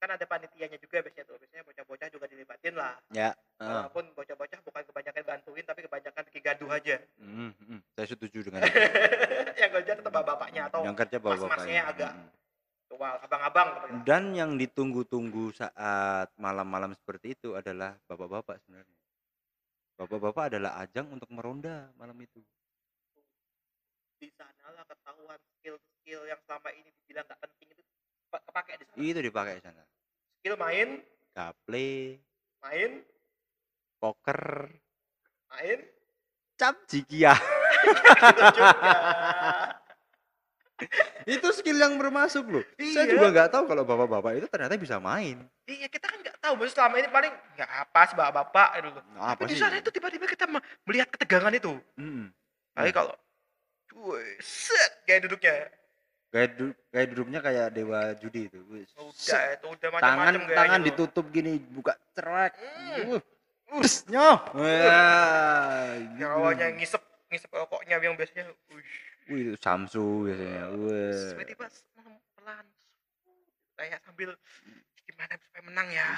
kan 0.00 0.08
ada 0.10 0.24
panitianya 0.24 0.80
juga 0.80 1.04
biasanya 1.04 1.28
tuh 1.28 1.36
biasanya 1.36 1.64
bocah-bocah 1.68 2.08
juga 2.08 2.26
dilibatin 2.26 2.74
lah 2.74 2.96
Ya, 3.12 3.36
walaupun 3.60 4.08
bocah-bocah 4.16 4.58
bukan 4.64 4.82
kebanyakan 4.88 5.22
bantuin 5.28 5.64
tapi 5.68 5.80
kebanyakan 5.84 6.22
bikin 6.32 6.40
gaduh 6.40 6.70
aja 6.72 6.96
mm, 7.20 7.52
mm, 7.52 7.80
saya 7.92 8.06
setuju 8.08 8.48
dengan 8.48 8.64
itu. 8.64 8.72
yang 9.60 9.70
kerja 9.76 9.92
tetap 10.00 10.08
bapak-bapaknya 10.08 10.62
atau 10.72 10.80
yang 10.88 10.96
kerja 10.96 11.16
bawa 11.20 11.36
mas-masnya 11.36 11.52
bapaknya. 11.52 11.82
agak 11.84 12.12
Mm. 12.16 12.28
tua 12.90 13.08
abang-abang 13.22 13.68
gitu. 13.70 13.86
Dan 14.02 14.22
yang 14.34 14.50
ditunggu-tunggu 14.58 15.52
saat 15.54 16.26
malam-malam 16.34 16.90
seperti 16.96 17.38
itu 17.38 17.54
adalah 17.54 17.94
bapak-bapak 18.10 18.58
sebenarnya. 18.64 18.98
Bapak-bapak 19.94 20.44
adalah 20.50 20.80
ajang 20.80 21.06
untuk 21.12 21.28
meronda 21.30 21.92
malam 21.94 22.16
itu. 22.18 22.40
di 24.20 24.28
sanalah 24.36 24.84
ketahuan 24.84 25.40
skill-skill 25.56 26.28
yang 26.28 26.36
selama 26.44 26.68
ini 26.76 26.92
dibilang 26.92 27.24
nggak 27.24 27.40
penting 27.40 27.68
itu 27.72 27.82
kepake 28.28 28.72
di 28.76 28.84
sana 28.84 29.00
Itu 29.00 29.20
dipakai 29.24 29.54
di 29.56 29.62
sana. 29.64 29.82
Skill 30.40 30.56
main. 30.56 30.88
Gaple, 31.30 32.16
main. 32.64 33.04
Poker, 34.00 34.72
main. 35.52 35.78
Cap 36.56 36.76
jikia. 36.88 37.36
itu 41.28 41.48
skill 41.52 41.76
yang 41.76 42.00
bermasuk 42.00 42.48
loh. 42.48 42.64
Saya 42.80 43.04
Iya. 43.04 43.12
juga 43.12 43.28
nggak 43.28 43.50
tahu 43.52 43.64
kalau 43.68 43.84
bapak-bapak 43.84 44.32
itu 44.34 44.48
ternyata 44.48 44.80
bisa 44.80 44.96
main. 44.96 45.44
iya 45.68 45.86
kita 45.86 46.08
kan 46.08 46.18
nggak 46.18 46.40
tahu. 46.40 46.56
Maksudnya 46.56 46.76
selama 46.80 46.94
ini 46.96 47.08
paling 47.12 47.32
nggak 47.54 47.70
apa 47.70 48.00
sih 48.02 48.16
bapak-bapak 48.16 48.68
loh 48.80 48.92
Nah, 49.12 49.36
tapi 49.36 49.44
di 49.46 49.54
sana 49.54 49.76
itu 49.76 49.92
tiba-tiba 49.92 50.24
kita 50.24 50.48
me- 50.48 50.64
melihat 50.82 51.12
ketegangan 51.12 51.52
itu. 51.52 51.76
Mm-mm. 51.94 52.32
Tapi 52.72 52.90
kalau 52.90 53.12
cuy 53.86 54.24
set 54.40 55.04
kayak 55.04 55.28
duduknya 55.28 55.68
Kayak, 56.30 56.50
du- 56.54 56.78
kayak 56.88 57.06
duduknya 57.10 57.40
kayak 57.42 57.66
dewa 57.74 58.00
judi 58.14 58.46
itu. 58.46 58.62
Udah 58.62 59.42
itu 59.50 59.66
udah 59.66 59.88
tangan 59.98 60.30
macam-macam 60.30 60.42
tangan 60.54 60.78
tuh. 60.78 60.86
ditutup 60.86 61.26
gini 61.28 61.58
buka 61.58 61.98
cerak. 62.14 62.54
Hmm. 62.54 63.18
Uh, 63.18 63.22
Us, 63.78 64.02
nyoh. 64.06 64.38
Wah, 64.52 65.90
yang 66.18 66.30
awalnya 66.32 66.74
ngisep 66.74 66.98
ngisep 67.30 67.50
rokoknya 67.50 67.98
yang 67.98 68.14
biasanya 68.14 68.50
uish, 68.68 68.94
Wih, 69.26 69.40
itu 69.44 69.54
Samsu 69.56 70.26
biasanya. 70.26 70.70
Wah. 70.70 71.14
tiba-tiba 71.30 71.66
pelan 72.34 72.66
kayak 73.74 73.98
sambil 74.02 74.30
gimana 75.00 75.34
supaya 75.38 75.62
menang 75.62 75.88
ya 75.88 76.08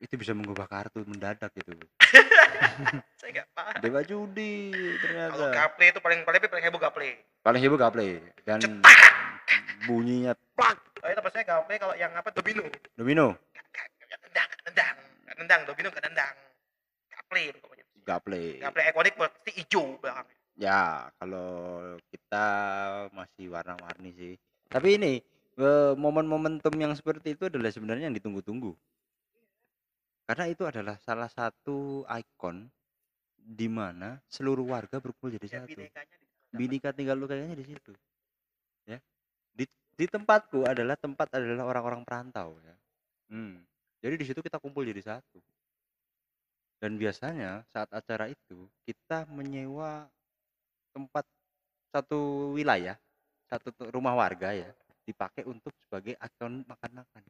Itu 0.00 0.16
bisa 0.16 0.32
mengubah 0.32 0.64
kartu 0.66 1.04
mendadak 1.04 1.52
itu. 1.54 1.76
saya 3.20 3.30
nggak 3.30 3.48
paham 3.52 3.76
Dewa 3.78 4.00
judi 4.02 4.72
kalau 4.72 4.98
ternyata. 4.98 5.44
gaple 5.54 5.84
itu 5.86 6.00
paling 6.00 6.20
paling 6.24 6.40
paling 6.42 6.64
heboh 6.64 6.80
gaple 6.80 7.08
Paling 7.40 7.60
heboh 7.60 7.78
gaple 7.78 8.08
dan 8.42 8.60
bunyinya 9.88 10.32
plak 10.54 10.78
oh 11.02 11.08
itu 11.10 11.20
maksudnya 11.20 11.46
gaple 11.46 11.74
kalau 11.78 11.94
yang 11.98 12.12
apa 12.14 12.28
domino 12.30 12.64
domino 12.94 13.26
nendang 14.22 14.50
nendang 14.68 14.96
nendang 15.38 15.60
domino 15.66 15.88
nggak 15.90 16.04
nendang 16.06 16.34
gaple 17.10 17.44
pokoknya 17.58 17.84
gaple. 18.06 18.42
gaple 18.60 18.82
ikonik 18.90 19.14
pasti 19.18 19.50
hijau 19.58 19.98
belakangnya 19.98 20.42
Ya, 20.60 21.08
kalau 21.16 21.80
kita 22.12 22.46
masih 23.16 23.48
warna-warni 23.48 24.10
sih. 24.12 24.34
Tapi 24.68 25.00
ini 25.00 25.12
eh, 25.56 25.92
momen 25.96 26.28
momentum 26.28 26.72
yang 26.76 26.92
seperti 26.92 27.36
itu 27.36 27.48
adalah 27.48 27.72
sebenarnya 27.72 28.12
yang 28.12 28.16
ditunggu-tunggu. 28.16 28.76
Karena 30.28 30.44
itu 30.48 30.62
adalah 30.68 30.96
salah 31.00 31.28
satu 31.28 32.04
ikon 32.06 32.68
di 33.42 33.66
mana 33.66 34.22
seluruh 34.30 34.62
warga 34.70 35.02
berkumpul 35.02 35.34
jadi 35.40 35.48
ya 35.48 35.54
satu. 35.64 35.82
Binika 36.52 36.92
tinggal 36.92 37.16
lu 37.16 37.24
kayaknya 37.24 37.56
di 37.56 37.66
situ. 37.72 37.96
Di 40.02 40.10
tempatku 40.10 40.66
adalah 40.66 40.98
tempat 40.98 41.30
adalah 41.38 41.62
orang-orang 41.62 42.02
perantau 42.02 42.58
ya. 42.58 42.74
Hmm. 43.30 43.62
Jadi 44.02 44.18
di 44.18 44.24
situ 44.26 44.42
kita 44.42 44.58
kumpul 44.58 44.82
jadi 44.82 44.98
satu. 44.98 45.38
Dan 46.82 46.98
biasanya 46.98 47.62
saat 47.70 47.86
acara 47.94 48.26
itu 48.26 48.66
kita 48.82 49.30
menyewa 49.30 50.10
tempat 50.90 51.22
satu 51.94 52.50
wilayah, 52.50 52.98
satu 53.46 53.70
tu- 53.70 53.94
rumah 53.94 54.18
warga 54.18 54.50
ya, 54.50 54.74
dipakai 55.06 55.46
untuk 55.46 55.70
sebagai 55.86 56.18
akun 56.18 56.66
makan-makan. 56.66 57.22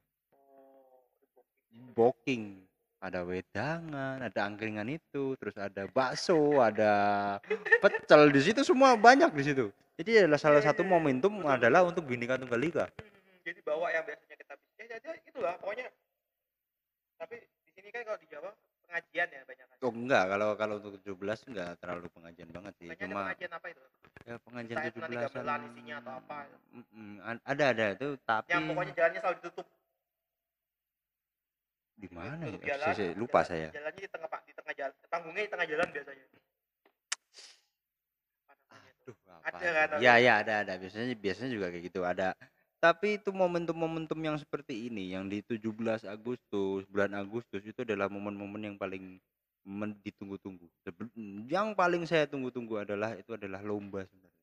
Booking, 1.92 2.56
ada 3.04 3.20
wedangan, 3.20 4.16
ada 4.16 4.40
angkringan 4.48 4.88
itu, 4.96 5.36
terus 5.36 5.60
ada 5.60 5.84
bakso, 5.92 6.56
ada 6.56 7.36
pecel 7.84 8.32
di 8.32 8.40
situ 8.40 8.64
semua 8.64 8.96
banyak 8.96 9.28
di 9.36 9.44
situ. 9.44 9.68
Jadi 10.02 10.26
adalah 10.26 10.40
salah 10.42 10.58
Iya, 10.58 10.74
satu 10.74 10.82
iya, 10.82 10.90
momentum 10.90 11.30
betul, 11.38 11.54
adalah 11.54 11.86
untuk 11.86 12.02
Bhinneka 12.10 12.34
Tunggal 12.34 12.58
Ika. 12.58 12.90
Hmm, 12.90 13.38
jadi 13.46 13.60
bawa 13.62 13.86
yang 13.94 14.02
biasanya 14.02 14.34
kita 14.34 14.54
bisa 14.58 14.82
ya, 14.82 14.98
jadi 14.98 15.18
itulah 15.30 15.54
pokoknya. 15.62 15.86
Tapi 17.22 17.38
di 17.38 17.70
sini 17.70 17.88
kan 17.94 18.02
kalau 18.02 18.18
di 18.18 18.26
Jawa 18.26 18.50
pengajian 18.82 19.28
ya 19.30 19.40
banyak 19.46 19.66
kan? 19.70 19.76
Oh 19.78 19.92
enggak, 19.94 20.24
kalau 20.26 20.48
kalau 20.58 20.74
untuk 20.82 20.98
17 21.06 21.54
enggak 21.54 21.70
terlalu 21.78 22.10
pengajian 22.10 22.50
banget 22.50 22.72
sih. 22.82 22.88
banyak 22.90 23.06
Cuma 23.06 23.20
pengajian 23.30 23.52
apa 23.54 23.66
itu? 23.70 23.82
Ya 24.26 24.34
pengajian 24.42 24.76
17 24.90 25.38
bulan 25.38 25.60
isinya 25.70 25.94
atau 26.02 26.12
apa. 26.18 26.36
ada 27.46 27.64
ada. 27.70 27.86
Itu 27.94 28.08
tapi 28.26 28.50
yang 28.50 28.62
pokoknya 28.74 28.92
jalannya 28.98 29.20
selalu 29.22 29.36
ditutup. 29.38 29.66
Di 31.94 32.08
mana 32.10 32.42
ya? 32.50 32.74
jalan, 32.74 33.14
lupa 33.14 33.46
jalan- 33.46 33.46
saya. 33.46 33.68
jalannya 33.70 34.02
di 34.02 34.10
tengah 34.10 34.26
pak. 34.26 34.40
Di 34.50 34.52
tengah 34.58 34.74
jalan. 34.74 34.94
Panggungnya 35.06 35.42
di 35.46 35.50
tengah 35.54 35.66
jalan 35.70 35.88
biasanya 35.94 36.24
Apa 38.42 38.52
namanya 38.58 38.90
itu? 38.90 39.02
Aduh, 39.06 39.16
apa 39.30 39.31
Ada 39.42 39.68
kan, 39.74 39.86
tapi- 39.96 40.02
Ya, 40.06 40.14
ya 40.22 40.32
ada 40.42 40.54
ada. 40.62 40.72
Biasanya 40.78 41.14
biasanya 41.18 41.50
juga 41.50 41.66
kayak 41.70 41.84
gitu 41.90 42.00
ada. 42.06 42.34
Tapi 42.82 43.22
itu 43.22 43.30
momentum-momentum 43.30 44.18
yang 44.18 44.34
seperti 44.42 44.90
ini 44.90 45.14
yang 45.14 45.30
di 45.30 45.38
17 45.38 46.02
Agustus, 46.02 46.82
bulan 46.90 47.14
Agustus 47.14 47.62
itu 47.62 47.86
adalah 47.86 48.10
momen-momen 48.10 48.74
yang 48.74 48.76
paling 48.78 49.22
ditunggu-tunggu. 50.02 50.66
Yang 51.46 51.68
paling 51.78 52.02
saya 52.10 52.26
tunggu-tunggu 52.26 52.82
adalah 52.82 53.14
itu 53.14 53.30
adalah 53.38 53.62
lomba 53.62 54.02
sebenarnya. 54.02 54.42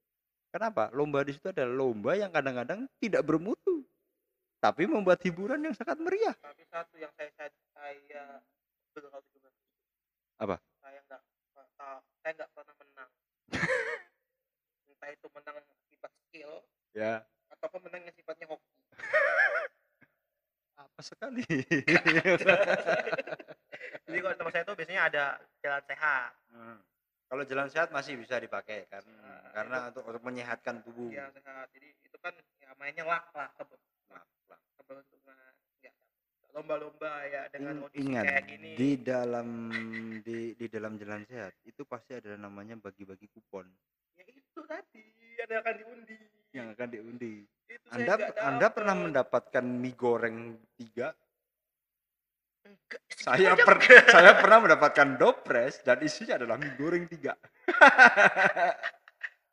Kenapa? 0.55 0.87
Lomba 0.95 1.27
di 1.27 1.35
situ 1.35 1.51
adalah 1.51 1.75
lomba 1.75 2.15
yang 2.15 2.31
kadang-kadang 2.31 2.87
tidak 3.03 3.27
bermutu. 3.27 3.83
Tapi 4.63 4.87
membuat 4.87 5.19
hiburan 5.23 5.59
yang 5.63 5.75
sangat 5.75 5.99
meriah. 5.99 6.35
tapi 6.39 6.63
satu 6.67 6.95
yang 6.99 7.11
saya 7.15 7.31
saya, 7.35 7.51
saya 7.75 8.23
Apa? 10.39 10.55
saya 10.79 10.99
nggak 11.03 11.21
saya 12.23 12.31
nggak 12.31 12.49
pernah 12.55 12.75
menang 12.79 13.09
entah 14.99 15.09
itu 15.09 15.27
menang 15.31 15.55
akibat 15.63 16.11
skill 16.21 16.51
Ya. 16.91 17.23
ataupun 17.49 17.87
menang 17.87 18.03
yang 18.03 18.11
sifatnya 18.11 18.45
hoki 18.45 18.67
Apa 20.75 20.99
sekali. 20.99 21.43
jadi 24.03 24.17
kalau 24.17 24.31
di 24.31 24.37
tempat 24.37 24.51
saya 24.51 24.63
itu 24.63 24.73
biasanya 24.75 25.03
ada 25.07 25.23
jalan 25.59 25.83
sehat 25.87 26.31
Hmm. 26.49 26.81
Kalau 27.29 27.45
jalan 27.45 27.69
sehat 27.69 27.93
masih 27.93 28.17
bisa 28.17 28.35
dipakai 28.35 28.89
kan 28.89 29.05
Nah, 29.05 29.53
karena 29.53 29.77
itu- 29.77 29.87
untuk, 29.95 30.03
untuk 30.09 30.23
menyehatkan 30.25 30.81
tubuh. 30.81 31.07
ya 31.07 31.29
sehat 31.29 31.69
jadi 31.71 31.93
itu 32.01 32.17
kan 32.19 32.33
ya 32.59 32.73
mainnya 32.75 33.05
lak 33.05 33.29
lah 33.31 33.47
nggak 33.55 34.59
lomba-lomba 36.49 37.11
ya 37.29 37.45
dengan 37.53 37.77
In- 37.77 37.81
kondisi 37.85 38.01
ingat 38.03 38.25
kayak 38.25 38.43
gini 38.49 38.71
di 38.73 38.89
dalam 38.97 39.47
di 40.19 40.57
di 40.57 40.65
dalam 40.65 40.97
jalan 40.97 41.21
sehat 41.23 41.53
itu 41.63 41.85
pasti 41.85 42.17
ada 42.17 42.33
namanya 42.35 42.73
bagi-bagi 42.75 43.29
kupon 43.29 43.69
ya 44.19 44.25
itu 44.27 44.61
tadi 44.61 45.03
yang 45.39 45.57
akan 45.57 45.73
diundi 45.77 46.17
yang 46.51 46.67
akan 46.69 46.87
diundi. 46.87 47.33
itu 47.65 47.87
Anda 47.89 48.13
Anda 48.41 48.67
pernah 48.69 48.95
mendapatkan 48.97 49.63
mie 49.63 49.93
goreng 49.93 50.37
tiga? 50.75 51.13
Enggak, 52.59 53.01
Saya 53.15 53.53
per, 53.55 53.77
saya 54.05 54.31
pernah 54.35 54.59
mendapatkan 54.59 55.15
dopres 55.15 55.79
dan 55.81 55.97
isinya 55.99 56.35
adalah 56.35 56.57
mie 56.57 56.75
goreng 56.75 57.07
tiga. 57.07 57.33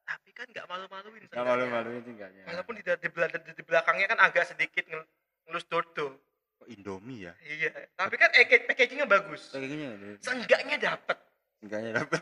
tapi 0.06 0.30
kan 0.32 0.46
nggak 0.48 0.66
malu-maluin 0.66 1.20
Nggak 1.22 1.44
malu-maluin 1.44 2.02
tinggalnya. 2.02 2.44
walaupun 2.46 2.74
di, 2.74 2.82
di, 2.82 3.08
di, 3.08 3.52
di 3.52 3.62
belakangnya 3.62 4.06
kan 4.08 4.18
agak 4.20 4.44
sedikit 4.46 4.84
ngel- 4.86 5.08
ngelus 5.44 5.66
dodo 5.66 6.16
Kok 6.56 6.68
Indomie 6.68 7.28
ya. 7.28 7.32
iya 7.42 7.68
tapi 7.92 8.16
kan 8.16 8.32
package- 8.32 8.64
packagingnya 8.64 9.04
bagus 9.04 9.52
Kayaknya 9.52 10.16
seenggaknya 10.18 10.76
dapet 10.80 11.18
enggaknya 11.58 11.90
dapat. 11.96 12.20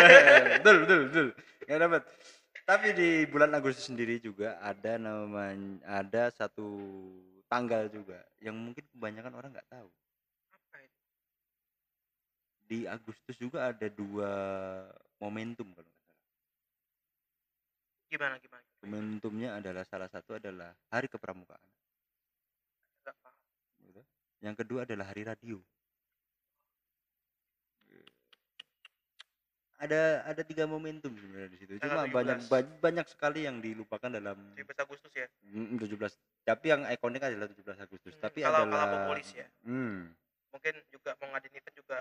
betul 0.58 0.74
betul 0.80 0.98
betul. 1.06 1.26
Enggak 1.72 1.88
dapat. 1.88 2.02
Tapi 2.68 2.88
di 2.92 3.10
bulan 3.32 3.56
Agustus 3.56 3.88
sendiri 3.88 4.20
juga 4.20 4.60
ada 4.60 5.00
namanya 5.00 5.80
ada 5.88 6.28
satu 6.28 6.68
tanggal 7.48 7.88
juga 7.88 8.20
yang 8.44 8.52
mungkin 8.52 8.84
kebanyakan 8.92 9.32
orang 9.40 9.56
nggak 9.56 9.72
tahu. 9.72 9.88
apa 10.52 10.76
itu 10.84 11.00
Di 12.68 12.78
Agustus 12.84 13.40
juga 13.40 13.72
ada 13.72 13.88
dua 13.88 14.28
momentum 15.16 15.64
kalau 15.72 15.88
nggak 15.88 16.04
salah. 16.04 16.28
gimana 18.12 18.36
gimana 18.36 18.64
Momentumnya 18.84 19.56
adalah 19.56 19.88
salah 19.88 20.12
satu 20.12 20.36
adalah 20.36 20.76
Hari 20.92 21.08
Kepramukaan. 21.08 21.72
gitu. 23.80 24.04
Yang 24.44 24.60
kedua 24.60 24.84
adalah 24.84 25.08
Hari 25.08 25.24
Radio. 25.24 25.56
Ada 29.82 30.00
ada 30.24 30.42
tiga 30.42 30.62
momentum 30.64 31.10
sebenarnya 31.10 31.50
di 31.50 31.58
situ. 31.58 31.72
Cuma 31.74 31.82
Tanggal 31.82 32.06
banyak 32.08 32.38
17. 32.38 32.48
ba- 32.48 32.74
banyak 32.80 33.06
sekali 33.08 33.40
yang 33.42 33.58
dilupakan 33.58 34.06
dalam 34.08 34.38
17 34.54 34.78
Agustus 34.78 35.10
ya 35.12 35.26
Mm, 35.44 35.74
17. 35.76 36.14
Tapi 36.40 36.66
yang 36.68 36.82
ikonik 36.86 37.18
adalah 37.20 37.50
17 37.50 37.76
Agustus. 37.76 38.14
Hmm, 38.14 38.22
Tapi 38.22 38.38
kalau- 38.40 38.62
adalah 38.62 38.78
kalau 38.78 38.94
populis 38.96 39.28
ya. 39.32 39.46
Hmm. 39.62 40.14
mungkin 40.48 40.74
juga 40.86 41.16
mau 41.16 41.32
ngadain 41.32 41.50
event 41.50 41.72
juga 41.74 41.96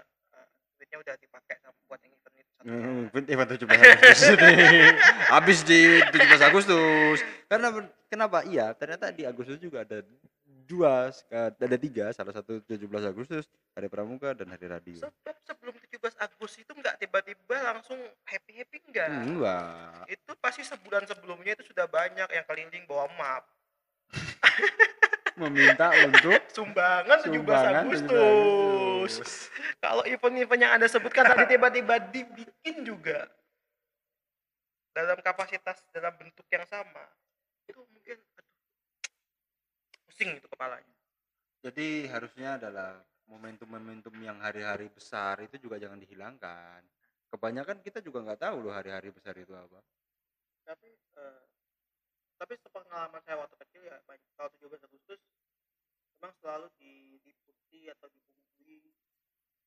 duitnya 0.76 0.98
udah 1.00 1.16
dipakai 1.16 1.56
sama 1.58 1.72
buat 1.86 2.00
yang 2.00 2.12
event 2.12 2.36
itu 2.36 2.52
Hmm, 2.62 3.02
event 3.26 3.50
17 3.50 3.80
Agustus 3.80 4.20
habis 5.28 5.60
di 5.64 5.80
17 6.06 6.42
Agustus. 6.44 7.18
Karena 7.48 7.68
kenapa? 8.06 8.44
Iya, 8.44 8.76
ternyata 8.76 9.10
di 9.10 9.24
Agustus 9.24 9.58
juga 9.58 9.82
ada 9.82 10.04
dua, 10.72 11.12
ada 11.30 11.78
tiga, 11.78 12.06
salah 12.10 12.32
satu 12.32 12.64
17 12.64 12.80
Agustus, 13.04 13.46
Hari 13.72 13.86
Pramuka 13.86 14.32
dan 14.32 14.48
Hari 14.48 14.66
Radio. 14.66 14.98
sebab 14.98 15.36
sebelum 15.44 15.76
17 15.76 16.00
Agustus 16.18 16.60
itu 16.60 16.72
nggak 16.72 16.96
tiba-tiba 16.98 17.56
langsung 17.62 18.00
happy 18.24 18.54
happy 18.56 18.78
enggak 18.88 19.08
Hmm, 19.08 19.36
Enggak. 19.36 20.08
itu 20.08 20.32
pasti 20.40 20.64
sebulan 20.64 21.04
sebelumnya 21.04 21.52
itu 21.54 21.68
sudah 21.68 21.86
banyak 21.86 22.26
yang 22.26 22.46
keliling 22.46 22.84
bawa 22.86 23.12
map. 23.14 23.44
Meminta 25.40 25.92
untuk 26.02 26.40
sumbangan 26.50 27.18
17 27.22 27.32
sumbangan 27.34 27.74
Agustus. 27.84 29.48
Kalau 29.78 30.04
event-event 30.04 30.62
yang 30.62 30.74
anda 30.74 30.88
sebutkan 30.88 31.24
tadi 31.26 31.56
tiba-tiba 31.56 31.96
dibikin 32.08 32.84
juga 32.84 33.28
dalam 34.92 35.18
kapasitas 35.18 35.88
dalam 35.90 36.12
bentuk 36.14 36.44
yang 36.48 36.68
sama 36.68 37.04
pusing 40.22 40.38
itu 40.38 40.48
kepalanya 40.54 40.96
Jadi 41.66 42.06
harusnya 42.06 42.62
adalah 42.62 43.02
momentum-momentum 43.26 44.14
yang 44.22 44.38
hari-hari 44.38 44.86
besar 44.90 45.42
itu 45.42 45.58
juga 45.62 45.78
jangan 45.82 45.98
dihilangkan. 45.98 46.82
Kebanyakan 47.30 47.82
kita 47.82 48.02
juga 48.06 48.22
nggak 48.26 48.42
tahu 48.42 48.66
loh 48.66 48.74
hari-hari 48.74 49.10
besar 49.10 49.34
itu 49.38 49.54
apa. 49.54 49.82
tapi 50.62 50.94
eh, 50.94 51.42
tapi 52.38 52.54
sepengalaman 52.62 53.18
saya 53.26 53.42
waktu 53.42 53.58
kecil 53.66 53.82
ya 53.82 53.98
kalau 54.38 54.50
17 54.62 54.78
Agustus 54.86 55.22
memang 56.18 56.34
selalu 56.38 56.70
diliputi 56.78 57.90
atau 57.90 58.10
dibumbui 58.14 58.94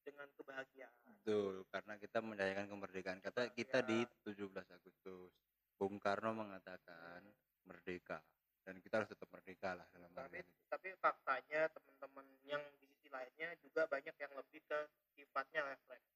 dengan 0.07 0.30
kebahagiaan 0.38 0.94
Betul, 1.18 1.66
karena 1.70 1.94
kita 1.98 2.18
merayakan 2.22 2.66
kemerdekaan. 2.70 3.18
Kata 3.22 3.50
kita 3.50 3.82
di 3.82 4.07
17 4.22 4.70
Agustus. 4.70 5.34
Bung 5.74 5.98
Karno 5.98 6.30
mengatakan 6.30 7.26
merdeka 7.66 8.22
dan 8.64 8.74
kita 8.80 8.94
harus 9.02 9.10
tetap 9.12 9.28
merdeka 9.28 9.76
lah 9.76 9.86
dalam 9.92 10.10
tapi 10.16 10.40
itu. 10.40 10.52
tapi 10.72 10.88
faktanya 10.98 11.68
teman-teman 11.70 12.26
yang 12.48 12.62
di 12.80 12.86
sisi 12.88 13.08
lainnya 13.12 13.52
juga 13.60 13.84
banyak 13.86 14.16
yang 14.16 14.32
lebih 14.34 14.60
ke 14.64 14.78
sifatnya 15.16 15.62
refleks 15.64 16.08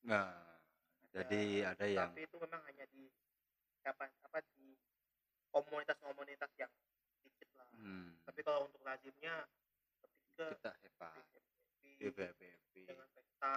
Nah, 0.00 0.32
jadi 1.12 1.68
ada 1.68 1.84
yang 1.84 2.08
tapi 2.08 2.24
itu 2.24 2.36
memang 2.40 2.64
hanya 2.64 2.88
di 2.88 3.12
apa 3.84 4.08
apa 4.24 4.40
di 4.56 4.72
komunitas-komunitas 5.52 6.48
yang 6.56 6.72
sedikit 7.20 7.48
lah 7.60 7.68
hmm, 7.76 8.24
tapi 8.24 8.40
kalau 8.40 8.64
untuk 8.64 8.80
lazimnya 8.80 9.44
lebih 10.00 10.24
ke 10.40 10.46
kita 10.56 10.72
hebat. 10.80 11.12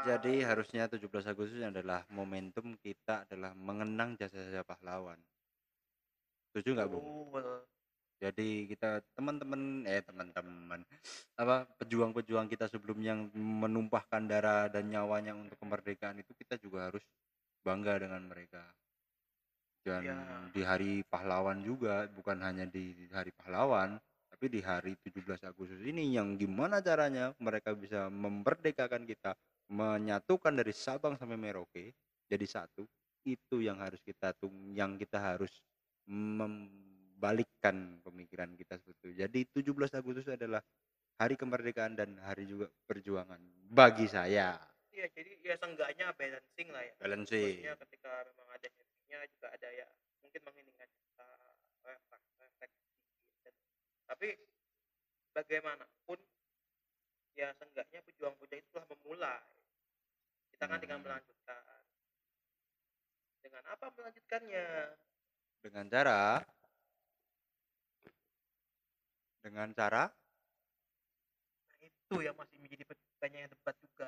Jadi 0.04 0.44
harusnya 0.44 0.88
17 0.92 1.32
Agustus 1.32 1.60
adalah 1.64 2.04
momentum 2.12 2.76
kita 2.80 3.24
adalah 3.28 3.56
mengenang 3.56 4.20
jasa-jasa 4.20 4.64
pahlawan. 4.68 5.20
Setuju 6.52 6.76
nggak? 6.76 6.88
Betul. 6.92 7.73
Jadi 8.24 8.72
kita 8.72 9.04
teman-teman 9.20 9.84
eh 9.84 10.00
teman-teman 10.00 10.80
apa 11.36 11.68
pejuang-pejuang 11.84 12.48
kita 12.48 12.72
sebelumnya 12.72 13.12
yang 13.12 13.28
menumpahkan 13.36 14.24
darah 14.32 14.72
dan 14.72 14.88
nyawanya 14.88 15.36
untuk 15.36 15.60
kemerdekaan 15.60 16.24
itu 16.24 16.32
kita 16.32 16.56
juga 16.56 16.88
harus 16.88 17.04
bangga 17.68 18.00
dengan 18.00 18.24
mereka. 18.24 18.64
Dan 19.84 20.08
Iya. 20.08 20.16
di 20.56 20.62
hari 20.64 20.94
pahlawan 21.04 21.60
juga 21.68 22.08
bukan 22.08 22.40
hanya 22.40 22.64
di 22.64 22.96
hari 23.12 23.36
pahlawan 23.36 24.00
tapi 24.32 24.48
di 24.48 24.64
hari 24.64 24.96
17 24.96 25.44
Agustus 25.44 25.84
ini 25.84 26.16
yang 26.16 26.40
gimana 26.40 26.80
caranya 26.80 27.36
mereka 27.44 27.76
bisa 27.76 28.08
memerdekakan 28.08 29.04
kita, 29.04 29.36
menyatukan 29.68 30.56
dari 30.56 30.72
Sabang 30.72 31.20
sampai 31.20 31.36
Merauke 31.36 31.92
jadi 32.32 32.48
satu. 32.48 32.88
Itu 33.28 33.60
yang 33.60 33.84
harus 33.84 34.00
kita 34.00 34.32
tung 34.40 34.72
yang 34.72 34.96
kita 34.96 35.20
harus 35.20 35.52
membalikkan 37.24 38.04
pemikiran 38.04 38.52
kita 38.60 38.76
seperti 38.84 39.16
itu. 39.16 39.24
Jadi 39.24 39.40
17 39.64 39.96
Agustus 39.96 40.28
adalah 40.28 40.60
hari 41.16 41.40
kemerdekaan 41.40 41.96
dan 41.96 42.20
hari 42.20 42.44
juga 42.44 42.68
perjuangan 42.84 43.40
bagi 43.72 44.12
saya. 44.12 44.60
Iya, 44.92 45.08
jadi 45.16 45.32
ya 45.40 45.56
seenggaknya 45.56 46.12
balancing 46.20 46.68
lah 46.76 46.84
ya. 46.84 46.94
Balancing. 47.00 47.64
Maksudnya 47.64 47.74
ketika 47.88 48.12
memang 48.28 48.48
ada 48.52 48.68
happy-nya 48.68 49.18
juga 49.32 49.48
ada 49.56 49.70
ya 49.72 49.88
mungkin 50.20 50.42
menginginkan 50.44 50.90
kita 50.92 51.28
sedikit. 52.60 52.92
Dan- 53.40 53.56
Tapi 54.04 54.28
bagaimanapun 55.32 56.20
ya 57.40 57.56
seenggaknya 57.56 58.04
pejuang-pejuang 58.04 58.60
itu 58.60 58.70
telah 58.76 58.88
memulai. 58.92 59.40
Kita 60.52 60.64
kan 60.68 60.78
tinggal 60.84 61.00
Hmm. 61.00 61.08
melanjutkan. 61.08 61.64
Dengan 63.40 63.64
apa 63.72 63.86
melanjutkannya? 63.96 64.68
Dengan 65.64 65.86
cara 65.88 66.44
dengan 69.44 69.70
cara 69.76 70.04
Nah, 71.70 71.78
itu 71.90 72.16
yang 72.26 72.36
masih 72.40 72.58
menjadi 72.64 72.84
banyak 73.22 73.40
yang 73.44 73.52
debat 73.52 73.76
juga. 73.84 74.08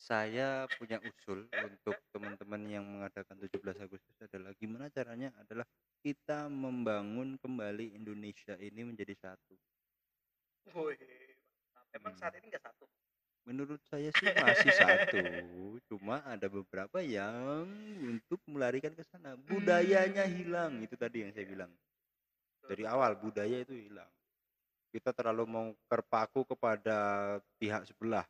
saya 0.00 0.66
punya 0.80 0.98
usul 1.10 1.46
untuk 1.66 1.94
teman-teman 2.10 2.62
yang 2.74 2.84
mengadakan 2.88 3.36
17 3.38 3.78
Agustus 3.86 4.16
adalah 4.18 4.50
gimana 4.56 4.88
caranya 4.96 5.30
adalah 5.42 5.66
kita 6.02 6.48
membangun 6.48 7.36
kembali 7.38 7.86
Indonesia 7.94 8.54
ini 8.58 8.82
menjadi 8.90 9.14
satu. 9.14 9.54
Woi. 10.74 10.96
Emang 11.96 12.14
Hmm. 12.14 12.20
saat 12.20 12.34
ini 12.38 12.46
nggak 12.48 12.64
satu? 12.64 12.86
Menurut 13.48 13.80
saya 13.88 14.10
sih 14.14 14.30
masih 14.36 14.72
satu, 14.72 15.20
cuma 15.88 16.20
ada 16.24 16.46
beberapa 16.46 17.00
yang 17.02 17.66
untuk 18.04 18.40
melarikan 18.46 18.92
ke 18.94 19.02
sana. 19.02 19.34
Budayanya 19.36 20.24
hilang, 20.28 20.80
itu 20.84 20.94
tadi 20.94 21.24
yang 21.24 21.32
saya 21.32 21.46
bilang. 21.48 21.72
Dari 22.66 22.84
awal 22.86 23.16
budaya 23.16 23.62
itu 23.62 23.72
hilang. 23.74 24.08
Kita 24.90 25.14
terlalu 25.14 25.44
mau 25.46 25.66
terpaku 25.86 26.42
kepada 26.42 26.98
pihak 27.56 27.86
sebelah, 27.86 28.26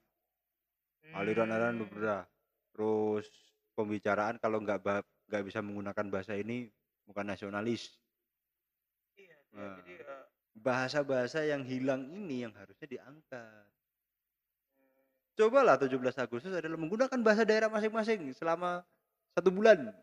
aliran-aliran 1.17 1.77
Hmm. 1.77 1.83
beberapa. 1.89 2.25
Terus 2.73 3.27
pembicaraan 3.75 4.37
kalau 4.39 4.61
nggak 4.61 4.81
nggak 5.29 5.45
bisa 5.47 5.61
menggunakan 5.65 6.07
bahasa 6.13 6.37
ini 6.37 6.69
bukan 7.07 7.25
nasionalis. 7.27 7.97
Iya. 9.17 9.37
Nah. 9.53 9.77
jadi 9.83 9.95
Bahasa-bahasa 10.51 11.47
yang 11.47 11.63
hilang 11.65 12.11
ini 12.11 12.45
yang 12.45 12.53
harusnya 12.53 12.85
diangkat. 12.85 13.67
hmm, 14.77 15.07
Cobalah 15.39 15.79
17 15.81 16.19
Agustus 16.19 16.53
adalah 16.53 16.77
menggunakan 16.77 17.17
bahasa 17.25 17.47
daerah 17.47 17.71
masing-masing 17.73 18.35
selama 18.35 18.85
satu 19.33 19.49
bulan. 19.49 19.95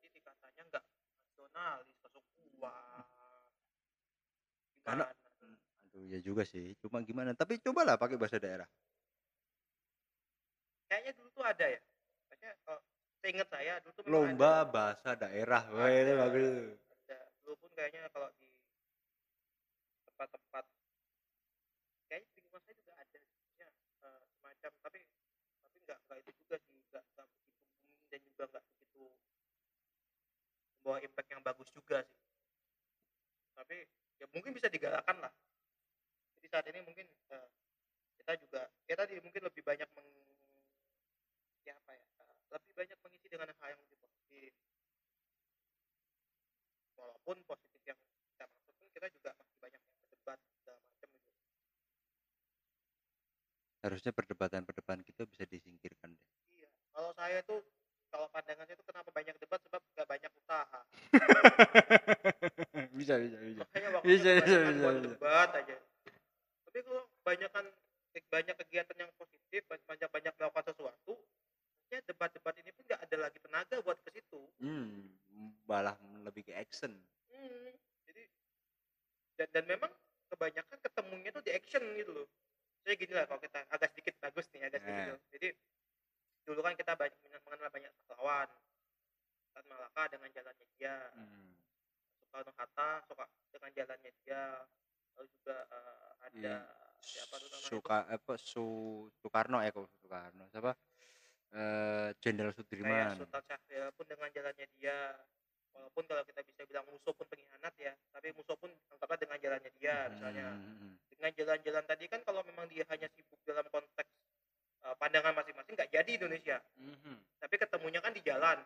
jadi 0.00 0.18
katanya 0.24 0.62
nggak 0.70 0.84
nasionalis 1.20 1.96
kesukuan 2.00 3.04
Karena- 4.84 5.08
gimana 5.08 5.56
Aduh 5.90 6.06
ya 6.06 6.18
juga 6.22 6.42
sih, 6.46 6.78
cuma 6.78 7.02
gimana? 7.02 7.34
Tapi 7.34 7.58
cobalah 7.58 7.98
pakai 7.98 8.14
bahasa 8.14 8.38
daerah. 8.38 8.68
kayaknya 10.90 11.14
dulu 11.14 11.30
tuh 11.30 11.46
ada 11.46 11.66
ya 11.70 11.78
maksudnya 12.26 12.50
kalau 12.66 12.80
seingat 13.22 13.46
saya 13.46 13.78
dulu 13.78 13.92
tuh 13.94 14.02
Lomba 14.10 14.66
bahasa 14.66 15.14
daerah. 15.14 15.62
Wah, 15.70 15.86
itu 15.86 16.12
Ada. 16.14 16.22
bagus. 16.26 16.50
ada, 16.50 17.14
ada 17.14 17.18
dulu 17.46 17.54
pun 17.62 17.70
kayaknya 17.78 18.10
kalau 18.10 18.26
di 18.42 18.50
tempat-tempat 20.10 20.64
kayaknya 22.10 22.28
di 22.34 22.40
rumah 22.42 22.60
saya 22.66 22.74
juga 22.74 22.92
ada 22.98 23.18
ya, 23.54 23.68
eh, 24.02 24.22
semacam 24.34 24.72
tapi 24.82 25.00
tapi 25.62 25.76
nggak 25.86 25.98
nggak 26.10 26.18
itu 26.26 26.30
juga 26.42 26.56
sih 26.58 26.78
nggak 26.90 27.04
nggak 27.14 27.26
begitu 27.30 27.58
booming 27.70 28.02
dan 28.10 28.20
juga 28.26 28.42
nggak 28.50 28.64
begitu 28.74 29.04
membawa 30.80 30.98
impact 31.06 31.28
yang 31.30 31.42
bagus 31.46 31.68
juga 31.70 31.98
sih 32.02 32.18
tapi 33.54 33.76
ya 34.20 34.26
mungkin 34.28 34.52
bisa 34.52 34.68
digalakkan 34.68 35.16
lah. 35.16 35.32
Jadi 36.36 36.46
saat 36.52 36.66
ini 36.68 36.84
mungkin 36.84 37.08
eh, 37.08 37.48
kita 38.20 38.36
juga 38.36 38.68
ya 38.84 38.94
tadi 38.94 39.16
mungkin 39.24 39.42
lebih 39.48 39.64
banyak 39.64 39.88
meng 39.96 40.08
ya 41.64 41.72
apa 41.72 41.92
ya 41.96 42.04
eh, 42.20 42.36
lebih 42.52 42.72
banyak 42.76 42.98
mengisi 43.00 43.26
dengan 43.32 43.48
hal 43.48 43.68
yang 43.72 43.80
lebih 43.80 43.98
positif. 44.04 44.52
Walaupun 47.00 47.36
positif 47.48 47.80
yang 47.88 47.98
kita 48.36 48.44
maksud 48.44 48.74
pun 48.76 48.88
kita 48.92 49.08
juga 49.08 49.30
masih 49.40 49.56
banyak 49.56 49.80
yang 49.80 49.94
berdebat 50.04 50.38
segala 50.60 50.78
macam 50.84 51.08
gitu. 51.08 51.28
Harusnya 53.80 54.12
perdebatan-perdebatan 54.12 55.00
kita 55.08 55.24
bisa 55.24 55.48
disingkirkan 55.48 56.12
deh. 56.12 56.28
iya 56.60 56.68
kalau 56.92 57.16
saya 57.16 57.40
tuh 57.48 57.64
kalau 58.10 58.26
pandangan 58.34 58.66
saya 58.66 58.76
tuh 58.76 58.86
kenapa 58.86 59.08
banyak 59.14 59.34
debat 59.38 59.60
sebab 59.64 59.80
nggak 59.94 60.08
banyak 60.10 60.30
usaha 60.36 60.80
bisa, 62.98 63.14
bisa, 63.16 63.36
bisa. 63.40 63.60
makanya 63.62 63.88
waktu 63.96 64.06
Bisa, 64.10 64.28
bisa, 64.36 64.44
kebanyakan 64.44 64.74
bisa, 64.74 64.82
buat 64.82 64.94
bisa. 64.94 65.06
debat 65.08 65.48
aja 65.56 65.76
tapi 66.66 66.78
kalau 66.86 67.02
kebanyakan 67.22 67.64
banyak 68.30 68.56
kegiatan 68.66 68.96
yang 68.98 69.10
positif 69.14 69.62
banyak 69.66 70.08
banyak 70.10 70.32
melakukan 70.34 70.64
sesuatu 70.74 71.14
ya 71.90 71.98
debat-debat 72.06 72.54
ini 72.58 72.70
pun 72.70 72.82
nggak 72.86 73.00
ada 73.06 73.16
lagi 73.18 73.38
tenaga 73.42 73.76
buat 73.82 73.98
ke 74.02 74.10
situ 74.14 74.40
Hmm, 74.60 75.10
malah 75.64 75.96
lebih 76.26 76.44
ke 76.46 76.52
action. 76.52 76.92
Hmm, 77.32 77.70
jadi 78.04 78.22
dan, 79.40 79.48
dan 79.56 79.64
memang 79.66 79.88
kebanyakan 80.28 80.78
ketemunya 80.84 81.30
tuh 81.32 81.40
di 81.40 81.50
action 81.54 81.80
gitu 81.96 82.12
loh. 82.12 82.28
Jadi 82.84 82.94
gini 83.00 83.12
lah 83.16 83.24
kalau 83.24 83.40
kita 83.40 83.64
agak 83.72 83.88
sedikit 83.94 84.14
bagus 84.20 84.46
nih, 84.52 84.68
agak 84.68 84.84
sedikit. 84.84 85.00
Eh. 85.00 85.08
loh. 85.10 85.20
Jadi 85.32 85.48
dulu 86.44 86.60
kan 86.60 86.74
kita 86.76 86.92
banyak 86.92 87.18
mengenal 87.50 87.70
banyak 87.74 87.92
pahlawan. 88.06 88.48
Tan 89.50 89.64
Malaka 89.66 90.02
dengan 90.14 90.30
jalannya 90.30 90.66
dia, 90.78 90.94
Hmm. 91.10 91.50
Soekarno 92.22 92.52
Hatta 92.54 92.88
suka 93.10 93.26
dengan 93.50 93.70
jalannya 93.74 94.10
dia, 94.22 94.42
lalu 95.18 95.26
juga 95.34 95.56
eh, 95.66 96.10
ada 96.22 96.38
Iya. 96.38 96.58
siapa 97.02 97.34
tuh 97.42 97.48
namanya? 97.50 97.66
Suka 97.66 97.98
apa 98.06 98.32
Su 98.38 98.66
Soekarno 99.18 99.58
ya 99.58 99.74
kok 99.74 99.90
Soekarno 99.98 100.46
siapa 100.54 100.72
eh 101.50 102.14
Jenderal 102.22 102.54
Kayak 102.54 102.62
Sudirman 102.62 103.18
Sultan 103.18 103.42
Syahrir 103.42 103.90
pun 103.98 104.06
dengan 104.06 104.30
jalannya 104.30 104.66
dia. 104.78 105.18
Walaupun 105.74 106.02
kalau 106.06 106.22
kita 106.22 106.42
bisa 106.46 106.62
bilang 106.66 106.86
musuh 106.86 107.10
pun 107.14 107.26
pengkhianat 107.26 107.74
ya, 107.78 107.94
tapi 108.14 108.30
musuh 108.34 108.54
pun 108.54 108.70
anggaplah 108.94 109.18
dengan 109.18 109.38
jalannya 109.42 109.70
dia 109.78 110.06
misalnya. 110.14 110.46
Hmm, 110.54 110.94
dengan 111.10 111.30
jalan-jalan 111.34 111.84
tadi 111.90 112.04
kan 112.06 112.20
kalau 112.22 112.46
memang 112.46 112.70
dia 112.70 112.86
hanya 112.86 113.10
sibuk 113.10 113.38
dalam 113.42 113.66
konteks 113.70 114.10
uh, 114.86 114.94
pandangan 114.96 115.34
masing-masing 115.36 115.74
nggak 115.76 115.92
jadi 115.92 116.10
Indonesia. 116.16 116.56
Hmm, 116.76 116.96
hmm. 117.04 117.18
tapi 117.40 117.54
ketemunya 117.60 118.00
kan 118.00 118.12
di 118.14 118.22
jalan. 118.24 118.58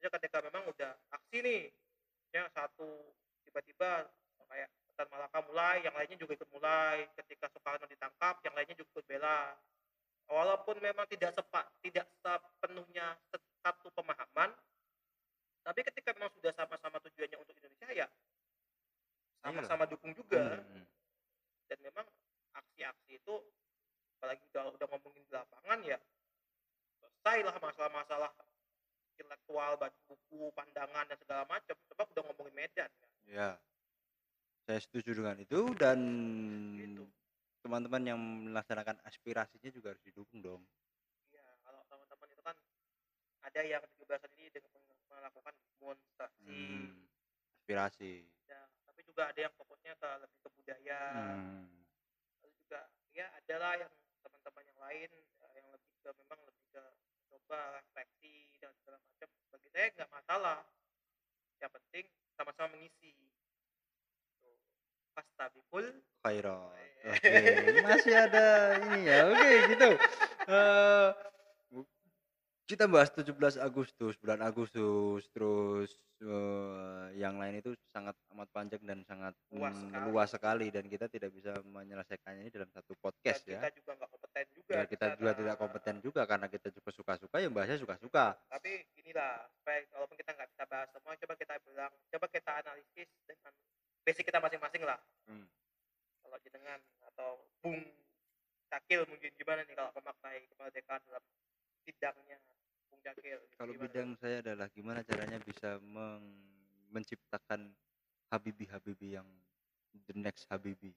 Ya 0.00 0.08
ketika 0.08 0.40
memang 0.40 0.64
udah 0.64 0.96
aksi 1.12 1.38
nih 1.44 1.62
ya 2.32 2.48
satu 2.56 3.12
tiba-tiba 3.44 4.08
kayak 4.50 4.70
Tan 4.98 5.06
Malaka 5.06 5.40
mulai 5.46 5.80
yang 5.84 5.94
lainnya 5.94 6.18
juga 6.18 6.36
ikut 6.36 6.50
mulai. 6.50 7.06
Ketika 7.16 7.48
Soekarno 7.52 7.86
ditangkap 7.86 8.42
yang 8.44 8.54
lainnya 8.56 8.76
juga 8.76 8.90
ikut 8.98 9.06
bela. 9.06 9.54
Walaupun 10.30 10.78
memang 10.78 11.10
tidak 11.10 11.34
sepak 11.34 11.66
tidak 11.82 12.06
sepenuhnya 12.22 13.18
se- 13.34 13.50
satu 13.60 13.90
pemahaman 13.92 14.54
tapi 15.60 15.80
ketika 15.84 16.16
memang 16.16 16.32
sudah 16.34 16.52
sama-sama 16.56 16.96
tujuannya 17.04 17.36
untuk 17.36 17.54
Indonesia 17.60 17.88
ya 17.92 18.08
sama-sama 19.40 19.88
dukung 19.88 20.12
juga. 20.12 20.60
Hmm. 20.60 20.84
dan 21.70 21.78
memang 21.86 22.06
aksi-aksi 22.50 23.22
itu 23.22 23.34
apalagi 24.20 24.44
udah 24.52 24.68
udah 24.76 24.86
ngomongin 24.92 25.24
di 25.24 25.32
lapangan 25.32 25.80
ya 25.80 25.96
selesai 27.00 27.38
lah 27.40 27.56
masalah-masalah 27.56 28.30
intelektual 29.16 29.80
baca 29.80 29.96
buku 30.04 30.52
pandangan 30.52 31.08
dan 31.08 31.16
segala 31.16 31.48
macam 31.48 31.72
sebab 31.88 32.04
udah 32.12 32.22
ngomongin 32.28 32.52
medan 32.52 32.90
kan. 32.92 33.10
ya 33.24 33.50
Saya 34.68 34.76
setuju 34.78 35.16
dengan 35.16 35.40
itu 35.40 35.72
dan 35.74 35.98
Gitu. 36.76 37.08
teman-teman 37.60 38.02
yang 38.04 38.20
melaksanakan 38.20 39.00
aspirasinya 39.02 39.72
juga 39.72 39.96
harus 39.96 40.04
didukung 40.04 40.40
dong. 40.40 40.62
Iya, 41.28 41.44
kalau 41.64 41.80
teman-teman 41.88 42.28
itu 42.28 42.42
kan 42.44 42.56
ada 43.40 43.60
yang 43.60 43.80
17-an 43.96 44.30
ini 44.36 44.52
dengan 44.52 44.70
melakukan 45.08 45.56
demonstrasi, 45.80 46.44
Hmm, 46.44 47.08
aspirasi. 47.56 48.24
ya, 48.46 48.60
tapi 48.84 49.00
juga 49.02 49.28
ada 49.28 49.40
yang 49.40 49.52
fokusnya 49.56 49.96
ke 49.96 50.08
lebih 50.22 50.38
ke 50.38 50.48
budaya, 50.54 51.00
Hmm. 51.08 51.66
lalu 52.36 52.48
juga 52.60 52.80
ya 53.12 53.26
adalah 53.36 53.72
yang 53.76 53.92
teman-teman 54.40 54.72
yang 54.72 54.80
lain 54.80 55.10
eh, 55.20 55.52
yang 55.60 55.68
lebih 55.68 55.92
ke 56.00 56.10
memang 56.16 56.40
lebih 56.48 56.64
ke 56.72 56.82
coba 57.28 57.60
refleksi 57.76 58.48
dan 58.56 58.72
segala 58.80 58.96
macam. 59.04 59.28
Bagi 59.52 59.68
saya 59.68 59.86
nggak 59.92 60.10
masalah, 60.16 60.58
yang 61.60 61.72
penting 61.76 62.06
sama-sama 62.40 62.72
mengisi. 62.72 63.12
Fastabikul 65.12 65.92
Khairat. 66.24 66.72
Oke, 67.00 67.36
masih 67.84 68.14
ada 68.16 68.46
ini 68.80 68.98
ya. 69.04 69.28
Oke, 69.28 69.50
gitu. 69.76 69.90
Eh, 70.48 71.08
kita 72.70 72.86
bahas 72.86 73.10
17 73.10 73.58
Agustus, 73.58 74.14
bulan 74.22 74.40
Agustus, 74.46 75.26
terus 75.34 75.90
eh, 76.22 77.18
yang 77.18 77.34
lain 77.34 77.58
itu 77.58 77.74
sangat 77.90 78.14
amat 78.30 78.46
panjang 78.54 78.78
dan 78.86 79.02
sangat 79.02 79.34
Luas 79.50 79.74
mm, 79.74 79.82
sekali. 79.90 80.04
luas 80.06 80.28
sekali 80.30 80.66
dan 80.70 80.84
kita 80.86 81.10
tidak 81.10 81.34
bisa 81.34 81.58
menyelesaikannya 81.66 82.46
ini 82.46 82.52
dalam 82.54 82.70
satu 82.70 82.94
dan 82.94 83.02
podcast 83.02 83.42
ya. 83.50 83.58
kita 83.58 83.74
juga 83.74 83.92
nggak 83.98 84.10
juga. 84.70 84.78
Ya, 84.78 84.86
kita 84.86 85.06
juga 85.18 85.32
tidak 85.34 85.56
kompeten 85.58 85.96
juga 85.98 86.22
karena 86.22 86.46
kita 86.46 86.68
juga 86.70 86.90
suka-suka 86.94 87.36
yang 87.42 87.50
bahasnya 87.50 87.82
suka-suka. 87.82 88.38
tapi 88.46 88.70
inilah 88.94 89.50
supaya 89.58 89.82
walaupun 89.90 90.14
kita 90.14 90.30
nggak 90.30 90.50
bisa 90.54 90.64
bahas 90.70 90.86
semua 90.94 91.18
coba 91.18 91.34
kita 91.34 91.54
bilang 91.66 91.92
coba 92.06 92.26
kita 92.30 92.50
analisis 92.62 93.08
dengan 93.26 93.52
basic 94.06 94.22
kita 94.22 94.38
masing-masing 94.38 94.82
lah 94.86 94.98
Hmm. 95.26 95.46
kalau 96.22 96.38
jenengan 96.40 96.78
atau 97.04 97.30
bung 97.58 97.82
cakil 98.70 99.02
mungkin 99.10 99.30
gimana 99.34 99.66
nih 99.66 99.74
kalau 99.74 99.90
memaknai 99.98 100.46
kemerdekaan 100.46 101.02
dalam 101.02 101.24
bidangnya 101.82 102.38
bung 102.86 103.00
cakil 103.02 103.38
Kalau 103.58 103.72
gimana? 103.74 103.84
bidang 103.90 104.10
saya 104.22 104.36
adalah 104.38 104.66
gimana 104.70 105.00
caranya 105.02 105.38
bisa 105.42 105.82
meng- 105.82 106.46
menciptakan 106.90 107.74
Habibi-Habibi 108.30 109.18
yang 109.18 109.26
the 110.06 110.14
next 110.14 110.46
Habibi. 110.46 110.94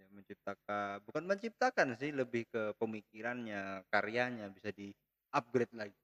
Ya, 0.00 0.06
menciptakan 0.10 1.04
bukan 1.04 1.24
menciptakan 1.28 1.94
sih 2.00 2.10
lebih 2.10 2.48
ke 2.48 2.72
pemikirannya, 2.80 3.84
karyanya 3.92 4.48
bisa 4.50 4.72
di 4.72 4.92
upgrade 5.32 5.74
lagi. 5.76 6.02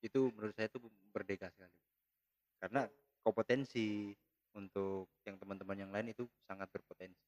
Itu 0.00 0.30
menurut 0.32 0.54
saya 0.54 0.70
itu 0.70 0.78
merdeka 1.10 1.50
sekali. 1.50 1.74
Karena 2.60 2.86
kompetensi 3.20 4.14
untuk 4.54 5.10
yang 5.22 5.36
teman-teman 5.38 5.78
yang 5.78 5.90
lain 5.94 6.10
itu 6.10 6.26
sangat 6.46 6.66
berpotensi. 6.72 7.22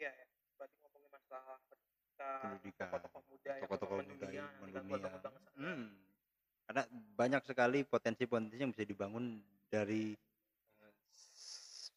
iya 0.00 0.08
ya 0.16 0.26
berarti 0.56 0.76
ngomongin 0.80 1.12
masalah 1.12 1.60
pendidikan 2.16 2.88
tokoh-tokoh 2.88 3.22
muda 3.28 3.50
yang 3.52 3.64
tokoh-tokoh 3.68 3.96
muda 4.00 4.26
yang 4.32 4.48
mendunia, 4.64 4.88
mendunia. 4.88 5.12
Hmm. 5.60 5.84
Karena 6.64 6.82
banyak 7.18 7.42
sekali 7.44 7.78
potensi-potensi 7.84 8.56
yang 8.56 8.72
bisa 8.72 8.84
dibangun 8.88 9.44
dari 9.68 10.16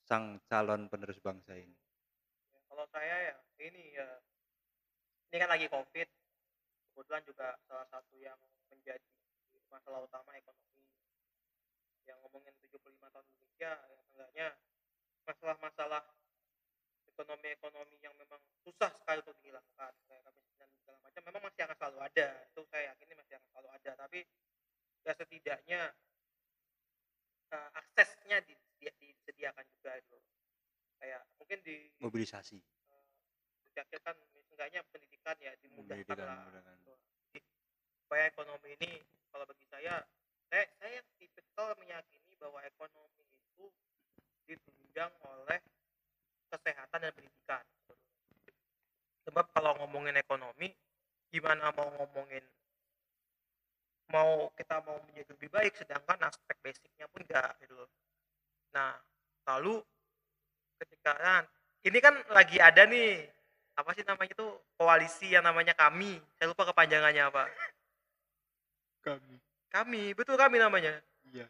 sang 0.04 0.40
calon 0.52 0.92
penerus 0.92 1.20
bangsa 1.24 1.56
ini. 1.56 1.76
Ya, 2.52 2.60
kalau 2.68 2.86
saya 2.92 3.16
ya 3.32 3.36
ini 3.64 3.96
ya 3.96 4.08
ini 5.32 5.38
kan 5.40 5.50
lagi 5.50 5.66
covid 5.72 6.08
kebetulan 6.94 7.24
juga 7.26 7.58
salah 7.66 7.88
satu 7.90 8.14
yang 8.22 8.38
menjadi 8.70 9.02
masalah 9.72 10.06
utama 10.06 10.38
ekonomi 10.38 10.86
yang 12.06 12.20
ngomongin 12.22 12.54
75 12.62 13.10
tahun 13.10 13.26
Indonesia 13.34 13.72
ya 13.74 14.00
enggaknya 14.14 14.48
masalah-masalah 15.26 16.04
ekonomi-ekonomi 17.10 17.98
yang 18.04 18.14
memang 18.20 18.42
susah 18.62 18.94
sekali 18.94 19.26
untuk 19.26 19.38
dihilangkan 19.42 19.94
kayak 20.06 20.22
kemiskinan 20.30 20.70
segala 20.78 20.98
macam 21.02 21.22
memang 21.26 21.42
masih 21.50 21.62
akan 21.66 21.78
selalu 21.82 22.00
ada 22.06 22.28
itu 22.46 22.62
saya 22.70 22.84
yakin 22.94 23.06
ini 23.10 23.16
masih 23.18 23.34
akan 23.40 23.48
selalu 23.50 23.70
ada 23.74 23.92
tapi 24.06 24.20
ya 25.04 25.14
setidaknya 25.18 25.82
eh, 27.54 27.70
aksesnya 27.74 28.38
di- 28.46 28.73
di- 28.84 29.16
disediakan 29.16 29.66
juga 29.80 29.92
itu 29.96 30.18
kayak 31.00 31.22
mungkin 31.40 31.60
di 31.64 31.76
Mobilisasi. 32.04 32.60
Jakil 33.74 34.00
kan 34.06 34.14
seenggaknya 34.34 34.86
pendidikan 34.94 35.34
ya 35.42 35.52
dimudahkan 35.64 36.06
Pendidikan, 36.06 36.30
lah 36.30 36.76
gitu. 36.78 36.94
Supaya 38.06 38.24
ekonomi 38.30 38.70
ini 38.78 39.02
kalau 39.34 39.48
bagi 39.50 39.66
saya 39.72 40.04
saya 40.52 40.66
saya 40.78 41.00
tipikal 41.18 41.74
meyakini 41.82 42.38
bahwa 42.38 42.62
ekonomi 42.62 43.26
itu 43.34 43.66
ditunjang 44.46 45.10
oleh 45.26 45.60
kesehatan 46.54 47.00
dan 47.02 47.12
pendidikan 47.18 47.66
sebab 49.24 49.50
kalau 49.56 49.74
ngomongin 49.82 50.14
ekonomi 50.20 50.70
gimana 51.34 51.74
mau 51.74 51.90
ngomongin 51.98 52.46
mau 54.14 54.52
kita 54.54 54.78
mau 54.86 55.02
menjadi 55.10 55.34
lebih 55.34 55.50
baik 55.50 55.74
sedangkan 55.74 56.30
aspek 56.30 56.54
basicnya 56.62 57.10
pun 57.10 57.26
enggak 57.26 57.58
gitu 57.66 57.74
loh. 57.74 57.90
Nah 58.74 58.98
lalu 59.48 59.80
ketika 60.82 61.14
nah, 61.16 61.42
ini 61.86 61.98
kan 62.02 62.18
lagi 62.34 62.58
ada 62.58 62.84
nih 62.84 63.30
apa 63.74 63.90
sih 63.94 64.04
namanya 64.04 64.34
itu 64.34 64.48
koalisi 64.76 65.28
yang 65.30 65.46
namanya 65.46 65.74
kami 65.74 66.18
saya 66.38 66.50
lupa 66.50 66.70
kepanjangannya 66.70 67.24
apa 67.26 67.44
Kami. 69.02 69.36
kami 69.70 70.04
betul 70.14 70.36
kami 70.36 70.58
namanya 70.58 71.02
Iya, 71.24 71.48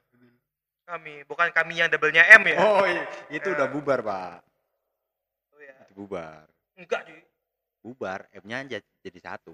kami 0.86 1.28
bukan 1.28 1.52
kami 1.52 1.82
yang 1.82 1.92
double-nya 1.92 2.24
M 2.40 2.44
ya 2.48 2.58
Oh, 2.58 2.86
iya. 2.86 3.04
itu 3.28 3.52
Ya. 3.52 3.56
udah 3.58 3.68
bubar, 3.68 4.00
Pak. 4.00 4.40
Oh, 5.52 5.60
ya. 5.60 5.76
Itu 5.84 5.94
bubar. 5.98 6.46
enggak 6.80 7.02
sih 7.04 7.20
Bubar, 7.84 8.20
M-nya 8.32 8.64
aja 8.64 8.78
jadi 9.04 9.20
satu. 9.20 9.52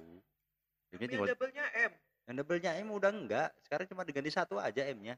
Jadi 0.93 0.93
kami 0.93 1.01
yang 1.01 1.09
tinggal 1.09 1.27
double-nya 1.33 1.65
M 1.89 1.91
yang 2.29 2.35
double-nya 2.37 2.71
M 2.77 2.87
udah 2.93 3.09
enggak. 3.09 3.49
Sekarang 3.65 3.89
cuma 3.89 4.05
diganti 4.05 4.29
satu 4.29 4.61
aja 4.61 4.85
M-nya. 4.85 5.17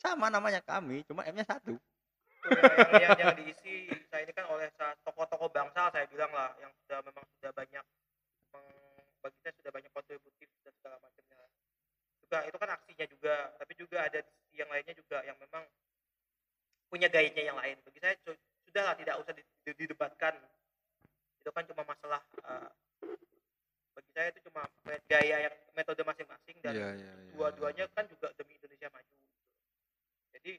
Sama 0.00 0.32
namanya 0.32 0.64
kami, 0.64 1.04
cuma 1.04 1.28
M-nya 1.28 1.44
satu. 1.44 1.76
Tuh, 2.40 2.56
yang, 2.56 3.04
yang, 3.04 3.18
yang 3.20 3.36
diisi 3.36 3.92
saya 4.08 4.24
ini 4.24 4.32
kan 4.32 4.48
oleh 4.48 4.72
tokoh-tokoh 5.04 5.52
bangsa 5.52 5.92
saya 5.92 6.08
bilang 6.08 6.32
lah 6.32 6.56
yang 6.56 6.72
sudah 6.80 7.04
memang 7.04 7.20
sudah 7.36 7.52
banyak 7.52 7.84
bagi 9.20 9.38
saya 9.44 9.52
sudah 9.60 9.68
banyak 9.68 9.92
kontributif 9.92 10.48
dan 10.64 10.72
segala 10.80 10.96
macamnya 11.04 11.36
juga 12.24 12.38
itu 12.48 12.56
kan 12.56 12.70
aksinya 12.72 13.06
juga 13.12 13.34
tapi 13.60 13.72
juga 13.76 13.98
ada 14.08 14.18
di 14.24 14.30
sisi 14.40 14.56
yang 14.56 14.72
lainnya 14.72 14.96
juga 14.96 15.20
yang 15.28 15.36
memang 15.36 15.68
punya 16.88 17.12
gayanya 17.12 17.44
yang 17.44 17.60
lain 17.60 17.76
bagi 17.84 18.00
saya 18.00 18.16
su- 18.24 18.40
sudahlah 18.64 18.96
tidak 18.96 19.20
usah 19.20 19.32
di- 19.36 19.44
di- 19.68 19.76
didebatkan 19.84 20.32
itu 21.44 21.50
kan 21.52 21.64
cuma 21.68 21.84
masalah 21.84 22.24
eh, 22.40 22.68
bagi 23.92 24.10
saya 24.16 24.32
itu 24.32 24.40
cuma 24.48 24.64
gaya 25.12 25.36
yang 25.44 25.54
metode 25.76 26.00
masing-masing 26.08 26.56
dan 26.64 26.72
Iya, 26.72 26.88
iya, 26.96 27.12
iya, 27.20 27.32
dua-duanya 27.36 27.84
iya. 27.84 27.92
kan 27.92 28.08
juga 28.08 28.32
demi 28.40 28.56
Indonesia 28.56 28.88
maju 28.88 29.19
jadi 30.40 30.56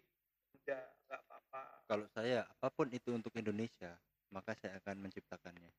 udah 0.61 0.81
nggak 1.09 1.21
apa-apa 1.25 1.61
Kalau 1.89 2.05
saya 2.13 2.45
apa 2.45 2.67
pun 2.69 2.87
itu 2.93 3.09
untuk 3.11 3.33
Indonesia, 3.35 3.97
maka 4.29 4.53
saya 4.55 4.77
akan 4.79 5.09
menciptakannya. 5.09 5.73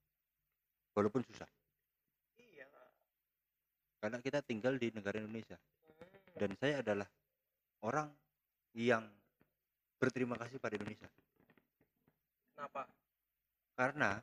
Walaupun 0.93 1.23
susah. 1.25 1.49
iya 2.37 2.67
Karena 3.97 4.19
kita 4.19 4.43
tinggal 4.43 4.75
di 4.77 4.91
negara 4.91 5.23
Indonesia 5.23 5.57
Hmm. 6.33 6.35
dan 6.41 6.51
saya 6.59 6.81
adalah 6.83 7.09
orang 7.85 8.09
yang 8.75 9.05
berterima 10.01 10.35
kasih 10.35 10.59
pada 10.59 10.75
Indonesia. 10.75 11.07
kenapa 12.53 12.89
Karena 13.73 14.19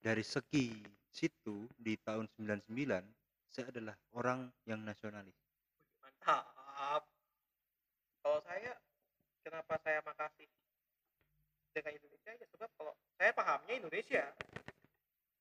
dari 0.00 0.24
segi 0.26 0.82
situ 1.08 1.68
di 1.78 1.94
tahun 1.96 2.26
99 2.34 3.04
saya 3.46 3.68
adalah 3.68 3.94
orang 4.16 4.48
yang 4.64 4.80
nasionalis. 4.80 5.36
mantap 6.00 7.04
kalau 8.22 8.40
saya 8.42 8.72
kenapa 9.52 9.76
saya 9.84 10.00
makasih 10.00 10.48
dengan 11.76 11.92
Indonesia 12.00 12.32
ya 12.40 12.46
sebab 12.56 12.70
kalau 12.80 12.96
saya 13.20 13.36
pahamnya 13.36 13.74
Indonesia 13.84 14.24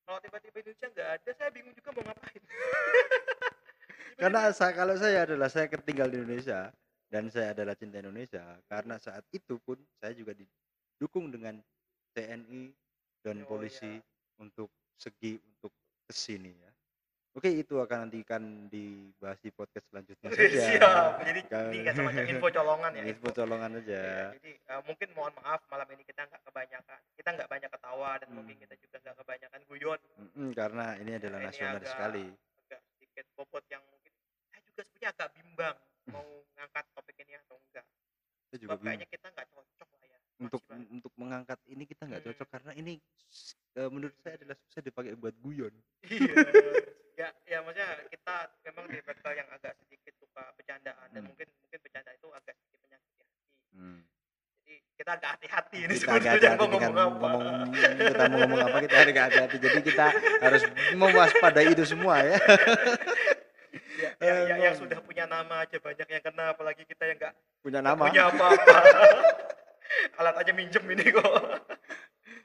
kalau 0.04 0.20
tiba-tiba 0.20 0.60
Indonesia 0.60 0.88
nggak 0.92 1.10
ada 1.16 1.32
saya 1.40 1.50
bingung 1.56 1.72
juga 1.80 1.96
mau 1.96 2.04
ngapain 2.12 2.44
Karena 4.20 4.52
saya 4.52 4.76
kalau 4.76 4.94
saya 5.00 5.24
adalah 5.24 5.48
saya 5.48 5.72
ketinggal 5.72 6.12
di 6.12 6.22
Indonesia 6.22 6.70
dan 7.08 7.32
saya 7.32 7.56
adalah 7.56 7.74
cinta 7.80 8.04
Indonesia 8.04 8.44
karena 8.68 9.00
saat 9.00 9.24
itu 9.32 9.56
pun 9.64 9.80
saya 9.98 10.12
juga 10.12 10.36
didukung 10.36 11.32
dengan 11.32 11.58
TNI 12.12 12.76
dan 13.24 13.42
Oh, 13.42 13.48
polisi 13.48 13.98
iya. 13.98 14.04
untuk 14.44 14.68
segi 15.00 15.40
untuk 15.40 15.72
ke 16.06 16.14
sini 16.14 16.52
ya. 16.52 16.72
Oke 17.32 17.48
itu 17.50 17.80
akan 17.80 17.98
nanti 18.06 18.20
kan 18.22 18.44
dibahas 18.68 19.40
di 19.40 19.50
podcast 19.50 19.88
selanjutnya 19.88 20.28
saja. 20.30 20.62
siap 20.68 21.12
jadi 21.24 21.40
Kan- 21.48 21.72
ini 21.72 21.80
kayak 21.82 21.96
semacam 21.96 22.24
info 22.28 22.48
colongan 22.52 22.92
ya 22.92 23.04
Info 23.12 23.30
colongan 23.32 23.72
aja. 23.74 23.88
Iya, 23.96 24.26
jadi 24.36 24.52
eh, 24.62 24.82
mungkin 24.84 25.08
mohon 25.14 25.34
maaf 25.38 25.62
malam 25.66 25.88
ini 25.90 26.04
kita 26.04 26.22
nggak 26.24 26.44
kebanyakan 26.44 27.00
kita 27.14 27.30
nggak 27.32 27.50
banyak 27.50 27.70
ketawa 27.72 28.10
dan 28.20 28.30
mungkin 28.30 28.52
Hmm. 28.52 28.64
kita 28.68 28.76
juga 28.78 28.96
nggak 29.00 29.16
kebanyakan 29.18 29.62
guyon 29.66 30.00
Mm-mm, 30.18 30.50
karena 30.52 30.86
ini 30.98 31.12
adalah 31.14 31.40
Ini 31.40 31.46
nasionalis 31.48 31.80
agak- 31.82 31.92
sekali. 31.94 32.26
agak 32.60 32.80
sedikit 32.90 33.26
bobot 33.34 33.64
yang 33.66 33.84
mungkin 33.86 34.12
saya 34.46 34.62
juga 34.62 34.82
sebenarnya 34.84 35.10
agak 35.10 35.30
bimbang 35.32 35.78
mau 36.08 36.26
ngangkat 36.52 36.86
topik 36.92 37.16
ini 37.18 37.34
atau 37.38 37.56
enggak 37.62 37.86
Saya 38.44 38.58
juga 38.58 38.68
sebab 38.68 38.80
kayaknya 38.84 39.08
kita 39.08 39.28
nggak 39.30 39.48
cocok 39.50 39.88
lah 39.90 40.04
ya 40.04 40.18
untuk 40.38 40.62
untuk 40.92 41.14
mengangkat 41.16 41.60
ini 41.66 41.84
kita 41.86 42.04
nggak 42.04 42.20
Hmm. 42.20 42.30
cocok 42.30 42.48
karena 42.52 42.72
ini 42.76 42.94
eh, 43.72 43.88
menurut 43.88 44.16
saya 44.20 44.36
adalah 44.36 44.58
susah 44.62 44.82
dipakai 44.82 45.16
buat 45.16 45.32
guyon. 45.38 45.72
iya 46.06 46.36
ya 47.22 47.30
ya 47.46 47.58
maksudnya 47.62 47.90
kita 48.10 48.36
memang 48.66 48.84
di 48.90 48.98
tipikal 48.98 49.34
yang 49.34 49.50
agak 49.52 49.74
sedikit 49.78 50.14
suka 50.18 50.44
bercandaan 50.58 51.08
dan 51.08 51.22
Hmm. 51.22 51.30
mungkin 51.30 51.48
mungkin 51.62 51.80
bercanda 51.80 52.12
itu 52.12 52.28
agak 52.32 52.54
sedikit 52.58 52.80
menyakiti 52.82 53.22
hati 53.22 53.38
Hmm. 53.72 54.00
jadi 54.58 54.74
kita 54.98 55.12
agak 55.14 55.30
hati-hati 55.38 55.78
ini 55.80 55.94
Kita 55.94 56.12
agak 56.12 56.32
hati-hati 56.34 56.42
dengan 56.42 56.58
ngomong 56.58 56.82
apa 56.82 57.28
ngomong 57.30 57.58
kita 58.02 58.24
mau 58.26 58.38
ngomong 58.42 58.60
apa 58.64 58.78
kita 58.82 58.96
agak 58.98 59.24
hati-hati. 59.30 59.56
Jadi 59.60 59.80
kita 59.86 60.06
harus 60.42 60.62
mewaspadai 60.94 61.68
itu 61.70 61.84
semua 61.86 62.16
ya. 62.22 62.38
ya, 64.02 64.10
ya, 64.18 64.34
ya, 64.50 64.56
yang 64.60 64.76
sudah 64.76 65.00
punya 65.00 65.26
nama 65.26 65.62
aja 65.62 65.78
banyak 65.78 66.08
yang 66.08 66.24
kena 66.24 66.46
apalagi 66.52 66.84
kita 66.84 67.04
yang 67.06 67.18
nggak 67.18 67.34
Punya 67.62 67.80
nama. 67.86 68.02
punya 68.02 68.24
apa-apa 68.28 68.78
alat 70.18 70.36
aja 70.42 70.52
minjem 70.52 70.84
ini 70.90 71.06
kok 71.14 71.30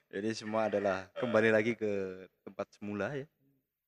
Jadi 0.07 0.29
semua 0.33 0.69
adalah 0.69 1.09
kembali 1.15 1.51
lagi 1.53 1.73
ke 1.73 1.91
tempat 2.41 2.67
semula 2.73 3.13
ya. 3.13 3.27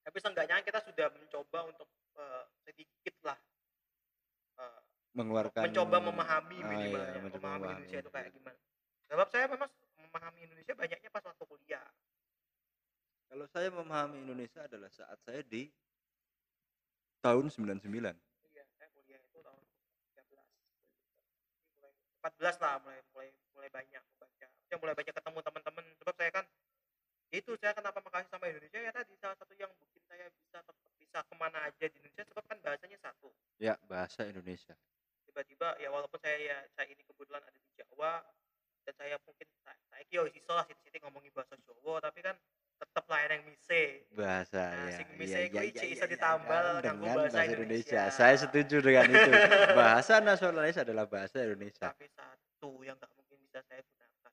Tapi 0.08 0.24
seenggaknya 0.24 0.64
kita 0.64 0.80
sudah 0.88 1.12
mencoba 1.12 1.68
untuk 1.68 1.84
eh, 2.16 2.44
sedikit 2.64 3.14
lah 3.28 3.36
eh, 4.56 4.80
Mengeluarkan 5.12 5.68
mencoba 5.68 5.96
memahami 6.00 6.56
Ah, 6.64 6.68
minimal 6.72 7.00
iya, 7.04 7.12
ya, 7.12 7.20
mencoba 7.20 7.44
memahami 7.44 7.60
memahami. 7.60 7.76
Indonesia 7.84 7.98
itu 8.00 8.10
kayak 8.16 8.30
gimana 8.32 8.58
sebab 9.08 9.26
saya 9.28 9.44
memang 9.52 9.70
memahami 10.00 10.40
Indonesia 10.48 10.72
banyaknya 10.72 11.10
pas 11.12 11.24
waktu 11.28 11.44
kuliah 11.44 11.84
Kalau 13.28 13.44
saya 13.52 13.68
memahami 13.68 14.24
Indonesia 14.24 14.64
adalah 14.64 14.88
saat 14.88 15.20
saya 15.20 15.44
di 15.44 15.68
tahun 17.20 17.52
99. 17.52 17.84
Iya, 18.48 18.64
saya 18.80 18.88
kuliah 18.96 19.20
itu 19.20 19.38
tahun 19.44 19.60
13. 20.16 20.48
Mulai 21.76 21.92
14 22.24 22.64
lah 22.64 22.74
mulai 22.80 23.04
mulai 23.12 23.28
mulai 23.52 23.68
banyak 23.68 24.00
membaca. 24.00 24.46
Saya 24.48 24.76
mulai 24.80 24.94
banyak 24.96 25.12
ketemu 25.12 25.38
teman-teman 25.44 25.84
sebab 26.00 26.14
saya 26.16 26.30
kan 26.32 26.44
itu 27.30 27.52
saya 27.60 27.72
kenapa 27.72 28.00
makasih 28.00 28.30
sama 28.30 28.48
Indonesia 28.48 28.80
ya 28.80 28.90
tadi 28.90 29.12
salah 29.20 29.36
satu 29.36 29.52
yang 29.52 29.68
bikin 29.76 30.00
saya 30.04 30.26
bisa 30.32 30.58
bisa 30.96 31.18
ke 31.20 31.34
mana 31.36 31.58
aja 31.62 31.84
di 31.84 31.94
Indonesia 31.94 32.24
sebab 32.24 32.44
kan 32.44 32.58
bahasanya 32.60 32.98
satu 32.98 33.28
Ya, 33.58 33.74
bahasa 33.84 34.22
Indonesia. 34.24 34.72
tiba-tiba 35.26 35.76
ya 35.76 35.88
walaupun 35.88 36.18
saya 36.18 36.38
ya 36.40 36.56
saya 36.72 36.88
ini 36.88 37.04
kebetulan 37.04 37.44
ada 37.44 37.54
di 37.54 37.70
Jawa 37.76 38.24
dan 38.82 38.94
saya 38.96 39.14
mungkin 39.22 39.46
saya, 39.60 39.76
saya 39.86 40.02
kira 40.08 40.24
iso 40.32 40.50
lah 40.50 40.64
siti 40.80 40.98
ngomongin 40.98 41.30
bahasa 41.30 41.54
Jawa 41.60 42.00
tapi 42.00 42.20
kan 42.22 42.34
tetap 42.78 43.04
lah 43.06 43.20
yang 43.26 43.42
mise 43.44 44.06
Bahasa 44.14 44.62
Nah, 44.70 44.86
ya. 44.88 44.96
sing 44.96 45.08
mise 45.14 45.38
iya, 45.44 45.62
ici 45.62 45.84
iya, 45.84 45.94
iso 45.94 46.04
iya, 46.06 46.12
ditambal 46.14 46.64
nganggo 46.78 46.80
dengan 46.80 46.96
bahasa 47.18 47.26
bahasa 47.28 47.40
Indonesia. 47.44 48.00
Saya 48.08 48.34
setuju 48.38 48.76
dengan 48.78 49.04
itu. 49.10 49.30
Bahasa 49.74 50.14
nasionalis 50.18 50.76
adalah 50.78 51.04
bahasa 51.04 51.36
Indonesia. 51.42 51.90
tapi 51.90 52.06
satu 52.08 52.70
yang 52.82 52.94
nggak 52.96 53.10
mungkin 53.12 53.36
bisa 53.42 53.58
saya 53.62 53.82
gunakan 53.82 54.32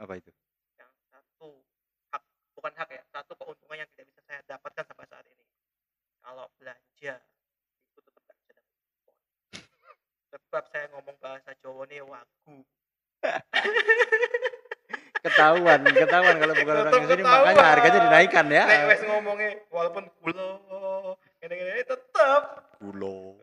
Apa 0.00 0.12
itu? 0.18 0.32
Bukan 2.62 2.78
hak 2.78 2.94
ya 2.94 3.02
satu 3.10 3.34
keuntungan 3.34 3.82
yang 3.82 3.90
tidak 3.90 4.06
bisa 4.06 4.22
saya 4.22 4.38
dapatkan 4.46 4.86
sampai 4.86 5.06
saat 5.10 5.26
ini. 5.26 5.42
Kalau 6.22 6.46
belanja 6.62 7.14
itu 7.90 7.98
tetap 7.98 8.22
nggak 8.22 8.38
bisa 8.38 8.52
dapat 8.54 8.74
diskon 9.50 9.94
sebab 10.30 10.64
saya 10.70 10.86
ngomong 10.94 11.16
bahasa 11.18 11.50
Jawa 11.58 11.82
nih 11.90 12.06
wagu. 12.06 12.58
Ketahuan, 15.22 15.86
ketahuan 15.86 16.34
kalau 16.34 16.54
bukan 16.58 16.74
orang 16.82 16.90
Tetep 16.98 17.10
sini 17.14 17.22
makanya 17.22 17.62
harganya 17.62 18.00
dinaikkan 18.10 18.46
ya. 18.50 18.64
nek 18.66 18.80
wes 18.90 19.02
ngomongnya 19.06 19.50
walaupun 19.70 20.04
kulo 20.18 20.50
ini 21.38 21.54
ini 21.62 21.82
tetap 21.86 22.42
Kulo. 22.82 23.38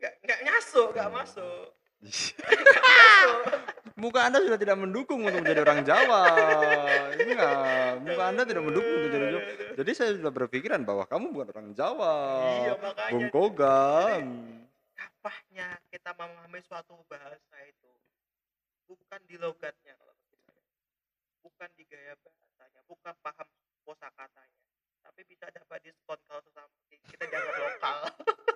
nggak 0.00 0.12
nggak 0.20 0.40
nyasuk 0.44 0.92
nggak 0.92 1.08
masuk 1.08 1.72
Muka 3.94 4.26
Anda 4.26 4.42
sudah 4.42 4.58
tidak 4.58 4.74
mendukung 4.74 5.22
untuk 5.22 5.38
menjadi 5.38 5.62
orang 5.62 5.86
Jawa. 5.86 6.22
Enggak, 7.14 8.02
muka 8.02 8.24
Anda 8.26 8.42
tidak 8.42 8.66
mendukung 8.66 8.90
untuk 8.90 9.06
menjadi 9.06 9.26
Jawa. 9.30 9.42
Jadi 9.78 9.90
saya 9.94 10.10
sudah 10.18 10.32
berpikiran 10.34 10.82
bahwa 10.82 11.06
kamu 11.06 11.30
bukan 11.30 11.48
orang 11.54 11.68
Jawa. 11.78 12.14
iya 12.58 12.74
makanya 12.74 13.12
Bung 13.14 13.54
kapahnya 15.24 15.80
kita 15.88 16.12
memahami 16.20 16.60
suatu 16.68 17.00
bahasa 17.08 17.56
itu 17.64 17.90
bukan 18.84 19.20
di 19.24 19.40
logatnya 19.40 19.96
kalau 19.96 20.12
bukan 21.40 21.70
di 21.80 21.84
gaya 21.88 22.12
bahasanya 22.20 22.80
bukan 22.84 23.16
paham 23.24 23.48
kosakatanya 23.88 24.60
tapi 25.00 25.24
bisa 25.24 25.48
dapat 25.48 25.80
diskon 25.80 26.20
kalau 26.28 26.44
sesama 26.44 26.68
kita 26.92 27.24
dianggap 27.24 27.56
lokal 27.56 27.98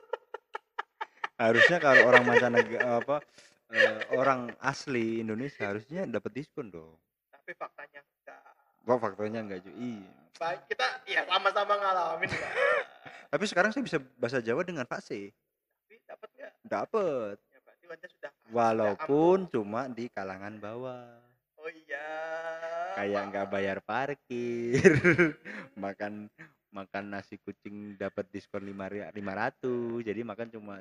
Harusnya 1.38 1.78
kalau 1.78 2.02
orang 2.04 2.26
mancanegara 2.26 2.98
apa 2.98 3.16
eh, 3.70 3.98
orang 4.12 4.50
asli 4.58 5.22
Indonesia 5.22 5.64
harusnya 5.66 6.02
dapat 6.04 6.34
diskon 6.34 6.68
dong. 6.68 6.98
tapi 7.30 7.54
faktanya 7.54 8.00
enggak 8.02 8.42
Wah 8.82 8.98
faktanya 8.98 9.40
enggak 9.40 9.60
juga. 9.62 9.76
Iya. 9.76 10.10
baik 10.34 10.60
kita 10.66 10.86
ya 11.04 11.22
sama-sama 11.24 11.74
ngalamin 11.74 12.28
lah 12.28 12.52
Tapi 13.32 13.44
sekarang 13.44 13.70
saya 13.70 13.82
bisa 13.82 13.98
bahasa 14.16 14.38
Jawa 14.38 14.62
dengan 14.62 14.84
fase. 14.84 15.32
tapi 15.84 16.00
dapat 16.04 16.28
nggak 16.32 16.52
Dapat. 16.64 17.36
ya 17.44 17.58
berarti 17.60 17.84
anda 17.86 18.08
sudah 18.08 18.30
Walaupun 18.48 19.38
cuma 19.48 19.86
di 19.86 20.08
kalangan 20.08 20.56
bawah. 20.56 21.04
oh 21.56 21.68
iya 21.68 22.08
Kayak 22.96 23.22
nggak 23.28 23.46
Pak. 23.46 23.52
bayar 23.52 23.78
parkir. 23.80 24.90
makan 25.78 26.26
makan 26.68 27.04
nasi 27.12 27.40
kucing 27.40 27.96
dapat 27.96 28.28
diskon 28.28 28.64
lima 28.64 28.88
lima 28.90 29.32
ratus. 29.32 30.04
Jadi 30.04 30.20
makan 30.24 30.46
cuma 30.52 30.74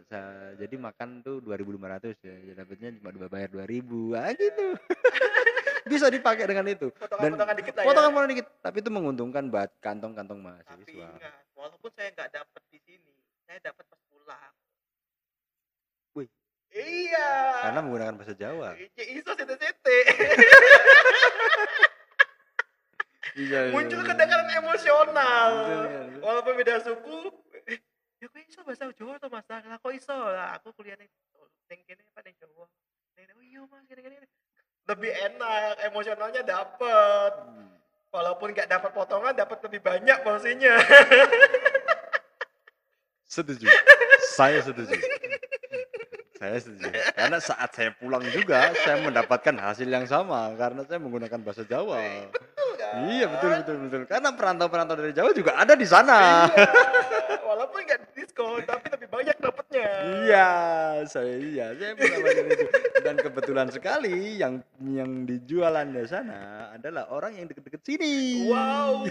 jadi 0.59 0.75
makan 0.75 1.23
tuh 1.23 1.39
dua 1.39 1.55
ribu 1.55 1.75
lima 1.75 1.95
ratus 1.95 2.15
ya. 2.23 2.35
Jadi 2.35 2.53
dapatnya 2.55 2.89
cuma 2.99 3.09
dua 3.15 3.27
bayar 3.31 3.49
dua 3.51 3.65
ribu. 3.65 4.13
Ah 4.15 4.31
gitu. 4.35 4.75
Bisa 5.91 6.11
dipakai 6.11 6.43
dengan 6.43 6.67
itu. 6.67 6.91
Potongan-potongan 6.91 7.55
dikit 7.63 7.73
lah 7.79 7.83
ya. 7.83 7.87
potongan-potongan 7.87 8.31
dikit. 8.35 8.47
Tapi 8.59 8.77
itu 8.83 8.89
menguntungkan 8.91 9.43
buat 9.47 9.71
kantong-kantong 9.79 10.39
tapi 10.43 10.47
mahasiswa 10.51 11.07
ingat 11.15 11.47
walaupun 11.55 11.89
saya 11.95 12.09
nggak 12.13 12.29
dapat 12.35 12.61
di 12.69 12.79
sini 12.83 13.13
saya 13.47 13.59
dapat 13.71 13.85
pas 13.87 14.01
pulang. 14.11 14.53
Wih. 16.19 16.29
iya. 16.75 17.31
Karena 17.63 17.79
menggunakan 17.79 18.15
bahasa 18.19 18.35
Jawa. 18.35 18.75
Iya, 18.75 19.03
iso 19.15 19.31
sete-sete. 19.31 19.97
Iya, 20.03 20.31
iya, 23.37 23.59
Muncul 23.69 24.01
iya. 24.01 24.07
kedekatan 24.09 24.49
emosional. 24.57 25.49
Betul, 25.53 25.69
iya, 25.69 25.99
betul. 26.09 26.21
Walaupun 26.25 26.53
beda 26.57 26.75
suku, 26.81 27.17
eh, 27.69 27.79
ya 28.17 28.27
kok 28.27 28.41
iso 28.41 28.59
bahasa 28.65 28.89
Jawa 28.97 29.13
atau 29.21 29.29
Mas? 29.29 29.45
Lah 29.45 29.77
kok 29.77 29.93
iso? 29.93 30.17
Lah 30.17 30.57
aku 30.57 30.73
kuliah 30.73 30.97
ning 30.97 31.09
ning 31.69 31.79
kene 31.85 32.01
apa 32.09 32.19
ning 32.25 32.35
Jawa. 32.41 32.65
Ning 33.15 33.29
oh 33.37 33.43
iya 33.45 33.61
Mas, 33.69 33.85
gini-gini. 33.85 34.17
Lebih 34.89 35.11
enak, 35.13 35.85
emosionalnya 35.85 36.41
dapet. 36.41 37.33
Hmm. 37.45 37.77
Walaupun 38.09 38.55
nggak 38.55 38.71
dapat 38.71 38.91
potongan, 38.97 39.35
dapat 39.37 39.61
lebih 39.69 39.85
banyak 39.85 40.17
porsinya. 40.25 40.73
setuju 43.37 43.67
saya 44.33 44.59
setuju 44.63 44.95
saya 46.39 46.57
setuju 46.57 46.89
karena 47.13 47.37
saat 47.43 47.69
saya 47.75 47.91
pulang 47.99 48.23
juga 48.33 48.73
saya 48.81 49.03
mendapatkan 49.03 49.55
hasil 49.59 49.85
yang 49.85 50.07
sama 50.07 50.55
karena 50.55 50.81
saya 50.87 50.97
menggunakan 50.97 51.39
bahasa 51.43 51.67
Jawa? 51.67 51.99
Iya 53.05 53.25
betul 53.27 53.51
betul 53.53 53.75
betul 53.85 54.01
karena 54.05 54.29
perantau-perantau 54.31 54.95
dari 54.95 55.13
Jawa 55.13 55.31
juga 55.31 55.53
ada 55.53 55.73
di 55.73 55.85
sana 55.85 56.49
Iya. 56.49 56.65
Walaupun 57.47 57.79
nggak 57.79 58.11
diskon, 58.11 58.59
tapi 58.67 58.91
lebih 58.91 59.07
banyak 59.07 59.37
dapatnya. 59.39 59.87
iya 60.27 60.49
saya 61.07 61.39
iya 61.39 61.71
saya 61.71 61.95
itu 61.95 62.67
dan 62.99 63.15
kebetulan 63.15 63.71
sekali 63.71 64.35
yang 64.35 64.59
yang 64.83 65.23
dijualan 65.23 65.87
di 65.87 66.03
sana 66.03 66.67
adalah 66.75 67.07
orang 67.07 67.39
yang 67.39 67.47
deket-deket 67.47 67.81
sini 67.87 68.43
Wow. 68.51 69.07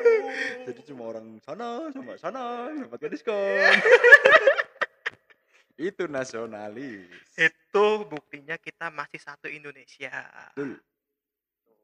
jadi 0.68 0.80
cuma 0.84 1.08
orang 1.08 1.40
sana 1.40 1.88
sama 1.88 2.12
sana 2.20 2.68
dapatkan 2.76 3.08
diskon 3.08 3.72
itu 5.78 6.04
nasionalis 6.04 7.08
Itu 7.34 8.04
buktinya 8.04 8.58
kita 8.58 8.90
masih 8.90 9.22
satu 9.22 9.46
Indonesia. 9.46 10.10
Betul. 10.52 10.82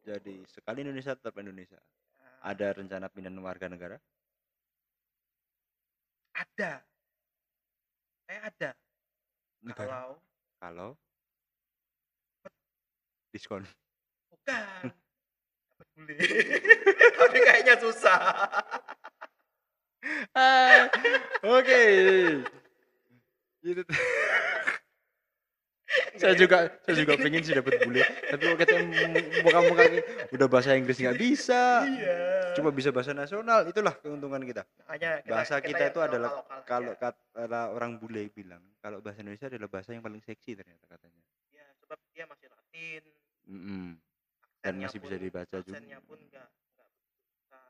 Jadi 0.05 0.44
sekali 0.44 0.84
Indonesia 0.84 1.16
tetap 1.16 1.32
Indonesia. 1.40 1.80
Ada 2.44 2.76
rencana 2.76 3.09
pindah 3.09 3.32
warga 3.40 3.72
negara? 3.72 3.96
Ada. 6.36 6.84
Saya 8.28 8.40
ada. 8.52 8.70
Negara. 9.64 9.88
Kalau 9.88 10.11
Kalau 10.61 10.90
diskon. 13.32 13.64
bukan 14.28 14.92
dapat 15.72 15.86
bule. 15.96 16.14
Tapi 17.24 17.38
kayaknya 17.40 17.74
susah. 17.80 18.20
Ah, 20.36 20.92
Oke. 21.40 21.82
Itu 23.64 23.80
tuh. 23.88 23.96
saya 26.20 26.34
juga 26.34 26.70
saya 26.82 26.95
juga 26.99 27.14
pengen 27.18 27.42
sih 27.42 27.55
dapat 27.55 27.82
bule. 27.82 28.03
Tapi 28.03 28.42
kok 28.42 28.59
kita 28.62 28.74
muka-muka 29.42 29.82
udah 30.34 30.47
bahasa 30.47 30.74
Inggris 30.74 30.99
nggak 30.99 31.18
bisa. 31.18 31.84
Iya. 31.84 32.16
cuma 32.55 32.70
bisa 32.70 32.95
bahasa 32.95 33.11
nasional. 33.11 33.66
Itulah 33.66 33.99
keuntungan 33.99 34.38
kita. 34.47 34.62
Makanya 34.86 35.26
bahasa 35.26 35.59
kita 35.59 35.90
yang 35.90 35.90
itu 35.90 36.01
adalah 36.01 36.30
kalau 36.62 36.95
saja. 36.95 37.12
kata 37.42 37.61
orang 37.74 37.99
bule 37.99 38.30
bilang 38.30 38.62
kalau 38.78 39.03
bahasa 39.03 39.26
Indonesia 39.26 39.51
adalah 39.51 39.66
bahasa 39.66 39.90
yang 39.90 40.07
paling 40.07 40.22
seksi 40.22 40.55
ternyata 40.55 40.86
katanya. 40.86 41.22
Ya, 41.51 41.66
sebab 41.82 41.99
dia 42.14 42.24
masih 42.30 42.47
Latin. 42.51 43.03
Mm-mm. 43.45 44.01
dan 44.64 44.80
aksennya 44.80 44.88
masih 44.88 45.01
pun 45.01 45.05
bisa 45.05 45.16
dibaca 45.20 45.57
juga. 45.61 45.76
pun 46.09 46.16
begitu 46.24 46.40
susah 47.28 47.68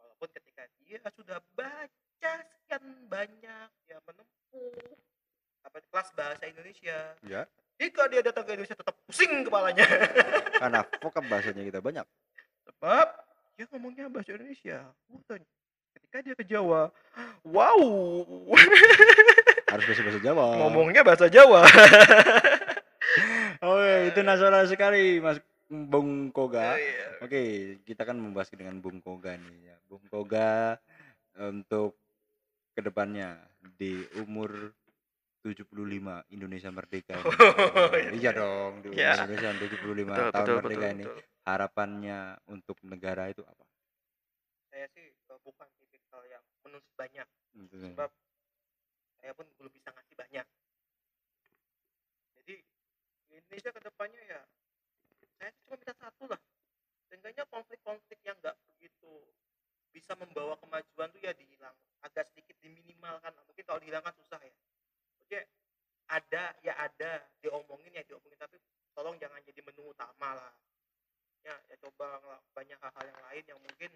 walaupun 0.00 0.28
ketika 0.40 0.62
dia 0.80 1.00
sudah 1.12 1.38
baca 1.52 2.32
sekian 2.48 2.84
banyak 3.12 3.68
dia 3.84 3.98
menempuh 4.08 4.96
apa 5.68 5.84
kelas 5.84 6.08
bahasa 6.16 6.44
Indonesia. 6.48 6.98
Ya. 7.20 7.44
Jika 7.78 8.08
dia 8.10 8.24
datang 8.24 8.42
ke 8.48 8.56
Indonesia 8.56 8.74
tetap 8.74 8.96
pusing 9.04 9.44
kepalanya. 9.44 9.84
Karena 10.64 10.80
vokab 10.98 11.24
bahasanya 11.28 11.62
kita 11.62 11.78
banyak. 11.84 12.06
Sebab 12.66 13.06
dia 13.54 13.66
ngomongnya 13.70 14.08
bahasa 14.08 14.32
Indonesia. 14.34 14.82
Oh, 15.12 15.20
ternyata 15.28 15.56
ketika 15.94 16.18
dia 16.24 16.34
ke 16.34 16.44
Jawa 16.48 16.88
wow. 17.44 17.80
Harus 19.72 19.84
bahasa 19.84 20.02
bahasa 20.02 20.20
Jawa. 20.24 20.44
Ngomongnya 20.56 21.02
bahasa 21.04 21.26
Jawa. 21.28 21.62
Oke 23.60 23.92
itu 24.08 24.20
nasional 24.24 24.64
sekali 24.64 25.20
mas 25.20 25.38
Bung 25.68 26.32
Koga. 26.32 26.80
Iya. 26.80 27.20
Oke, 27.20 27.40
kita 27.84 28.08
kan 28.08 28.16
membahas 28.16 28.48
dengan 28.48 28.80
Bung 28.80 29.04
Koga 29.04 29.36
nih 29.36 29.68
ya. 29.68 29.76
Bung 29.84 30.00
Koga 30.08 30.80
untuk 31.36 32.00
ke 32.72 32.80
depannya 32.80 33.36
di 33.76 34.00
umur 34.16 34.72
75 35.40 35.70
Indonesia 36.28 36.70
merdeka. 36.70 37.14
ini. 37.14 37.24
Oh, 37.24 37.94
iya. 37.94 38.10
iya 38.12 38.30
dong, 38.32 38.72
di 38.82 38.88
Iya. 38.92 39.24
Indonesia 39.24 39.48
75 39.54 39.78
betul, 40.04 40.28
tahun 40.30 40.44
betul, 40.44 40.56
merdeka 40.58 40.80
betul, 40.80 40.94
ini. 40.94 41.04
betul. 41.06 41.18
Harapannya 41.44 42.18
untuk 42.46 42.76
negara 42.84 43.24
itu 43.28 43.42
apa? 43.42 43.64
saya 44.68 44.84
sih 44.94 45.10
eh, 45.10 45.40
bukan 45.42 45.66
tipikal 45.80 46.22
yang 46.24 46.44
menuntut 46.62 46.92
banyak 46.94 47.26
Gitu. 47.50 47.74
sebab 47.82 48.10
saya 49.18 49.32
pun 49.34 49.42
belum 49.58 49.72
bisa 49.74 49.90
ngasih 49.90 50.14
banyak 50.14 50.46
jadi 52.38 52.54
Indonesia 53.32 53.70
ke 53.74 53.80
depannya 53.82 54.22
ya 54.22 54.40
saya 55.34 55.50
cuma 55.64 55.74
minta 55.74 55.94
satu 55.98 56.30
lah 56.30 56.38
seenggaknya 57.10 57.42
konflik-konflik 57.50 58.22
yang 58.22 58.38
nggak 58.38 58.54
begitu 58.70 59.26
bisa 59.90 60.14
membawa 60.14 60.54
kemajuan 60.62 61.10
tuh 61.10 61.20
ya 61.24 61.34
dihilang 61.34 61.74
agak 62.04 62.30
sedikit 62.30 62.54
diminimalkan 62.62 63.34
mungkin 63.42 63.64
kalau 63.66 63.80
dihilangkan 63.82 64.14
susah 64.14 64.38
ya 64.38 64.54
Maksudnya 65.28 65.44
ada 66.08 66.44
ya 66.64 66.72
ada 66.80 67.20
diomongin 67.44 67.92
ya 67.92 68.00
diomongin 68.08 68.40
tapi 68.40 68.56
tolong 68.96 69.12
jangan 69.20 69.44
jadi 69.44 69.60
menu 69.60 69.92
utama 69.92 70.40
lah. 70.40 70.56
Ya, 71.44 71.52
ya 71.68 71.76
coba 71.84 72.16
banyak 72.56 72.80
hal-hal 72.80 73.04
yang 73.12 73.20
lain 73.28 73.44
yang 73.44 73.60
mungkin 73.60 73.92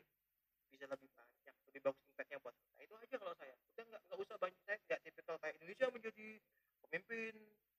bisa 0.68 0.85
lebih 0.93 1.09
banyak 1.16 1.57
lebih 1.72 1.80
bagus 1.89 2.05
impactnya 2.12 2.37
buat 2.45 2.53
kita. 2.53 2.85
Itu 2.85 2.95
aja 3.01 3.16
kalau 3.16 3.33
saya. 3.41 3.57
Udah 3.72 3.85
nggak 3.89 4.03
nggak 4.12 4.18
usah 4.28 4.37
banyak 4.37 4.61
saya 4.68 4.76
nggak 4.85 5.01
tipikal 5.09 5.37
kayak 5.41 5.55
Indonesia 5.57 5.87
menjadi 5.89 6.28
pemimpin 6.85 7.33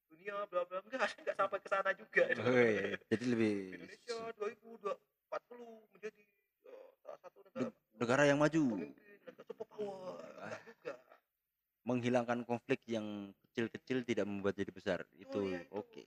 dunia 0.10 0.36
bla 0.50 0.62
bla 0.66 0.78
enggak 0.82 1.14
nggak 1.14 1.36
sampai 1.38 1.60
ke 1.62 1.70
sana 1.70 1.92
juga. 1.94 2.24
Oke, 2.34 2.70
jadi 3.14 3.26
lebih 3.30 3.54
Indonesia 3.78 4.18
2040 4.42 5.94
menjadi 5.94 6.24
eh, 6.66 6.90
salah 7.06 7.20
satu 7.22 7.38
negara 7.46 7.70
ne- 7.70 7.78
negara 8.02 8.24
yang 8.26 8.42
maju, 8.42 8.82
pemimpin 8.82 9.18
negara 9.30 9.46
super 9.46 9.66
power 9.70 10.18
enggak 10.42 10.62
juga 10.66 10.94
menghilangkan 11.84 12.48
konflik 12.48 12.80
yang 12.88 13.32
kecil-kecil 13.48 14.08
tidak 14.08 14.26
membuat 14.28 14.56
jadi 14.56 14.72
besar. 14.72 15.00
Itu 15.20 15.44
iya, 15.48 15.68
itu. 15.68 15.76
oke. 15.76 16.04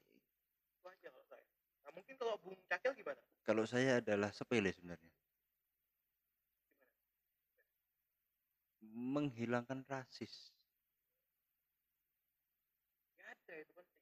aja 0.86 1.08
kalau 1.12 1.24
saya 1.28 1.44
nah 1.84 1.90
mungkin 1.92 2.14
kalau 2.16 2.34
Bung 2.40 2.56
Cakil 2.66 2.92
gimana 2.96 3.20
Kalau 3.46 3.62
saya 3.68 4.02
adalah 4.02 4.30
sepele 4.34 4.72
sebenarnya. 4.74 5.12
Menghilangkan 8.96 9.84
rasis. 9.86 10.50
ada 13.20 13.54
itu 13.60 13.72
penting 13.76 14.00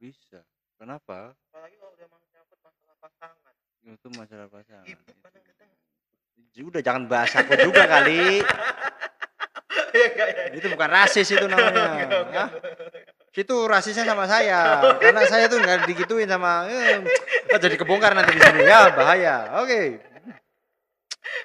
Bisa. 0.00 0.40
Kenapa? 0.76 1.36
apalagi 1.52 1.76
kalau 1.78 1.92
udah 1.94 2.08
menyangkut 2.10 2.58
masalah 2.64 2.96
pasangan 3.00 3.54
Itu 3.86 4.08
masalah 4.16 4.46
pasangan. 4.48 4.86
ibu 4.88 5.02
kadang-kadang 5.22 5.70
Udah 6.56 6.80
jangan 6.80 7.04
bahas 7.04 7.32
aku 7.36 7.52
juga 7.60 7.84
kali. 7.84 8.40
Itu 10.56 10.66
bukan 10.72 10.88
rasis 10.88 11.28
itu 11.30 11.46
namanya. 11.46 11.84
Enggak, 12.06 12.22
enggak. 12.30 12.48
Hah? 12.48 12.48
Itu 13.36 13.68
rasisnya 13.68 14.08
sama 14.08 14.24
saya. 14.24 14.80
Karena 14.96 15.22
saya 15.28 15.44
tuh 15.46 15.60
nggak 15.60 15.84
digituin 15.84 16.24
sama 16.24 16.64
eh, 16.72 17.04
jadi 17.60 17.76
kebongkar 17.76 18.16
nanti 18.16 18.32
di 18.32 18.40
sini. 18.40 18.64
Ya, 18.64 18.88
bahaya. 18.92 19.60
Oke. 19.60 20.00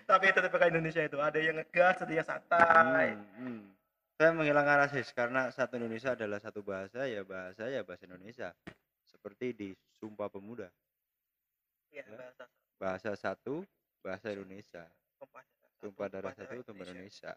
tapi 0.05 0.27
itu 0.27 0.39
tipikal 0.43 0.67
Indonesia 0.67 1.01
itu 1.01 1.17
ada 1.23 1.39
yang 1.39 1.55
ngegas 1.55 2.03
ada 2.03 2.11
yang 2.11 2.27
santai 2.27 3.15
Hmm, 3.15 3.39
hmm. 3.39 3.59
Saya 4.15 4.29
menghilangkan 4.35 4.77
rasis 4.85 5.07
karena 5.15 5.49
satu 5.49 5.79
Indonesia 5.79 6.13
adalah 6.13 6.37
satu 6.37 6.61
bahasa 6.61 7.07
ya 7.07 7.25
bahasa 7.25 7.65
ya 7.67 7.81
bahasa 7.81 8.05
Indonesia. 8.05 8.51
Seperti 9.07 9.47
di 9.51 9.69
Sumpah 9.97 10.29
Pemuda. 10.29 10.67
Iya, 11.91 12.03
Ya. 12.03 12.15
bahasa 12.15 12.43
Bahasa 12.77 13.11
satu 13.17 13.65
bahasa 13.99 14.31
Indonesia. 14.31 14.83
tumpah 15.81 16.07
darah 16.07 16.33
satu, 16.37 16.61
satu 16.61 16.61
tumpah 16.71 16.85
Indonesia. 16.85 17.31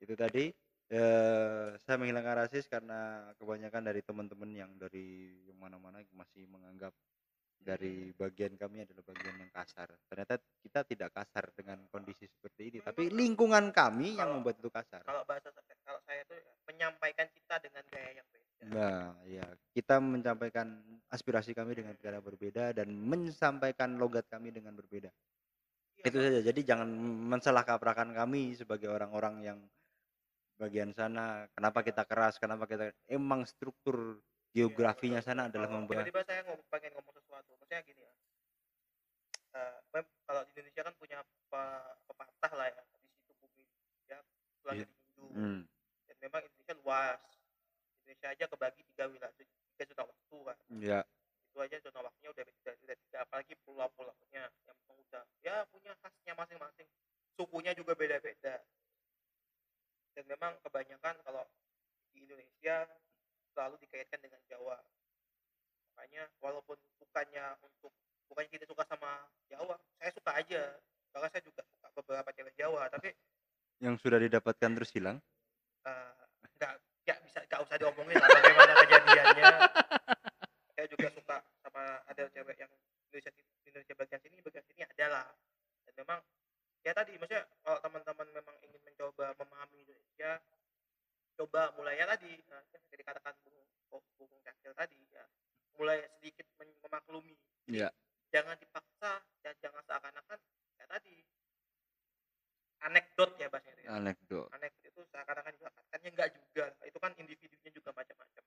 Itu 0.00 0.16
tadi 0.16 0.50
eh, 0.90 1.66
saya 1.78 1.96
menghilangkan 2.00 2.48
rasis 2.48 2.66
karena 2.66 3.30
kebanyakan 3.38 3.82
dari 3.86 4.00
teman-teman 4.02 4.50
yang 4.50 4.70
dari 4.80 5.44
yang 5.46 5.58
mana-mana 5.60 6.02
masih 6.16 6.48
menganggap 6.50 6.90
dari 7.60 8.10
bagian 8.16 8.56
kami 8.56 8.88
adalah 8.88 9.04
bagian 9.04 9.36
yang 9.36 9.52
kasar. 9.52 9.92
Ternyata 10.08 10.40
kita 10.64 10.80
tidak 10.88 11.10
kasar 11.12 11.52
dengan 11.52 11.84
kondisi 11.92 12.24
seperti 12.24 12.72
ini, 12.72 12.78
tapi 12.80 13.12
lingkungan 13.12 13.68
kami 13.70 14.16
yang 14.16 14.32
Kalau- 14.32 14.40
membuat 14.40 14.56
itu 14.58 14.70
kasar. 14.72 15.04
Kalau 15.04 15.22
bahasa 15.28 15.52
kalau 15.84 16.00
saya 16.08 16.24
itu 16.24 16.36
menyampaikan 16.64 17.28
kita 17.28 17.54
dengan 17.60 17.84
gaya 17.92 18.10
yang 18.16 18.26
beda. 18.32 18.48
Nah, 18.60 19.16
ya, 19.24 19.46
kita 19.72 19.96
menyampaikan 20.00 20.80
aspirasi 21.08 21.52
kami 21.52 21.76
dengan 21.76 21.96
cara 22.00 22.20
berbeda 22.20 22.76
dan 22.76 22.88
menyampaikan 22.92 23.96
logat 23.96 24.28
kami 24.28 24.52
dengan 24.52 24.76
berbeda. 24.76 25.08
Iya, 26.00 26.04
Itu 26.08 26.18
saja. 26.20 26.40
Jadi 26.40 26.60
jangan 26.64 26.88
mensalah 27.28 27.64
kaprakan 27.64 28.12
kami 28.16 28.56
sebagai 28.56 28.88
orang-orang 28.88 29.34
yang 29.44 29.58
bagian 30.60 30.92
sana. 30.92 31.48
Kenapa 31.56 31.80
kita 31.80 32.04
keras? 32.04 32.36
Kenapa 32.36 32.68
kita 32.68 32.92
emang 33.08 33.48
struktur 33.48 34.20
geografinya 34.52 35.24
sana 35.24 35.48
adalah 35.48 35.72
membuat 35.72 36.04
tiba-tiba 36.04 36.26
saya 36.26 36.42
ngomong 36.44 36.66
pengen 36.68 36.90
ngomong 36.98 37.14
sesuatu 37.16 37.50
maksudnya 37.56 37.80
gini 37.86 38.02
ya. 38.04 38.12
Mem- 39.94 40.14
kalau 40.26 40.42
di 40.46 40.50
Indonesia 40.54 40.82
kan 40.86 40.94
punya 40.98 41.18
pe- 41.50 41.94
pepatah 42.06 42.52
lah 42.54 42.66
ya 42.70 42.82
di 43.02 43.08
situ 43.10 43.32
bumi 43.40 43.64
ya 44.06 44.18
Iya. 44.18 44.22
dari 44.62 44.84
Hindu 44.86 45.24
Hmm, 45.34 45.60
dan 46.06 46.16
memang 46.20 46.42
Indonesia 46.44 46.74
luas. 46.82 47.20
Indonesia 48.04 48.28
aja 48.30 48.44
kebagi 48.50 48.82
tiga 48.94 49.04
wilayah 49.06 49.34
tiga 49.38 49.84
zona 49.86 50.02
waktu 50.06 50.38
kan. 50.44 50.58
Ya, 50.82 51.00
itu 51.50 51.58
aja 51.62 51.76
zona 51.82 51.98
waktunya 52.04 52.30
udah 52.30 52.44
beda 52.46 52.70
udah 52.74 52.96
tiga 53.06 53.16
apalagi 53.22 53.54
pulau-pulaunya 53.66 54.42
yang 54.46 54.78
udah 55.06 55.22
ya 55.42 55.66
punya 55.70 55.92
khasnya 55.98 56.34
masing-masing. 56.38 56.86
Sukunya 57.38 57.72
juga 57.74 57.94
beda-beda 57.98 58.60
dan 60.12 60.24
memang 60.26 60.52
kebanyakan 60.60 61.14
kalau 61.22 61.44
di 62.10 62.26
Indonesia 62.26 62.86
selalu 63.52 63.76
dikaitkan 63.82 64.20
dengan 64.20 64.40
Jawa. 64.46 64.78
Makanya 65.94 66.30
walaupun 66.38 66.78
bukannya 66.98 67.44
untuk 67.62 67.92
bukannya 68.26 68.50
kita 68.50 68.66
suka 68.66 68.84
sama 68.86 69.26
Jawa 69.46 69.76
saya 69.98 70.10
suka 70.14 70.30
aja. 70.34 70.62
Bahkan 71.10 71.28
saya 71.30 71.42
juga 71.42 71.62
suka 71.66 71.88
beberapa 71.94 72.30
cewek 72.30 72.54
Jawa 72.54 72.86
tapi 72.88 73.10
yang 73.80 73.96
sudah 73.96 74.20
didapatkan 74.20 74.70
terus 74.76 74.92
hilang. 74.92 75.16
eh, 75.88 76.12
nggak 76.60 76.72
nggak 77.08 77.18
bisa 77.24 77.38
nggak 77.48 77.60
usah 77.64 77.76
diomongin 77.80 78.16
lah 78.20 78.28
bagaimana 78.28 78.72
kejadiannya. 78.84 79.44
Saya 80.76 80.86
juga 80.88 81.08
suka 81.12 81.36
sama 81.60 82.00
ada 82.04 82.24
cewek 82.28 82.56
yang 82.56 82.72
Indonesia 83.08 83.32
Indonesia 83.64 83.94
bagian 83.96 84.20
sini 84.20 84.36
bagian 84.40 84.64
sini 84.68 84.80
ada 84.84 85.06
lah 85.08 85.26
dan 85.88 85.92
memang 86.00 86.18
ya 86.80 86.92
tadi 86.96 87.12
maksudnya 87.16 87.44
kalau 87.60 87.78
teman-teman 87.84 88.28
memang 88.32 88.56
ingin 88.64 88.80
mencoba 88.80 89.36
memahami 89.36 89.76
Indonesia 89.84 90.40
coba 91.36 91.72
mulainya 91.76 92.08
tadi 92.08 92.40
nah, 92.48 92.60
yang 92.72 92.82
dikatakan 92.88 93.34
Bung 93.44 93.56
Bung 93.88 94.04
Bung 94.16 94.32
Cakil 94.40 94.72
tadi 94.72 95.00
ya 95.12 95.24
mulai 95.76 96.04
sedikit 96.20 96.44
men- 96.56 96.76
memaklumi 96.84 97.36
Ya, 97.70 97.86
jangan 98.34 98.56
dipaksa 98.58 99.22
dan 99.44 99.54
jangan 99.60 99.84
seakan-akan 99.86 100.38
ya 100.74 100.84
tadi 100.88 101.22
anekdot 102.80 103.36
ya 103.36 103.46
bahasanya 103.52 103.76
itu 103.76 103.84
ya 103.84 103.90
anekdot. 103.94 104.48
anekdot 104.56 104.88
itu 104.88 105.00
seakan-akan 105.12 105.52
juga 105.54 105.70
kan 105.76 105.98
ya 106.00 106.08
enggak 106.10 106.28
juga 106.34 106.64
itu 106.88 106.98
kan 106.98 107.12
individunya 107.20 107.70
juga 107.70 107.90
macam-macam 107.92 108.44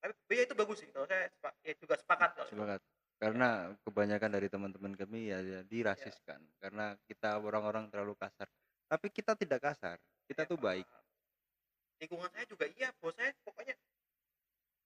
tapi 0.00 0.32
ya 0.32 0.42
itu 0.46 0.54
bagus 0.56 0.78
sih 0.80 0.88
kalau 0.88 1.04
saya 1.04 1.28
sepa- 1.28 1.56
ya 1.60 1.72
juga 1.76 1.94
sepakat 2.00 2.30
kalau 2.32 2.48
itu. 2.48 2.56
Sepakat. 2.56 2.80
Karena 3.20 3.48
kebanyakan 3.84 4.30
dari 4.32 4.48
teman-teman 4.48 4.92
kami 4.96 5.28
ya, 5.90 5.96
ya 5.96 5.98
dirasiskan 6.00 6.40
karena 6.56 6.86
kita 7.04 7.30
orang-orang 7.36 7.88
terlalu 7.88 8.14
kasar. 8.14 8.46
Tapi 8.86 9.06
kita 9.08 9.32
tidak 9.34 9.60
kasar. 9.60 9.96
Kita 10.24 10.42
Ya, 10.42 10.48
tuh 10.48 10.58
baik. 10.58 10.86
lingkungan 11.96 12.30
saya 12.30 12.46
juga 12.46 12.64
iya 12.70 12.88
bos 12.96 13.12
saya 13.12 13.28
pokoknya 13.40 13.76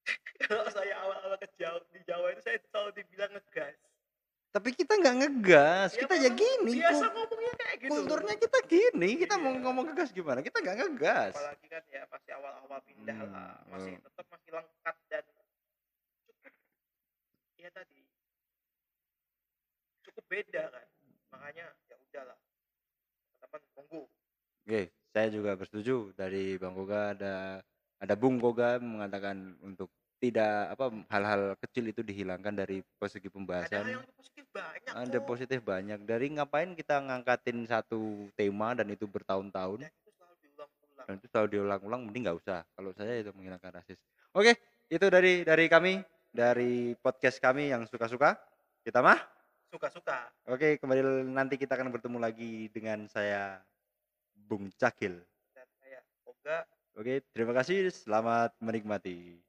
kalau 0.43 0.67
saya 0.67 0.93
awal-awal 0.99 1.37
ke 1.37 1.47
Jawa 1.55 1.79
di 1.89 1.99
Jawa 2.03 2.27
itu 2.29 2.41
saya 2.41 2.57
selalu 2.61 2.91
dibilang 2.93 3.31
ngegas 3.31 3.77
Tapi 4.51 4.69
kita 4.71 4.95
nggak 4.95 5.15
ngegas. 5.17 5.89
Ya, 5.91 5.99
kita 6.01 6.15
ya 6.17 6.29
gini. 6.31 6.79
biasa 6.79 7.05
ngomongnya 7.11 7.53
kayak 7.55 7.75
gitu 7.77 7.91
kulturnya 7.91 8.35
kita 8.35 8.59
gini. 8.63 9.09
Kita 9.17 9.35
mau 9.35 9.51
Iya. 9.51 9.61
ngomong 9.61 9.83
ngegas 9.85 10.09
gimana? 10.11 10.39
Kita 10.39 10.57
nggak 10.59 10.77
ngegas. 10.77 11.33
apalagi 11.33 11.65
kan 11.67 11.83
ya 11.87 12.01
pasti 12.05 12.29
awal-awal 12.31 12.79
pindah 12.81 13.15
Hmm, 13.15 13.31
lah 13.31 13.51
masih 13.67 13.91
oh. 13.91 13.99
tetap 14.01 14.25
masih 14.27 14.49
lengkap 14.51 14.95
dan 15.05 15.23
cukup 16.23 16.53
ya 17.57 17.69
tadi 17.69 18.01
cukup 20.03 20.25
beda 20.25 20.63
kan 20.69 20.87
makanya 21.29 21.65
ya 21.85 21.95
udahlah 22.01 22.39
teman 23.39 23.61
monggo 23.73 24.03
Oke, 24.65 24.81
saya 25.11 25.29
juga 25.29 25.53
bersetuju 25.53 26.15
dari 26.15 26.57
Bang 26.57 26.64
Goga 26.75 27.15
ada 27.15 27.63
ada 28.03 28.13
Bung 28.19 28.37
Goga 28.37 28.75
mengatakan 28.83 29.55
untuk 29.63 29.87
tidak 30.19 30.73
apa 30.73 30.85
hal-hal 31.11 31.41
kecil 31.59 31.91
itu 31.91 32.01
dihilangkan 32.01 32.55
dari 32.55 32.81
segi 33.07 33.29
ada 33.29 33.35
pembahasan. 33.35 33.83
hal 33.83 33.93
yang 33.99 34.05
positif 34.15 34.45
banyak 34.49 34.91
Ada 34.95 35.17
kok 35.19 35.25
positif 35.27 35.59
banyak. 35.61 35.99
Dari 36.07 36.27
ngapain 36.33 36.71
kita 36.73 36.95
ngangkatin 37.03 37.67
satu 37.67 38.31
tema 38.33 38.73
dan 38.73 38.87
itu 38.89 39.05
bertahun-tahun 39.05 39.85
dan 39.85 39.91
itu 39.91 40.11
selalu 40.15 40.35
diulang-ulang 40.41 41.05
dan 41.05 41.13
itu 41.19 41.27
selalu 41.29 41.47
diulang-ulang 41.51 42.01
mending 42.07 42.23
nggak 42.25 42.39
usah. 42.41 42.59
Kalau 42.73 42.91
saya 42.95 43.13
itu 43.19 43.31
menghilangkan 43.35 43.71
rasis. 43.79 43.99
Oke, 44.31 44.55
itu 44.87 45.05
dari 45.11 45.43
dari 45.43 45.65
kami 45.67 45.99
dari 46.31 46.95
podcast 46.99 47.37
kami 47.39 47.71
yang 47.71 47.83
suka-suka. 47.87 48.39
Kita 48.83 49.01
mah. 49.01 49.19
suka-suka 49.65 50.31
Oke, 50.47 50.79
kembali 50.79 51.27
nanti 51.35 51.59
kita 51.59 51.75
akan 51.75 51.91
bertemu 51.91 52.17
lagi 52.21 52.71
dengan 52.71 53.11
saya 53.11 53.59
Bung 54.31 54.71
Cakil. 54.71 55.19
Oke, 56.95 57.23
terima 57.35 57.53
kasih. 57.55 57.91
Selamat 57.91 58.55
menikmati. 58.63 59.44